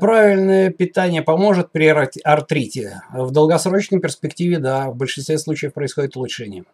Правильное 0.00 0.70
питание 0.70 1.22
поможет 1.22 1.72
при 1.72 1.86
артрите. 1.86 3.02
В 3.12 3.30
долгосрочной 3.30 4.00
перспективе, 4.00 4.58
да, 4.58 4.90
в 4.90 4.96
большинстве 4.96 5.38
случаев 5.38 5.72
происходит 5.72 6.16
улучшение. 6.16 6.64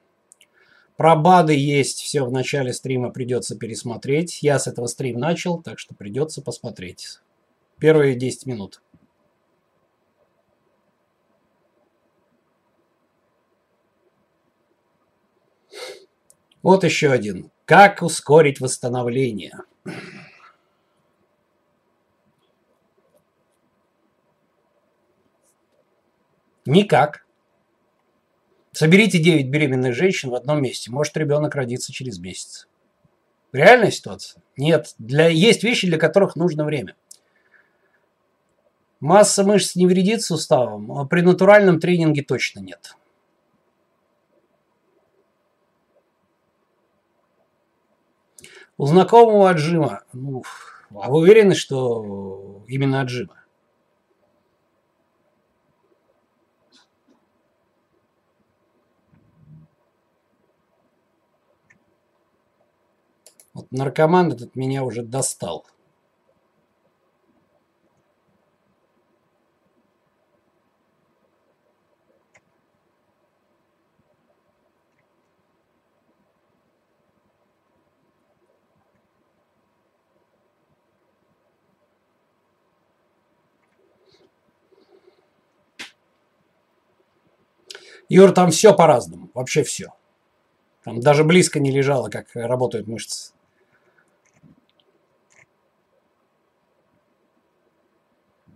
Про 0.96 1.14
БАДы 1.14 1.54
есть 1.54 2.00
все 2.00 2.24
в 2.24 2.32
начале 2.32 2.72
стрима, 2.72 3.10
придется 3.10 3.56
пересмотреть. 3.56 4.42
Я 4.42 4.58
с 4.58 4.66
этого 4.66 4.86
стрим 4.86 5.18
начал, 5.18 5.62
так 5.62 5.78
что 5.78 5.94
придется 5.94 6.40
посмотреть. 6.40 7.20
Первые 7.78 8.14
10 8.14 8.46
минут. 8.46 8.80
Вот 16.62 16.82
еще 16.82 17.12
один. 17.12 17.50
Как 17.66 18.02
ускорить 18.02 18.60
восстановление? 18.60 19.52
Никак. 26.66 27.24
Соберите 28.72 29.18
9 29.18 29.48
беременных 29.48 29.94
женщин 29.94 30.30
в 30.30 30.34
одном 30.34 30.60
месте. 30.62 30.90
Может 30.90 31.16
ребенок 31.16 31.54
родиться 31.54 31.92
через 31.92 32.18
месяц. 32.18 32.68
Реальная 33.52 33.90
ситуация? 33.90 34.42
Нет. 34.56 34.94
Для... 34.98 35.28
Есть 35.28 35.62
вещи, 35.62 35.86
для 35.86 35.98
которых 35.98 36.36
нужно 36.36 36.64
время. 36.64 36.94
Масса 39.00 39.44
мышц 39.44 39.76
не 39.76 39.86
вредит 39.86 40.22
суставам, 40.22 40.92
а 40.92 41.06
при 41.06 41.20
натуральном 41.20 41.80
тренинге 41.80 42.22
точно 42.22 42.60
нет. 42.60 42.96
У 48.78 48.84
знакомого 48.86 49.48
отжима, 49.48 50.02
ну, 50.12 50.42
а 50.90 51.10
вы 51.10 51.20
уверены, 51.20 51.54
что 51.54 52.62
именно 52.68 53.00
отжима? 53.00 53.45
Наркоман 63.70 64.32
этот 64.32 64.56
меня 64.56 64.84
уже 64.84 65.02
достал. 65.02 65.66
Юр, 88.08 88.30
там 88.32 88.50
все 88.50 88.72
по-разному, 88.72 89.30
вообще 89.34 89.64
все. 89.64 89.92
Там 90.84 91.00
даже 91.00 91.24
близко 91.24 91.58
не 91.58 91.72
лежало, 91.72 92.08
как 92.08 92.28
работают 92.34 92.86
мышцы. 92.86 93.35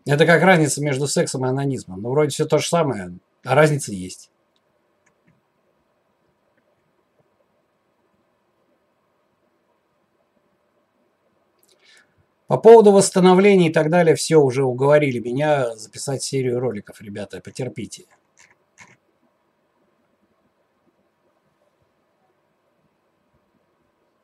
Это 0.06 0.26
как 0.26 0.42
разница 0.42 0.82
между 0.82 1.06
сексом 1.06 1.44
и 1.44 1.48
анонизмом. 1.48 2.00
Ну, 2.02 2.10
вроде 2.10 2.30
все 2.30 2.46
то 2.46 2.58
же 2.58 2.66
самое, 2.66 3.18
а 3.44 3.54
разница 3.54 3.92
есть. 3.92 4.30
По 12.46 12.56
поводу 12.56 12.90
восстановления 12.90 13.68
и 13.68 13.72
так 13.72 13.90
далее, 13.90 14.16
все 14.16 14.38
уже 14.38 14.64
уговорили 14.64 15.20
меня 15.20 15.76
записать 15.76 16.24
серию 16.24 16.58
роликов, 16.58 17.00
ребята, 17.00 17.40
потерпите. 17.40 18.06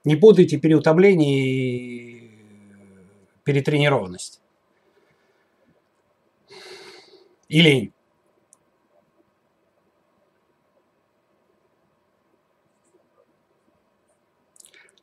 Не 0.04 0.16
путайте 0.16 0.58
переутомление 0.58 1.38
и 1.38 2.30
перетренированность. 3.44 4.40
И 7.48 7.62
лень. 7.62 7.92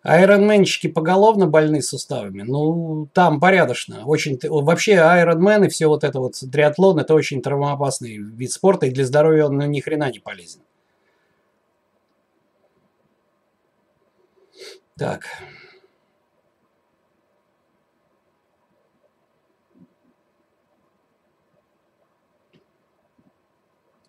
Айронменщики 0.03 0.87
поголовно 0.87 1.47
больны 1.47 1.81
суставами. 1.81 2.41
Ну, 2.41 3.07
там 3.13 3.39
порядочно. 3.39 4.05
Очень, 4.05 4.37
вообще, 4.43 4.97
айронмен 4.99 5.63
и 5.63 5.69
все 5.69 5.87
вот 5.87 6.03
это 6.03 6.19
вот 6.19 6.35
триатлон, 6.51 6.99
это 6.99 7.13
очень 7.13 7.41
травмоопасный 7.41 8.17
вид 8.17 8.51
спорта, 8.51 8.87
и 8.87 8.91
для 8.91 9.05
здоровья 9.05 9.45
он 9.45 9.57
ну, 9.57 9.65
ни 9.65 9.79
хрена 9.79 10.11
не 10.11 10.19
полезен. 10.19 10.59
Так. 14.97 15.23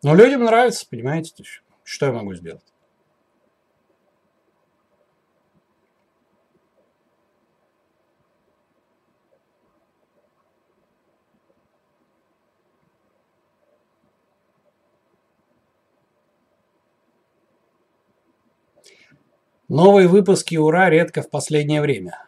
Но 0.04 0.14
людям 0.14 0.44
нравится, 0.44 0.86
понимаете, 0.86 1.44
что 1.82 2.06
я 2.06 2.12
могу 2.12 2.34
сделать? 2.34 2.62
Новые 19.68 20.06
выпуски 20.06 20.56
«Ура» 20.56 20.90
редко 20.90 21.22
в 21.22 21.30
последнее 21.30 21.80
время. 21.80 22.26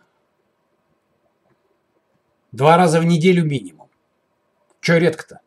Два 2.52 2.78
раза 2.78 3.00
в 3.00 3.04
неделю 3.04 3.44
минимум. 3.44 3.90
Че 4.80 4.98
редко-то? 4.98 5.45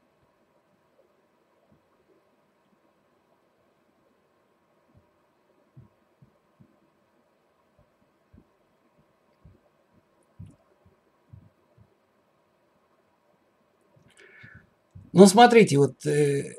Ну, 15.19 15.27
смотрите, 15.27 15.77
вот 15.77 16.05
э, 16.05 16.53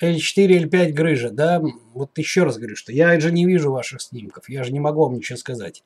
L4, 0.00 0.68
L5 0.68 0.92
грыжа, 0.92 1.30
да, 1.30 1.60
вот 1.94 2.16
еще 2.16 2.44
раз 2.44 2.56
говорю, 2.56 2.76
что 2.76 2.92
я 2.92 3.18
же 3.18 3.32
не 3.32 3.44
вижу 3.44 3.72
ваших 3.72 4.00
снимков, 4.00 4.48
я 4.48 4.62
же 4.62 4.72
не 4.72 4.78
могу 4.78 5.02
вам 5.02 5.16
ничего 5.16 5.36
сказать. 5.36 5.82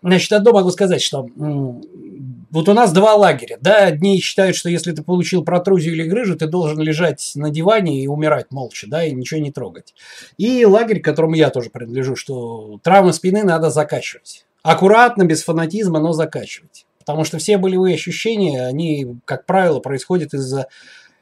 Значит, 0.00 0.32
одно 0.32 0.52
могу 0.54 0.70
сказать, 0.70 1.02
что 1.02 1.28
вот 1.36 2.66
у 2.66 2.72
нас 2.72 2.94
два 2.94 3.14
лагеря, 3.14 3.58
да, 3.60 3.84
одни 3.84 4.18
считают, 4.20 4.56
что 4.56 4.70
если 4.70 4.92
ты 4.92 5.02
получил 5.02 5.44
протрузию 5.44 5.92
или 5.92 6.08
грыжу, 6.08 6.36
ты 6.36 6.46
должен 6.46 6.80
лежать 6.80 7.32
на 7.34 7.50
диване 7.50 8.02
и 8.02 8.06
умирать 8.06 8.50
молча, 8.50 8.86
да, 8.88 9.04
и 9.04 9.12
ничего 9.12 9.38
не 9.38 9.52
трогать. 9.52 9.92
И 10.38 10.64
лагерь, 10.64 11.00
к 11.00 11.04
которому 11.04 11.34
я 11.34 11.50
тоже 11.50 11.68
принадлежу, 11.68 12.16
что 12.16 12.80
травмы 12.82 13.12
спины 13.12 13.44
надо 13.44 13.68
закачивать. 13.68 14.46
Аккуратно, 14.62 15.24
без 15.24 15.44
фанатизма, 15.44 16.00
но 16.00 16.14
закачивать. 16.14 16.86
Потому 17.08 17.24
что 17.24 17.38
все 17.38 17.56
болевые 17.56 17.94
ощущения, 17.94 18.66
они, 18.66 19.16
как 19.24 19.46
правило, 19.46 19.80
происходят 19.80 20.34
из-за 20.34 20.68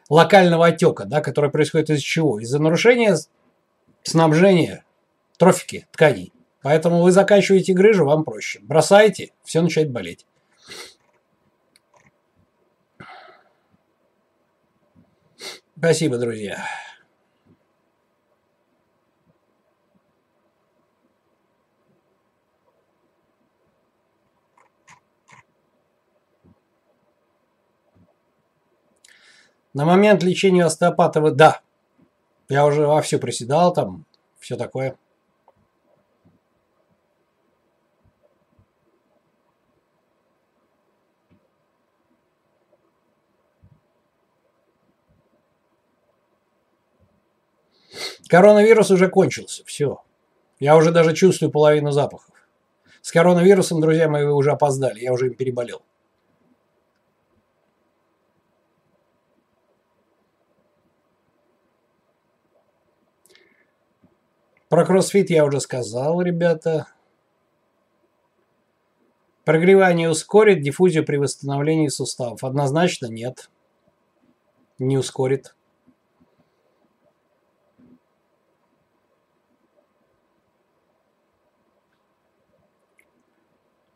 локального 0.08 0.66
отека, 0.66 1.04
да, 1.04 1.20
который 1.20 1.48
происходит 1.48 1.90
из-за 1.90 2.02
чего? 2.02 2.40
Из-за 2.40 2.60
нарушения 2.60 3.16
снабжения 4.02 4.84
трофики 5.38 5.86
тканей. 5.92 6.32
Поэтому 6.62 7.02
вы 7.02 7.12
заканчиваете 7.12 7.72
грыжу, 7.72 8.04
вам 8.04 8.24
проще. 8.24 8.58
Бросаете, 8.62 9.30
все 9.44 9.62
начинает 9.62 9.92
болеть. 9.92 10.26
Спасибо, 15.78 16.18
друзья. 16.18 16.66
На 29.76 29.84
момент 29.84 30.22
лечения 30.22 30.64
остеопата 30.64 31.20
вы, 31.20 31.32
да, 31.32 31.60
я 32.48 32.64
уже 32.64 32.86
вовсю 32.86 33.18
приседал 33.18 33.74
там, 33.74 34.06
все 34.38 34.56
такое. 34.56 34.96
Коронавирус 48.30 48.90
уже 48.90 49.10
кончился, 49.10 49.62
все. 49.66 50.02
Я 50.58 50.78
уже 50.78 50.90
даже 50.90 51.14
чувствую 51.14 51.52
половину 51.52 51.90
запахов. 51.90 52.34
С 53.02 53.12
коронавирусом, 53.12 53.82
друзья 53.82 54.08
мои, 54.08 54.24
вы 54.24 54.32
уже 54.32 54.52
опоздали, 54.52 55.00
я 55.00 55.12
уже 55.12 55.26
им 55.26 55.34
переболел. 55.34 55.82
Про 64.68 64.84
кроссфит 64.84 65.30
я 65.30 65.44
уже 65.44 65.60
сказал, 65.60 66.20
ребята. 66.22 66.88
Прогревание 69.44 70.10
ускорит 70.10 70.60
диффузию 70.60 71.04
при 71.04 71.18
восстановлении 71.18 71.86
суставов? 71.86 72.42
Однозначно 72.42 73.06
нет. 73.06 73.48
Не 74.80 74.98
ускорит. 74.98 75.54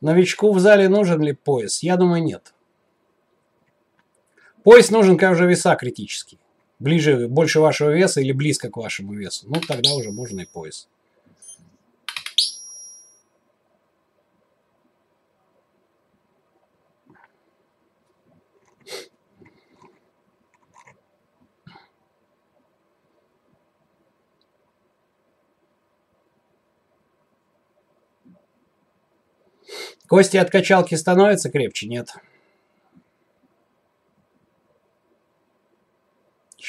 Новичку 0.00 0.52
в 0.52 0.60
зале 0.60 0.88
нужен 0.88 1.20
ли 1.20 1.32
пояс? 1.32 1.82
Я 1.82 1.96
думаю, 1.96 2.22
нет. 2.22 2.54
Пояс 4.62 4.90
нужен, 4.90 5.18
когда 5.18 5.32
уже 5.32 5.48
веса 5.48 5.74
критические 5.74 6.39
ближе, 6.80 7.28
больше 7.28 7.60
вашего 7.60 7.90
веса 7.90 8.20
или 8.20 8.32
близко 8.32 8.68
к 8.70 8.76
вашему 8.76 9.12
весу, 9.12 9.46
ну 9.48 9.60
тогда 9.60 9.94
уже 9.94 10.10
можно 10.10 10.40
и 10.40 10.46
пояс. 10.46 10.88
Кости 30.08 30.38
от 30.38 30.50
качалки 30.50 30.96
становятся 30.96 31.50
крепче? 31.50 31.86
Нет. 31.86 32.08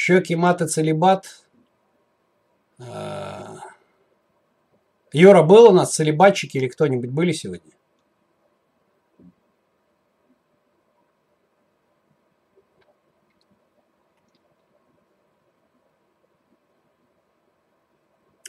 Щеки, 0.03 0.35
маты, 0.35 0.65
целебат. 0.65 1.45
Юра, 5.13 5.43
был 5.43 5.69
у 5.69 5.71
нас 5.71 5.93
целебатчики 5.93 6.57
или 6.57 6.67
кто-нибудь 6.67 7.11
были 7.11 7.31
сегодня? 7.33 7.71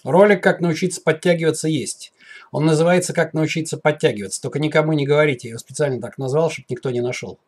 Ролик 0.04 0.42
«Как 0.42 0.60
научиться 0.60 1.02
подтягиваться» 1.02 1.68
есть. 1.68 2.14
Он 2.50 2.64
называется 2.64 3.12
«Как 3.12 3.34
научиться 3.34 3.76
подтягиваться». 3.76 4.40
Только 4.40 4.58
никому 4.58 4.94
не 4.94 5.04
говорите. 5.04 5.48
Я 5.48 5.50
его 5.50 5.58
специально 5.58 6.00
так 6.00 6.16
назвал, 6.16 6.48
чтобы 6.48 6.68
никто 6.70 6.90
не 6.90 7.02
нашел. 7.02 7.38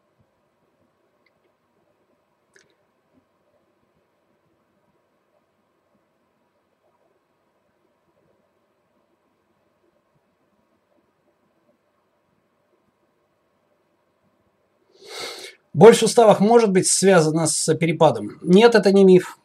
Боль 15.75 15.95
в 15.95 15.99
суставах 15.99 16.39
может 16.39 16.70
быть 16.70 16.87
связана 16.87 17.49
с 17.49 17.75
перепадом? 17.75 18.39
Нет, 18.43 18.77
это 18.77 18.93
не 18.93 19.03
миф. 19.03 19.39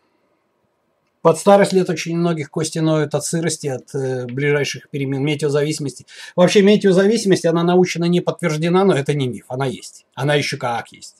Под 1.23 1.37
старость 1.37 1.73
лет 1.73 1.89
очень 1.89 2.15
многих 2.15 2.49
кости 2.49 2.79
ноют 2.79 3.13
от 3.13 3.25
сырости, 3.25 3.67
от 3.67 3.93
э, 3.93 4.25
ближайших 4.25 4.89
перемен, 4.89 5.23
метеозависимости. 5.23 6.05
Вообще 6.35 6.61
метеозависимость, 6.61 7.45
она 7.45 7.63
научно 7.63 8.05
не 8.05 8.21
подтверждена, 8.21 8.85
но 8.85 8.93
это 8.93 9.13
не 9.13 9.27
миф, 9.27 9.45
она 9.49 9.65
есть. 9.65 10.05
Она 10.13 10.35
еще 10.35 10.55
как 10.55 10.93
есть. 10.93 11.17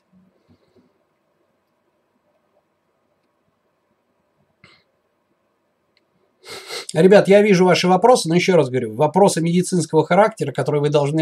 Ребят, 6.94 7.28
я 7.28 7.44
вижу 7.44 7.66
ваши 7.66 7.88
вопросы, 7.88 8.28
но 8.30 8.36
еще 8.36 8.56
раз 8.56 8.70
говорю, 8.70 8.96
вопросы 8.96 9.42
медицинского 9.42 10.06
характера, 10.06 10.52
которые 10.52 10.82
вы 10.82 10.90
должны 10.90 11.22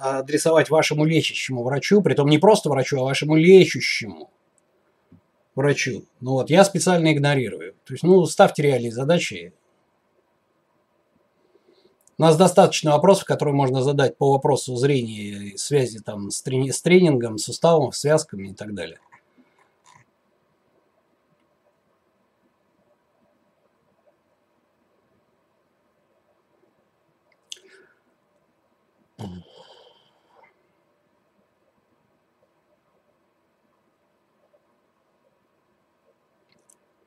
адресовать 0.00 0.68
вашему 0.68 1.06
лечащему 1.06 1.62
врачу, 1.62 2.02
при 2.02 2.12
том 2.12 2.28
не 2.28 2.36
просто 2.36 2.68
врачу, 2.68 3.00
а 3.00 3.04
вашему 3.04 3.34
лечащему 3.34 4.30
врачу. 5.54 6.04
Ну 6.20 6.32
вот, 6.32 6.50
я 6.50 6.62
специально 6.62 7.10
игнорирую. 7.10 7.72
То 7.84 7.94
есть, 7.94 8.02
ну, 8.02 8.24
ставьте 8.26 8.62
реальные 8.62 8.92
задачи. 8.92 9.54
У 12.18 12.22
нас 12.22 12.36
достаточно 12.36 12.90
вопросов, 12.90 13.24
которые 13.24 13.54
можно 13.54 13.82
задать 13.82 14.18
по 14.18 14.32
вопросу 14.32 14.76
зрения, 14.76 15.56
связи 15.56 16.00
там 16.00 16.30
с, 16.30 16.42
трени- 16.42 16.70
с 16.70 16.82
тренингом, 16.82 17.38
суставом, 17.38 17.92
связками 17.92 18.48
и 18.48 18.54
так 18.54 18.74
далее. 18.74 18.98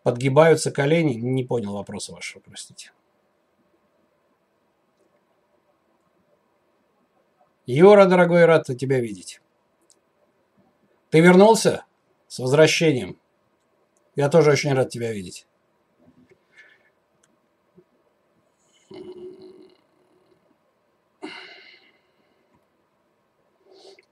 Подгибаются 0.04 0.72
колени? 0.72 1.14
Не 1.14 1.44
понял 1.44 1.74
вопроса 1.74 2.14
вашего, 2.14 2.42
простите. 2.42 2.92
Юра, 7.66 8.06
дорогой, 8.06 8.46
рад 8.46 8.66
тебя 8.66 9.00
видеть. 9.00 9.42
Ты 11.10 11.20
вернулся? 11.20 11.86
С 12.28 12.40
возвращением. 12.40 13.20
Я 14.16 14.30
тоже 14.30 14.52
очень 14.52 14.74
рад 14.74 14.90
тебя 14.90 15.12
видеть. 15.12 15.46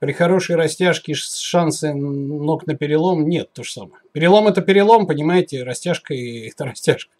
При 0.00 0.14
хорошей 0.14 0.56
растяжке 0.56 1.12
шансы 1.12 1.92
ног 1.92 2.66
на 2.66 2.74
перелом 2.74 3.28
нет, 3.28 3.52
то 3.52 3.62
же 3.62 3.70
самое. 3.70 4.02
Перелом 4.12 4.48
это 4.48 4.62
перелом, 4.62 5.06
понимаете, 5.06 5.62
растяжка 5.62 6.14
и 6.14 6.48
это 6.48 6.64
растяжка. 6.64 7.12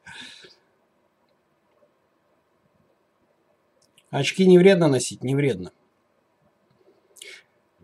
Очки 4.08 4.46
не 4.46 4.58
вредно 4.58 4.88
носить? 4.88 5.22
Не 5.22 5.36
вредно. 5.36 5.72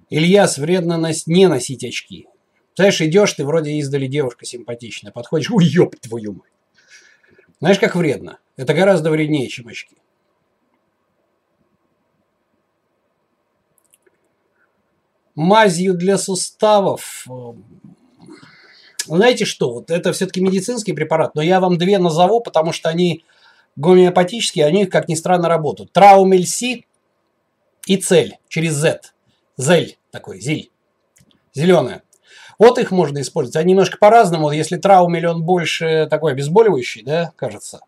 Ильяс, 0.08 0.56
вредно 0.56 0.96
нос... 0.96 1.26
не 1.26 1.46
носить 1.46 1.84
очки. 1.84 2.26
Знаешь, 2.74 3.00
идешь, 3.02 3.34
ты 3.34 3.44
вроде 3.44 3.72
издали 3.72 4.06
девушка 4.06 4.46
симпатичная, 4.46 5.12
подходишь, 5.12 5.50
ой, 5.50 5.70
твою 6.00 6.32
мать. 6.32 6.52
Знаешь, 7.60 7.78
как 7.78 7.96
вредно? 7.96 8.38
Это 8.56 8.72
гораздо 8.72 9.10
вреднее, 9.10 9.48
чем 9.48 9.68
очки. 9.68 9.96
Мазью 15.36 15.94
для 15.94 16.18
суставов. 16.18 17.26
Э, 17.28 17.52
знаете 19.06 19.44
что, 19.44 19.72
вот 19.72 19.90
это 19.92 20.12
все-таки 20.12 20.40
медицинский 20.40 20.92
препарат, 20.92 21.36
но 21.36 21.42
я 21.42 21.60
вам 21.60 21.78
две 21.78 21.98
назову, 21.98 22.40
потому 22.40 22.72
что 22.72 22.88
они 22.88 23.24
гомеопатические, 23.76 24.66
они, 24.66 24.86
как 24.86 25.08
ни 25.08 25.14
странно, 25.14 25.48
работают. 25.48 25.92
Траумельси 25.92 26.86
и 27.86 27.96
цель 27.96 28.38
через 28.48 28.72
Z. 28.72 29.00
Зель 29.56 29.98
такой, 30.10 30.40
зиль. 30.40 30.70
Зеленая. 31.54 32.02
Вот 32.58 32.78
их 32.78 32.90
можно 32.90 33.20
использовать. 33.20 33.56
Они 33.56 33.72
немножко 33.72 33.98
по-разному. 33.98 34.50
Если 34.50 34.76
траумель, 34.76 35.26
он 35.26 35.42
больше 35.42 36.06
такой 36.10 36.32
обезболивающий, 36.32 37.02
да, 37.02 37.32
кажется. 37.36 37.80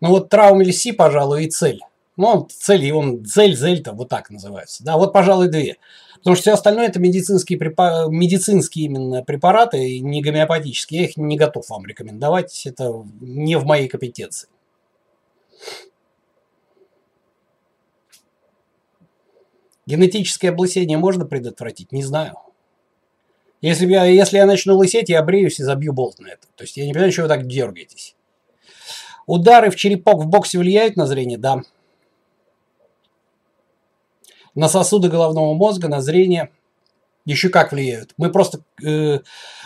Но 0.00 0.08
вот 0.10 0.28
траумель 0.28 0.72
Си, 0.72 0.92
пожалуй, 0.92 1.44
и 1.44 1.50
цель. 1.50 1.80
Ну, 2.16 2.46
цель, 2.50 2.84
и 2.84 2.92
он 2.92 3.24
цель, 3.24 3.56
зель-то 3.56 3.92
вот 3.92 4.10
так 4.10 4.30
называется. 4.30 4.84
Да, 4.84 4.96
вот, 4.96 5.12
пожалуй, 5.12 5.48
две. 5.48 5.78
Потому 6.20 6.36
что 6.36 6.42
все 6.42 6.52
остальное 6.52 6.88
это 6.88 7.00
медицинские, 7.00 7.58
медицинские 7.58 8.84
именно 8.84 9.24
препараты, 9.24 10.00
не 10.00 10.20
гомеопатические. 10.20 11.00
Я 11.00 11.08
их 11.08 11.16
не 11.16 11.38
готов 11.38 11.68
вам 11.70 11.86
рекомендовать. 11.86 12.66
Это 12.66 13.06
не 13.20 13.56
в 13.56 13.64
моей 13.64 13.88
компетенции. 13.88 14.50
Генетическое 19.86 20.50
облысение 20.50 20.98
можно 20.98 21.24
предотвратить? 21.24 21.90
Не 21.90 22.02
знаю. 22.02 22.34
Если 23.62 23.86
я, 23.86 24.04
если 24.04 24.36
я 24.36 24.46
начну 24.46 24.76
лысеть, 24.76 25.08
я 25.08 25.22
бреюсь 25.22 25.58
и 25.58 25.64
забью 25.64 25.94
болт 25.94 26.18
на 26.18 26.28
это. 26.28 26.46
То 26.54 26.64
есть 26.64 26.76
я 26.76 26.86
не 26.86 26.92
понимаю, 26.92 27.12
чего 27.12 27.24
вы 27.24 27.28
так 27.28 27.46
дергаетесь. 27.46 28.14
Удары 29.26 29.70
в 29.70 29.76
черепок 29.76 30.22
в 30.22 30.26
боксе 30.26 30.58
влияют 30.58 30.96
на 30.96 31.06
зрение? 31.06 31.38
Да 31.38 31.62
на 34.54 34.68
сосуды 34.68 35.08
головного 35.08 35.54
мозга, 35.54 35.88
на 35.88 36.00
зрение 36.00 36.50
еще 37.24 37.48
как 37.48 37.72
влияют. 37.72 38.12
Мы 38.16 38.30
просто, 38.30 38.60
э, 38.84 39.20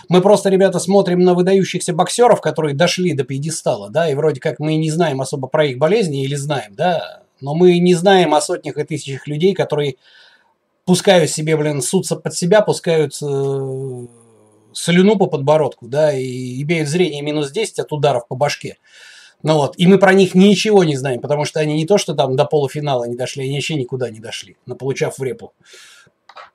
мы 0.09 0.20
просто, 0.20 0.51
ребята, 0.51 0.78
смотрим 0.78 1.20
на 1.20 1.35
выдающихся 1.35 1.93
боксеров, 1.93 2.41
которые 2.41 2.74
дошли 2.74 3.14
до 3.14 3.24
пьедестала, 3.24 3.91
да, 3.91 4.11
и 4.11 4.14
вроде 4.14 4.41
как 4.41 4.59
мы 4.59 4.76
не 4.76 4.91
знаем 4.91 5.20
особо 5.20 5.49
про 5.49 5.66
их 5.66 5.78
болезни 5.78 6.24
или 6.24 6.35
знаем, 6.35 6.74
да, 6.74 7.22
но 7.41 7.55
мы 7.55 7.78
не 7.78 7.95
знаем 7.95 8.35
о 8.35 8.41
сотнях 8.41 8.78
и 8.78 8.85
тысячах 8.85 9.26
людей, 9.26 9.55
которые 9.55 9.97
пускают 10.85 11.30
себе, 11.30 11.57
блин, 11.57 11.80
сутся 11.80 12.16
под 12.16 12.35
себя, 12.35 12.61
пускают 12.61 13.14
э, 13.22 14.07
слюну 14.72 15.16
по 15.16 15.26
подбородку, 15.26 15.87
да, 15.87 16.12
и 16.12 16.62
имеют 16.62 16.89
зрение 16.89 17.22
минус 17.22 17.51
10 17.51 17.78
от 17.78 17.93
ударов 17.93 18.28
по 18.28 18.37
башке. 18.37 18.76
Ну 19.45 19.57
вот, 19.57 19.74
и 19.76 19.86
мы 19.86 19.99
про 19.99 20.14
них 20.14 20.34
ничего 20.34 20.84
не 20.84 20.97
знаем, 20.97 21.20
потому 21.20 21.45
что 21.45 21.61
они 21.61 21.74
не 21.74 21.86
то, 21.86 21.99
что 21.99 22.14
там 22.14 22.34
до 22.34 22.47
полуфинала 22.47 23.05
не 23.05 23.14
дошли, 23.14 23.45
они 23.45 23.57
вообще 23.57 23.74
никуда 23.74 24.09
не 24.09 24.18
дошли, 24.18 24.57
получав 24.78 25.18
в 25.18 25.22
репу. 25.22 25.53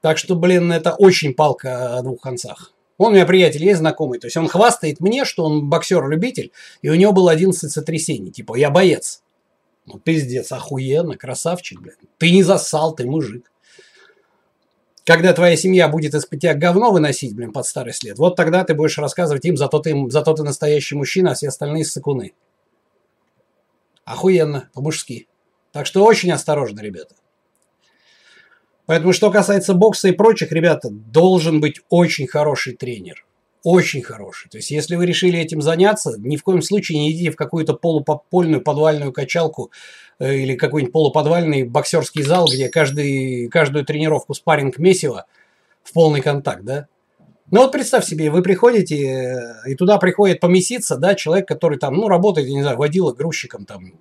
Так 0.02 0.18
что, 0.18 0.36
блин, 0.36 0.72
это 0.72 0.96
очень 0.96 1.36
палка 1.36 2.00
о 2.00 2.02
двух 2.02 2.20
концах. 2.20 2.74
Он 2.98 3.12
у 3.12 3.16
меня 3.16 3.28
приятель 3.28 3.64
есть 3.64 3.78
знакомый, 3.78 4.18
то 4.18 4.26
есть 4.26 4.38
он 4.38 4.48
хвастает 4.48 5.02
мне, 5.02 5.24
что 5.24 5.46
он 5.46 5.70
боксер-любитель, 5.70 6.52
и 6.82 6.90
у 6.90 6.96
него 6.96 7.14
было 7.14 7.32
11 7.32 7.72
сотрясений, 7.72 8.32
типа, 8.32 8.56
я 8.56 8.72
боец. 8.72 9.22
Ну, 9.86 10.00
пиздец, 10.00 10.52
охуенно, 10.52 11.16
красавчик, 11.16 11.80
блин. 11.80 11.96
Ты 12.18 12.32
не 12.32 12.42
засал, 12.42 12.96
ты 12.96 13.06
мужик. 13.06 13.52
Когда 15.06 15.34
твоя 15.34 15.56
семья 15.56 15.88
будет 15.88 16.16
из-под 16.16 16.40
тебя 16.40 16.56
говно 16.56 16.92
выносить, 16.92 17.36
блин, 17.36 17.52
под 17.52 17.68
старость 17.68 18.04
лет, 18.04 18.18
вот 18.18 18.36
тогда 18.36 18.64
ты 18.64 18.74
будешь 18.74 18.98
рассказывать 18.98 19.46
им, 19.46 19.58
зато 19.58 19.78
ты, 19.78 19.96
зато 20.10 20.34
ты 20.34 20.42
настоящий 20.42 20.96
мужчина, 20.96 21.32
а 21.32 21.34
все 21.36 21.50
остальные 21.50 21.86
сыкуны. 21.86 22.34
Охуенно, 24.10 24.72
по-мужски. 24.74 25.28
Так 25.72 25.86
что 25.86 26.04
очень 26.04 26.32
осторожно, 26.32 26.80
ребята. 26.80 27.14
Поэтому, 28.88 29.14
что 29.14 29.30
касается 29.30 29.76
бокса 29.76 30.08
и 30.08 30.14
прочих, 30.14 30.52
ребята, 30.52 30.90
должен 30.90 31.62
быть 31.62 31.82
очень 31.90 32.26
хороший 32.26 32.76
тренер. 32.76 33.24
Очень 33.64 34.02
хороший. 34.02 34.50
То 34.50 34.58
есть, 34.58 34.72
если 34.72 34.96
вы 34.96 35.06
решили 35.06 35.38
этим 35.38 35.62
заняться, 35.62 36.16
ни 36.18 36.38
в 36.38 36.44
коем 36.44 36.64
случае 36.64 36.98
не 36.98 37.12
идите 37.12 37.30
в 37.30 37.36
какую-то 37.36 37.76
полуподпольную 37.76 38.64
подвальную 38.64 39.14
качалку 39.14 39.70
э, 40.18 40.38
или 40.38 40.56
какой-нибудь 40.56 40.92
полуподвальный 40.92 41.62
боксерский 41.62 42.24
зал, 42.24 42.48
где 42.52 42.68
каждый, 42.70 43.48
каждую 43.50 43.86
тренировку 43.86 44.34
спарринг 44.34 44.80
месиво 44.80 45.28
в 45.84 45.94
полный 45.94 46.22
контакт, 46.22 46.64
да? 46.64 46.88
Ну 47.52 47.62
вот 47.62 47.72
представь 47.72 48.06
себе, 48.06 48.30
вы 48.30 48.42
приходите, 48.44 48.96
э, 48.96 49.72
и 49.72 49.76
туда 49.76 49.98
приходит 49.98 50.40
помеситься, 50.40 50.98
да, 50.98 51.16
человек, 51.16 51.48
который 51.48 51.80
там, 51.80 51.96
ну, 51.96 52.08
работает, 52.08 52.48
я 52.48 52.54
не 52.54 52.62
знаю, 52.62 52.78
водила, 52.78 53.12
грузчиком 53.12 53.66
там. 53.66 53.94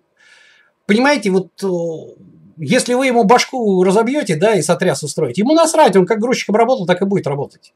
Понимаете, 0.86 1.30
вот 1.30 1.48
э, 1.62 2.22
если 2.58 2.94
вы 2.94 3.06
ему 3.06 3.24
башку 3.24 3.82
разобьете, 3.84 4.36
да, 4.36 4.54
и 4.54 4.62
сотряс 4.62 5.02
устроите, 5.02 5.42
ему 5.42 5.54
насрать, 5.54 5.96
он 5.96 6.06
как 6.06 6.18
грузчиком 6.18 6.56
работал, 6.56 6.86
так 6.86 7.00
и 7.00 7.06
будет 7.06 7.26
работать. 7.26 7.72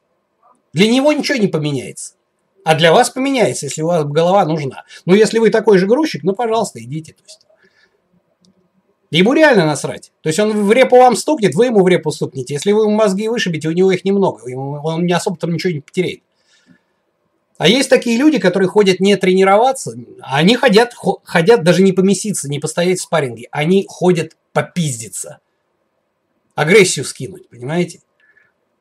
Для 0.72 0.90
него 0.90 1.12
ничего 1.12 1.38
не 1.38 1.48
поменяется. 1.48 2.14
А 2.64 2.74
для 2.74 2.92
вас 2.92 3.10
поменяется, 3.10 3.66
если 3.66 3.82
у 3.82 3.86
вас 3.86 4.04
голова 4.04 4.44
нужна. 4.44 4.84
Но 5.04 5.14
если 5.14 5.38
вы 5.38 5.50
такой 5.50 5.78
же 5.78 5.86
грузчик, 5.86 6.22
ну, 6.22 6.32
пожалуйста, 6.32 6.82
идите. 6.82 7.12
То 7.12 7.22
есть. 7.24 7.40
Ему 9.18 9.34
реально 9.34 9.66
насрать. 9.66 10.10
То 10.22 10.30
есть 10.30 10.38
он 10.38 10.64
в 10.64 10.72
репу 10.72 10.96
вам 10.96 11.16
стукнет, 11.16 11.54
вы 11.54 11.66
ему 11.66 11.82
в 11.82 11.88
репу 11.88 12.10
стукнете. 12.10 12.54
Если 12.54 12.72
вы 12.72 12.84
ему 12.84 12.92
мозги 12.92 13.28
вышибите, 13.28 13.68
у 13.68 13.72
него 13.72 13.92
их 13.92 14.06
немного. 14.06 14.42
Он 14.44 15.04
не 15.04 15.12
особо 15.12 15.36
там 15.36 15.52
ничего 15.52 15.74
не 15.74 15.80
потеряет. 15.80 16.22
А 17.58 17.68
есть 17.68 17.90
такие 17.90 18.16
люди, 18.16 18.38
которые 18.38 18.68
ходят 18.68 19.00
не 19.00 19.14
тренироваться, 19.16 19.94
они 20.22 20.56
ходят, 20.56 20.94
ходят 20.94 21.62
даже 21.62 21.82
не 21.82 21.92
помеситься, 21.92 22.48
не 22.48 22.58
постоять 22.58 23.00
в 23.00 23.02
спарринге. 23.02 23.48
Они 23.52 23.84
ходят 23.86 24.36
попиздиться. 24.54 25.40
Агрессию 26.54 27.04
скинуть, 27.04 27.48
понимаете? 27.50 28.00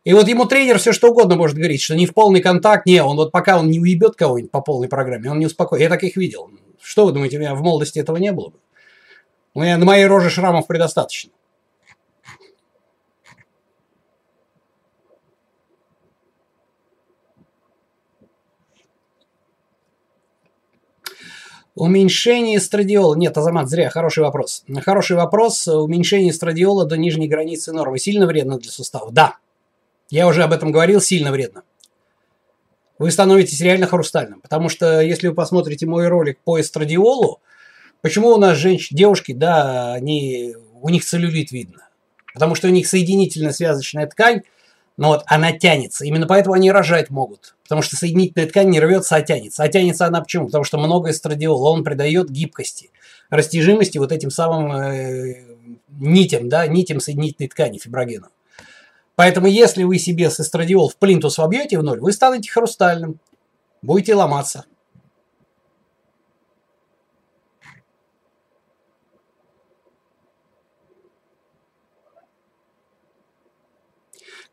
И 0.06 0.14
вот 0.14 0.30
ему 0.30 0.46
тренер 0.46 0.80
все 0.80 0.94
что 0.94 1.12
угодно 1.12 1.36
может 1.36 1.58
говорить, 1.58 1.82
что 1.82 1.94
не 1.94 2.06
в 2.06 2.14
полный 2.14 2.42
контакт, 2.42 2.86
не, 2.86 3.04
он 3.04 3.18
вот 3.18 3.32
пока 3.32 3.60
он 3.60 3.70
не 3.70 3.82
уебет 3.82 4.16
кого-нибудь 4.16 4.50
по 4.50 4.62
полной 4.62 4.88
программе, 4.88 5.30
он 5.30 5.40
не 5.40 5.46
успокоит. 5.46 5.82
Я 5.82 5.90
таких 5.90 6.16
видел. 6.16 6.50
Что 6.82 7.06
вы 7.06 7.12
думаете, 7.12 7.38
у 7.38 7.42
меня 7.42 7.54
в 7.54 7.62
молодости 7.62 8.00
этого 8.00 8.16
не 8.16 8.32
было 8.32 8.50
бы? 8.50 8.58
У 9.54 9.62
меня 9.62 9.78
на 9.78 9.86
моей 9.86 10.06
роже 10.06 10.30
шрамов 10.30 10.68
предостаточно. 10.68 11.32
Уменьшение 21.76 22.58
эстрадиола. 22.58 23.16
Нет, 23.16 23.38
Азамат, 23.38 23.70
зря. 23.70 23.90
Хороший 23.90 24.24
вопрос. 24.24 24.64
Хороший 24.84 25.16
вопрос. 25.16 25.68
Уменьшение 25.68 26.32
эстрадиола 26.32 26.86
до 26.86 26.98
нижней 26.98 27.28
границы 27.28 27.72
нормы 27.72 27.98
сильно 27.98 28.28
вредно 28.28 28.58
для 28.58 28.70
суставов? 28.70 29.14
Да. 29.14 29.38
Я 30.10 30.28
уже 30.28 30.44
об 30.44 30.54
этом 30.54 30.72
говорил, 30.72 31.02
сильно 31.02 31.32
вредно. 31.32 31.64
Вы 33.00 33.10
становитесь 33.10 33.62
реально 33.62 33.88
хрустальным. 33.88 34.42
Потому 34.42 34.70
что, 34.70 35.02
если 35.02 35.30
вы 35.30 35.34
посмотрите 35.34 35.88
мой 35.88 36.08
ролик 36.08 36.40
по 36.44 36.60
эстрадиолу, 36.60 37.40
почему 38.02 38.30
у 38.30 38.38
нас 38.38 38.58
женщины, 38.58 38.98
девушки, 38.98 39.32
да, 39.34 39.94
они, 39.94 40.56
у 40.82 40.90
них 40.90 41.06
целлюлит 41.06 41.52
видно? 41.52 41.88
Потому 42.34 42.56
что 42.56 42.68
у 42.68 42.72
них 42.72 42.88
соединительная 42.88 43.52
связочная 43.52 44.08
ткань 44.08 44.42
но 45.02 45.08
вот 45.10 45.24
она 45.26 45.52
тянется. 45.52 46.06
Именно 46.06 46.28
поэтому 46.28 46.54
они 46.54 46.72
рожать 46.72 47.10
могут. 47.10 47.56
Потому 47.64 47.82
что 47.82 47.96
соединительная 47.96 48.48
ткань 48.48 48.70
не 48.70 48.80
рвется, 48.80 49.16
а 49.16 49.22
тянется. 49.22 49.64
А 49.64 49.68
тянется 49.68 50.06
она 50.06 50.22
почему? 50.22 50.46
Потому 50.46 50.64
что 50.64 50.78
много 50.78 51.10
эстрадиола. 51.10 51.70
Он 51.70 51.84
придает 51.84 52.30
гибкости, 52.30 52.92
растяжимости 53.32 53.98
вот 53.98 54.12
этим 54.12 54.30
самым 54.30 54.72
э, 54.72 55.44
нитям, 55.90 56.50
да, 56.50 56.68
нитям 56.68 57.00
соединительной 57.00 57.50
ткани, 57.50 57.80
фиброгену. 57.80 58.28
Поэтому 59.16 59.48
если 59.48 59.84
вы 59.84 59.98
себе 59.98 60.30
с 60.30 60.40
эстрадиол 60.40 60.90
в 60.90 60.98
плинтус 60.98 61.40
вобьете 61.40 61.80
в 61.80 61.84
ноль, 61.84 62.00
вы 62.00 62.12
станете 62.12 62.52
хрустальным. 62.52 63.20
Будете 63.82 64.14
ломаться. 64.14 64.66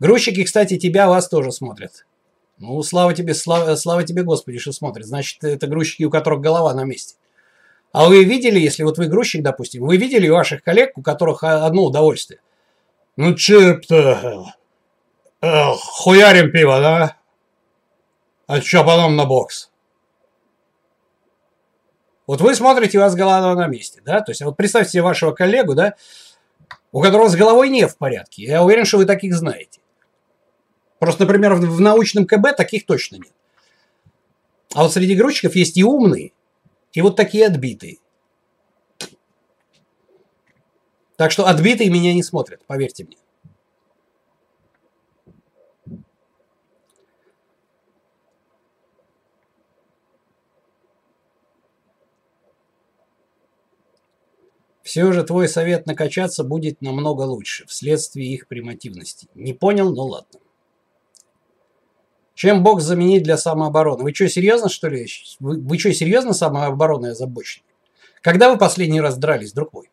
Грузчики, 0.01 0.44
кстати, 0.44 0.78
тебя, 0.78 1.09
вас 1.09 1.28
тоже 1.28 1.51
смотрят. 1.53 2.07
Ну, 2.59 2.82
слава 2.82 3.14
тебе, 3.14 3.34
слава, 3.34 3.74
слава 3.76 4.05
тебе, 4.05 4.22
Господи, 4.22 4.59
что 4.59 4.72
смотрят. 4.72 5.07
Значит, 5.07 5.42
это 5.44 5.66
грузчики, 5.66 6.05
у 6.05 6.11
которых 6.11 6.40
голова 6.40 6.74
на 6.74 6.84
месте. 6.84 7.16
А 7.92 8.07
вы 8.07 8.24
видели, 8.24 8.59
если 8.59 8.82
вот 8.82 8.99
вы 8.99 9.07
грузчик, 9.07 9.42
допустим, 9.42 9.86
вы 9.86 9.96
видели 9.96 10.28
ваших 10.28 10.62
коллег, 10.62 10.96
у 10.96 11.03
которых 11.03 11.42
одно 11.42 11.84
удовольствие? 11.84 12.40
Ну, 13.16 13.34
чип-то, 13.34 14.55
э, 15.40 15.72
хуярим 15.74 16.53
пиво, 16.53 16.80
да? 16.80 17.16
А 18.46 18.61
что 18.61 18.84
потом 18.84 19.16
на 19.16 19.24
бокс? 19.24 19.70
Вот 22.26 22.40
вы 22.40 22.55
смотрите, 22.55 22.99
у 22.99 23.01
вас 23.01 23.14
голова 23.14 23.55
на 23.55 23.66
месте, 23.68 24.03
да? 24.05 24.20
То 24.20 24.32
есть, 24.32 24.42
вот 24.42 24.57
представьте 24.57 24.92
себе 24.92 25.03
вашего 25.03 25.32
коллегу, 25.32 25.74
да, 25.74 25.94
у 26.92 27.01
которого 27.01 27.28
с 27.28 27.36
головой 27.36 27.70
не 27.70 27.86
в 27.86 27.96
порядке. 27.96 28.42
Я 28.42 28.62
уверен, 28.62 28.84
что 28.84 28.99
вы 28.99 29.07
таких 29.07 29.34
знаете. 29.34 29.80
Просто, 30.99 31.24
например, 31.24 31.55
в, 31.55 31.80
научном 31.80 32.26
КБ 32.26 32.57
таких 32.57 32.86
точно 32.86 33.16
нет. 33.16 33.32
А 34.74 34.82
вот 34.82 34.92
среди 34.92 35.14
грузчиков 35.14 35.55
есть 35.55 35.76
и 35.76 35.84
умные, 35.84 36.32
и 36.92 37.01
вот 37.01 37.16
такие 37.16 37.46
отбитые. 37.46 37.99
Так 41.16 41.30
что 41.30 41.46
отбитые 41.46 41.90
меня 41.90 42.14
не 42.14 42.22
смотрят, 42.22 42.64
поверьте 42.66 43.05
мне. 43.05 43.16
Все 54.82 55.12
же 55.12 55.22
твой 55.22 55.49
совет 55.49 55.86
накачаться 55.86 56.44
будет 56.44 56.80
намного 56.80 57.22
лучше, 57.22 57.66
вследствие 57.66 58.32
их 58.32 58.49
примативности. 58.49 59.28
Не 59.34 59.53
понял, 59.53 59.92
ну 59.94 60.05
ладно. 60.05 60.40
Чем 62.39 62.62
бокс 62.62 62.84
заменить 62.84 63.24
для 63.24 63.36
самообороны? 63.36 64.05
Вы 64.05 64.14
что, 64.14 64.28
серьезно, 64.28 64.68
что 64.68 64.86
ли? 64.86 65.09
Вы, 65.41 65.61
вы 65.61 65.76
что, 65.76 65.93
серьезно 65.93 66.32
самообороной 66.32 67.11
озабочены? 67.11 67.64
Когда 68.22 68.49
вы 68.49 68.57
последний 68.57 69.01
раз 69.01 69.18
дрались, 69.18 69.53
друг 69.53 69.72
мой? 69.72 69.91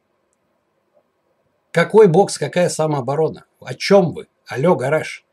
Какой 1.72 2.08
бокс, 2.08 2.38
какая 2.38 2.70
самооборона? 2.70 3.46
О 3.62 3.74
чем 3.74 4.14
вы? 4.14 4.28
Алло, 4.46 4.76
гараж. 4.76 5.26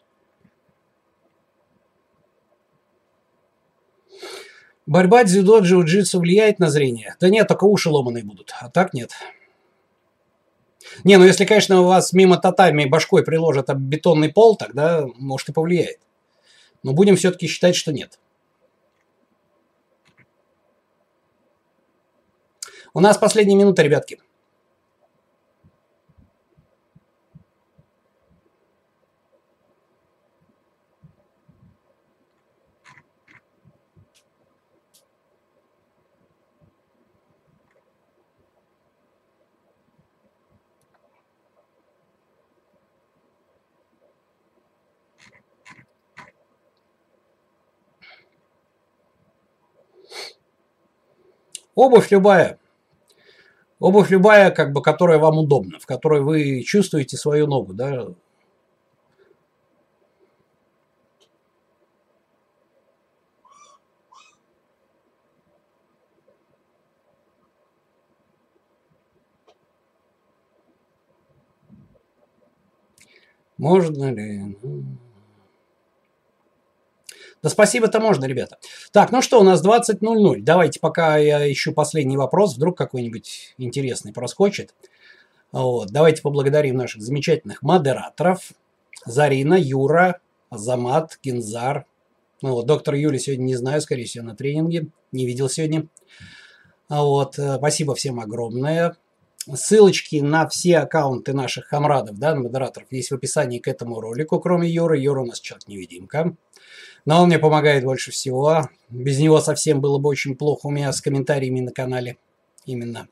Борьба 4.87 5.25
дзюдо, 5.25 5.59
джиу-джитсу 5.59 6.19
влияет 6.19 6.61
на 6.61 6.71
зрение? 6.71 7.17
Да 7.21 7.29
нет, 7.29 7.47
только 7.47 7.65
уши 7.65 7.91
ломаные 7.91 8.25
будут. 8.25 8.55
А 8.59 8.71
так 8.71 8.95
нет. 8.95 9.11
Не, 11.05 11.19
ну 11.19 11.25
если, 11.25 11.45
конечно, 11.45 11.83
у 11.83 11.89
вас 11.89 12.15
мимо 12.15 12.39
татами 12.39 12.87
башкой 12.87 13.23
приложат 13.23 13.69
бетонный 13.77 14.33
пол, 14.33 14.57
тогда 14.57 15.05
может 15.19 15.51
и 15.51 15.53
повлияет. 15.53 15.99
Но 16.83 16.93
будем 16.93 17.17
все-таки 17.17 17.47
считать, 17.47 17.77
что 17.77 17.93
нет. 17.93 18.19
У 22.95 23.01
нас 23.01 23.17
последняя 23.17 23.57
минута, 23.57 23.83
ребятки. 23.83 24.21
Обувь 51.75 52.11
любая. 52.11 52.59
Обувь 53.79 54.11
любая, 54.11 54.51
как 54.51 54.73
бы, 54.73 54.83
которая 54.83 55.19
вам 55.19 55.39
удобна, 55.39 55.79
в 55.81 55.87
которой 55.87 56.21
вы 56.21 56.63
чувствуете 56.63 57.17
свою 57.17 57.47
ногу, 57.47 57.73
да, 57.73 58.09
Можно 73.63 74.13
ли? 74.13 74.57
Да 77.43 77.49
спасибо-то 77.49 77.99
можно, 77.99 78.25
ребята. 78.27 78.59
Так, 78.93 79.11
ну 79.11 79.21
что, 79.21 79.41
у 79.41 79.43
нас 79.43 79.65
20.00. 79.65 80.43
Давайте, 80.43 80.79
пока 80.79 81.17
я 81.17 81.51
ищу 81.51 81.73
последний 81.73 82.17
вопрос, 82.17 82.55
вдруг 82.55 82.79
какой-нибудь 82.79 83.55
интересный 83.59 84.13
проскочит. 84.13 84.75
Вот, 85.51 85.91
давайте 85.91 86.23
поблагодарим 86.23 86.77
наших 86.77 87.03
замечательных 87.03 87.63
модераторов. 87.63 88.53
Зарина, 89.05 89.55
Юра, 89.55 90.21
Азамат, 90.51 91.19
Гензар. 91.23 91.87
Ну, 92.43 92.53
вот, 92.53 92.67
доктор 92.67 92.95
Юли 92.95 93.19
сегодня 93.19 93.45
не 93.45 93.57
знаю, 93.57 93.81
скорее 93.81 94.05
всего, 94.05 94.25
на 94.25 94.37
тренинге. 94.37 94.87
Не 95.11 95.27
видел 95.27 95.49
сегодня. 95.49 95.89
Вот, 96.89 97.39
э, 97.39 97.57
спасибо 97.57 97.95
всем 97.97 98.21
огромное. 98.21 98.97
Ссылочки 99.53 100.17
на 100.17 100.49
все 100.49 100.79
аккаунты 100.79 101.33
наших 101.33 101.69
комрадов, 101.69 102.19
да, 102.19 102.37
модераторов, 102.37 102.93
есть 102.93 103.11
в 103.11 103.15
описании 103.15 103.59
к 103.59 103.67
этому 103.67 104.01
ролику, 104.01 104.39
кроме 104.39 104.69
Юры. 104.69 104.99
Юра 104.99 105.23
у 105.23 105.27
нас 105.27 105.41
человек-невидимка. 105.41 106.37
Но 107.05 107.23
он 107.23 107.29
мне 107.29 107.39
помогает 107.39 107.85
больше 107.85 108.11
всего. 108.11 108.69
Без 108.89 109.19
него 109.19 109.41
совсем 109.41 109.81
было 109.81 109.99
бы 109.99 110.09
очень 110.09 110.37
плохо 110.37 110.67
у 110.67 110.71
меня 110.71 110.93
с 110.93 111.01
комментариями 111.01 111.61
на 111.61 111.73
канале. 111.73 112.17
Именно. 112.65 113.09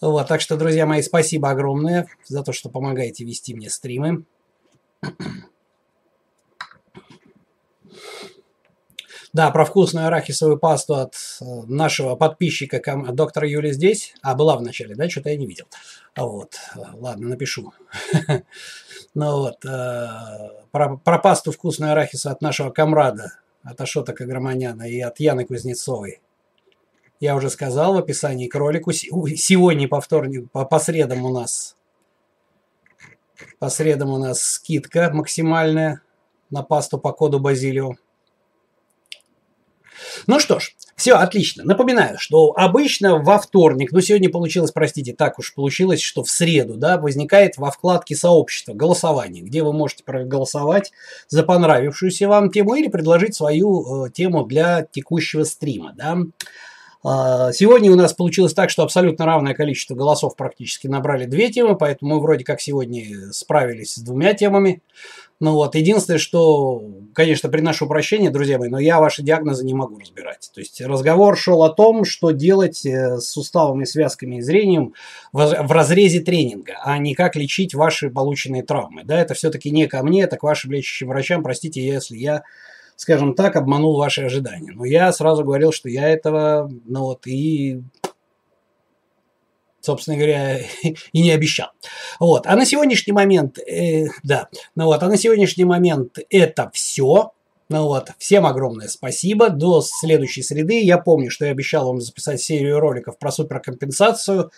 Вот, 0.00 0.28
так 0.28 0.42
что, 0.42 0.56
друзья 0.56 0.84
мои, 0.84 1.00
спасибо 1.00 1.50
огромное 1.50 2.06
за 2.26 2.42
то, 2.42 2.52
что 2.52 2.68
помогаете 2.68 3.24
вести 3.24 3.54
мне 3.54 3.70
стримы. 3.70 4.24
Да, 9.32 9.50
про 9.50 9.66
вкусную 9.66 10.06
арахисовую 10.06 10.58
пасту 10.58 10.94
от 10.94 11.14
э, 11.42 11.44
нашего 11.66 12.16
подписчика 12.16 12.80
доктора 13.12 13.46
Юли 13.46 13.70
здесь. 13.70 14.14
А, 14.22 14.34
была 14.34 14.56
в 14.56 14.62
начале, 14.62 14.94
да? 14.94 15.10
Что-то 15.10 15.28
я 15.28 15.36
не 15.36 15.46
видел. 15.46 15.66
Вот, 16.16 16.54
ладно, 16.74 17.28
напишу. 17.28 17.74
Ну 19.18 19.38
вот, 19.38 19.64
э, 19.64 20.08
про, 20.72 20.98
про 20.98 21.18
пасту 21.18 21.50
вкусную 21.50 21.92
арахису 21.92 22.28
от 22.28 22.42
нашего 22.42 22.68
комрада, 22.68 23.32
от 23.62 23.80
Ашота 23.80 24.12
Каграманяна 24.12 24.82
и 24.82 25.00
от 25.00 25.20
Яны 25.20 25.46
Кузнецовой. 25.46 26.20
Я 27.18 27.34
уже 27.34 27.48
сказал 27.48 27.94
в 27.94 27.96
описании 27.96 28.46
к 28.46 28.54
ролику. 28.54 28.92
Сегодня 28.92 29.88
по 29.88 30.02
вторник, 30.02 30.50
по, 30.52 30.66
по 30.66 30.78
средам 30.78 31.24
у 31.24 31.30
нас 31.32 31.78
По 33.58 33.70
средам 33.70 34.10
у 34.10 34.18
нас 34.18 34.42
скидка 34.42 35.10
максимальная 35.10 36.02
на 36.50 36.62
пасту 36.62 36.98
по 36.98 37.14
коду 37.14 37.40
Базилио. 37.40 37.94
Ну 40.26 40.38
что 40.40 40.58
ж, 40.58 40.76
все, 40.96 41.12
отлично. 41.12 41.62
Напоминаю, 41.62 42.18
что 42.18 42.54
обычно 42.56 43.18
во 43.18 43.38
вторник, 43.38 43.92
ну 43.92 44.00
сегодня 44.00 44.30
получилось, 44.30 44.70
простите, 44.72 45.12
так 45.12 45.38
уж 45.38 45.52
получилось, 45.52 46.00
что 46.00 46.24
в 46.24 46.30
среду, 46.30 46.76
да, 46.76 46.96
возникает 46.96 47.58
во 47.58 47.70
вкладке 47.70 48.16
сообщества 48.16 48.72
голосование, 48.72 49.42
где 49.42 49.62
вы 49.62 49.74
можете 49.74 50.04
проголосовать 50.04 50.92
за 51.28 51.42
понравившуюся 51.42 52.28
вам 52.28 52.50
тему 52.50 52.76
или 52.76 52.88
предложить 52.88 53.34
свою 53.34 54.06
э, 54.06 54.10
тему 54.10 54.46
для 54.46 54.86
текущего 54.90 55.44
стрима, 55.44 55.92
да. 55.94 56.16
А, 57.08 57.52
сегодня 57.52 57.92
у 57.92 57.94
нас 57.94 58.14
получилось 58.14 58.52
так, 58.52 58.68
что 58.68 58.82
абсолютно 58.82 59.26
равное 59.26 59.54
количество 59.54 59.94
голосов 59.94 60.34
практически 60.34 60.88
набрали 60.88 61.26
две 61.26 61.52
темы, 61.52 61.76
поэтому 61.76 62.14
мы 62.14 62.20
вроде 62.20 62.44
как 62.44 62.60
сегодня 62.60 63.32
справились 63.32 63.94
с 63.94 63.98
двумя 63.98 64.34
темами. 64.34 64.82
Ну 65.38 65.52
вот, 65.52 65.74
единственное, 65.74 66.18
что, 66.18 66.82
конечно, 67.14 67.50
приношу 67.50 67.86
прощения, 67.86 68.30
друзья 68.30 68.58
мои, 68.58 68.70
но 68.70 68.78
я 68.78 69.00
ваши 69.00 69.22
диагнозы 69.22 69.66
не 69.66 69.74
могу 69.74 69.98
разбирать. 69.98 70.50
То 70.54 70.60
есть 70.60 70.80
разговор 70.80 71.36
шел 71.36 71.62
о 71.62 71.68
том, 71.68 72.06
что 72.06 72.30
делать 72.30 72.86
э, 72.86 73.18
с 73.18 73.28
суставами, 73.28 73.84
связками 73.84 74.36
и 74.36 74.40
зрением 74.40 74.94
в 75.32 75.70
разрезе 75.70 76.20
тренинга, 76.20 76.78
а 76.82 76.96
не 76.96 77.14
как 77.14 77.36
лечить 77.36 77.74
ваши 77.74 78.08
полученные 78.08 78.62
травмы. 78.62 79.04
Да, 79.04 79.20
это 79.20 79.34
все-таки 79.34 79.70
не 79.70 79.86
ко 79.86 80.02
мне, 80.02 80.22
это 80.22 80.38
к 80.38 80.42
вашим 80.42 80.72
лечащим 80.72 81.08
врачам. 81.08 81.42
Простите, 81.42 81.86
если 81.86 82.16
я 82.16 82.42
скажем 82.96 83.34
так, 83.34 83.56
обманул 83.56 83.98
ваши 83.98 84.22
ожидания. 84.22 84.72
Но 84.72 84.86
я 84.86 85.12
сразу 85.12 85.44
говорил, 85.44 85.70
что 85.70 85.90
я 85.90 86.08
этого, 86.08 86.70
ну 86.86 87.02
вот, 87.02 87.26
и 87.26 87.82
собственно 89.86 90.16
говоря, 90.16 90.58
и 90.82 91.22
не 91.22 91.30
обещал. 91.30 91.68
Вот. 92.20 92.46
А 92.46 92.56
на 92.56 92.66
сегодняшний 92.66 93.12
момент, 93.12 93.58
э, 93.58 94.06
да, 94.22 94.48
ну 94.74 94.86
вот, 94.86 95.02
а 95.02 95.08
на 95.08 95.16
сегодняшний 95.16 95.64
момент 95.64 96.18
это 96.28 96.70
все. 96.74 97.32
Ну 97.68 97.82
вот, 97.84 98.10
всем 98.18 98.46
огромное 98.46 98.88
спасибо. 98.88 99.48
До 99.48 99.80
следующей 99.80 100.42
среды. 100.42 100.82
Я 100.82 100.98
помню, 100.98 101.30
что 101.30 101.46
я 101.46 101.52
обещал 101.52 101.86
вам 101.86 102.00
записать 102.00 102.40
серию 102.40 102.78
роликов 102.78 103.18
про 103.18 103.32
суперкомпенсацию, 103.32 104.50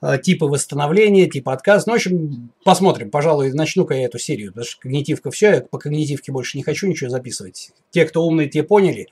э, 0.00 0.18
типы 0.18 0.46
восстановления, 0.46 1.26
типа 1.26 1.52
отказ. 1.52 1.86
Ну, 1.86 1.92
в 1.92 1.96
общем, 1.96 2.52
посмотрим. 2.64 3.10
Пожалуй, 3.10 3.52
начну-ка 3.52 3.94
я 3.94 4.04
эту 4.04 4.18
серию, 4.18 4.52
потому 4.52 4.66
что 4.66 4.80
когнитивка 4.80 5.30
все, 5.30 5.50
я 5.54 5.60
по 5.60 5.78
когнитивке 5.78 6.32
больше 6.32 6.56
не 6.56 6.62
хочу 6.62 6.86
ничего 6.86 7.10
записывать. 7.10 7.70
Те, 7.90 8.04
кто 8.04 8.24
умные, 8.24 8.48
те 8.48 8.62
поняли. 8.62 9.08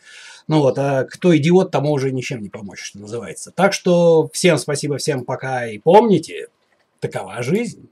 Ну 0.49 0.61
вот, 0.61 0.79
а 0.79 1.05
кто 1.05 1.37
идиот, 1.37 1.71
тому 1.71 1.93
уже 1.93 2.13
ничем 2.13 2.41
не 2.41 2.49
помочь, 2.49 2.81
что 2.81 3.01
называется. 3.01 3.51
Так 3.51 3.73
что 3.73 4.29
всем 4.33 4.59
спасибо, 4.59 4.99
всем 4.99 5.25
пока 5.25 5.67
и 5.67 5.79
помните, 5.79 6.49
такова 7.01 7.43
жизнь. 7.43 7.89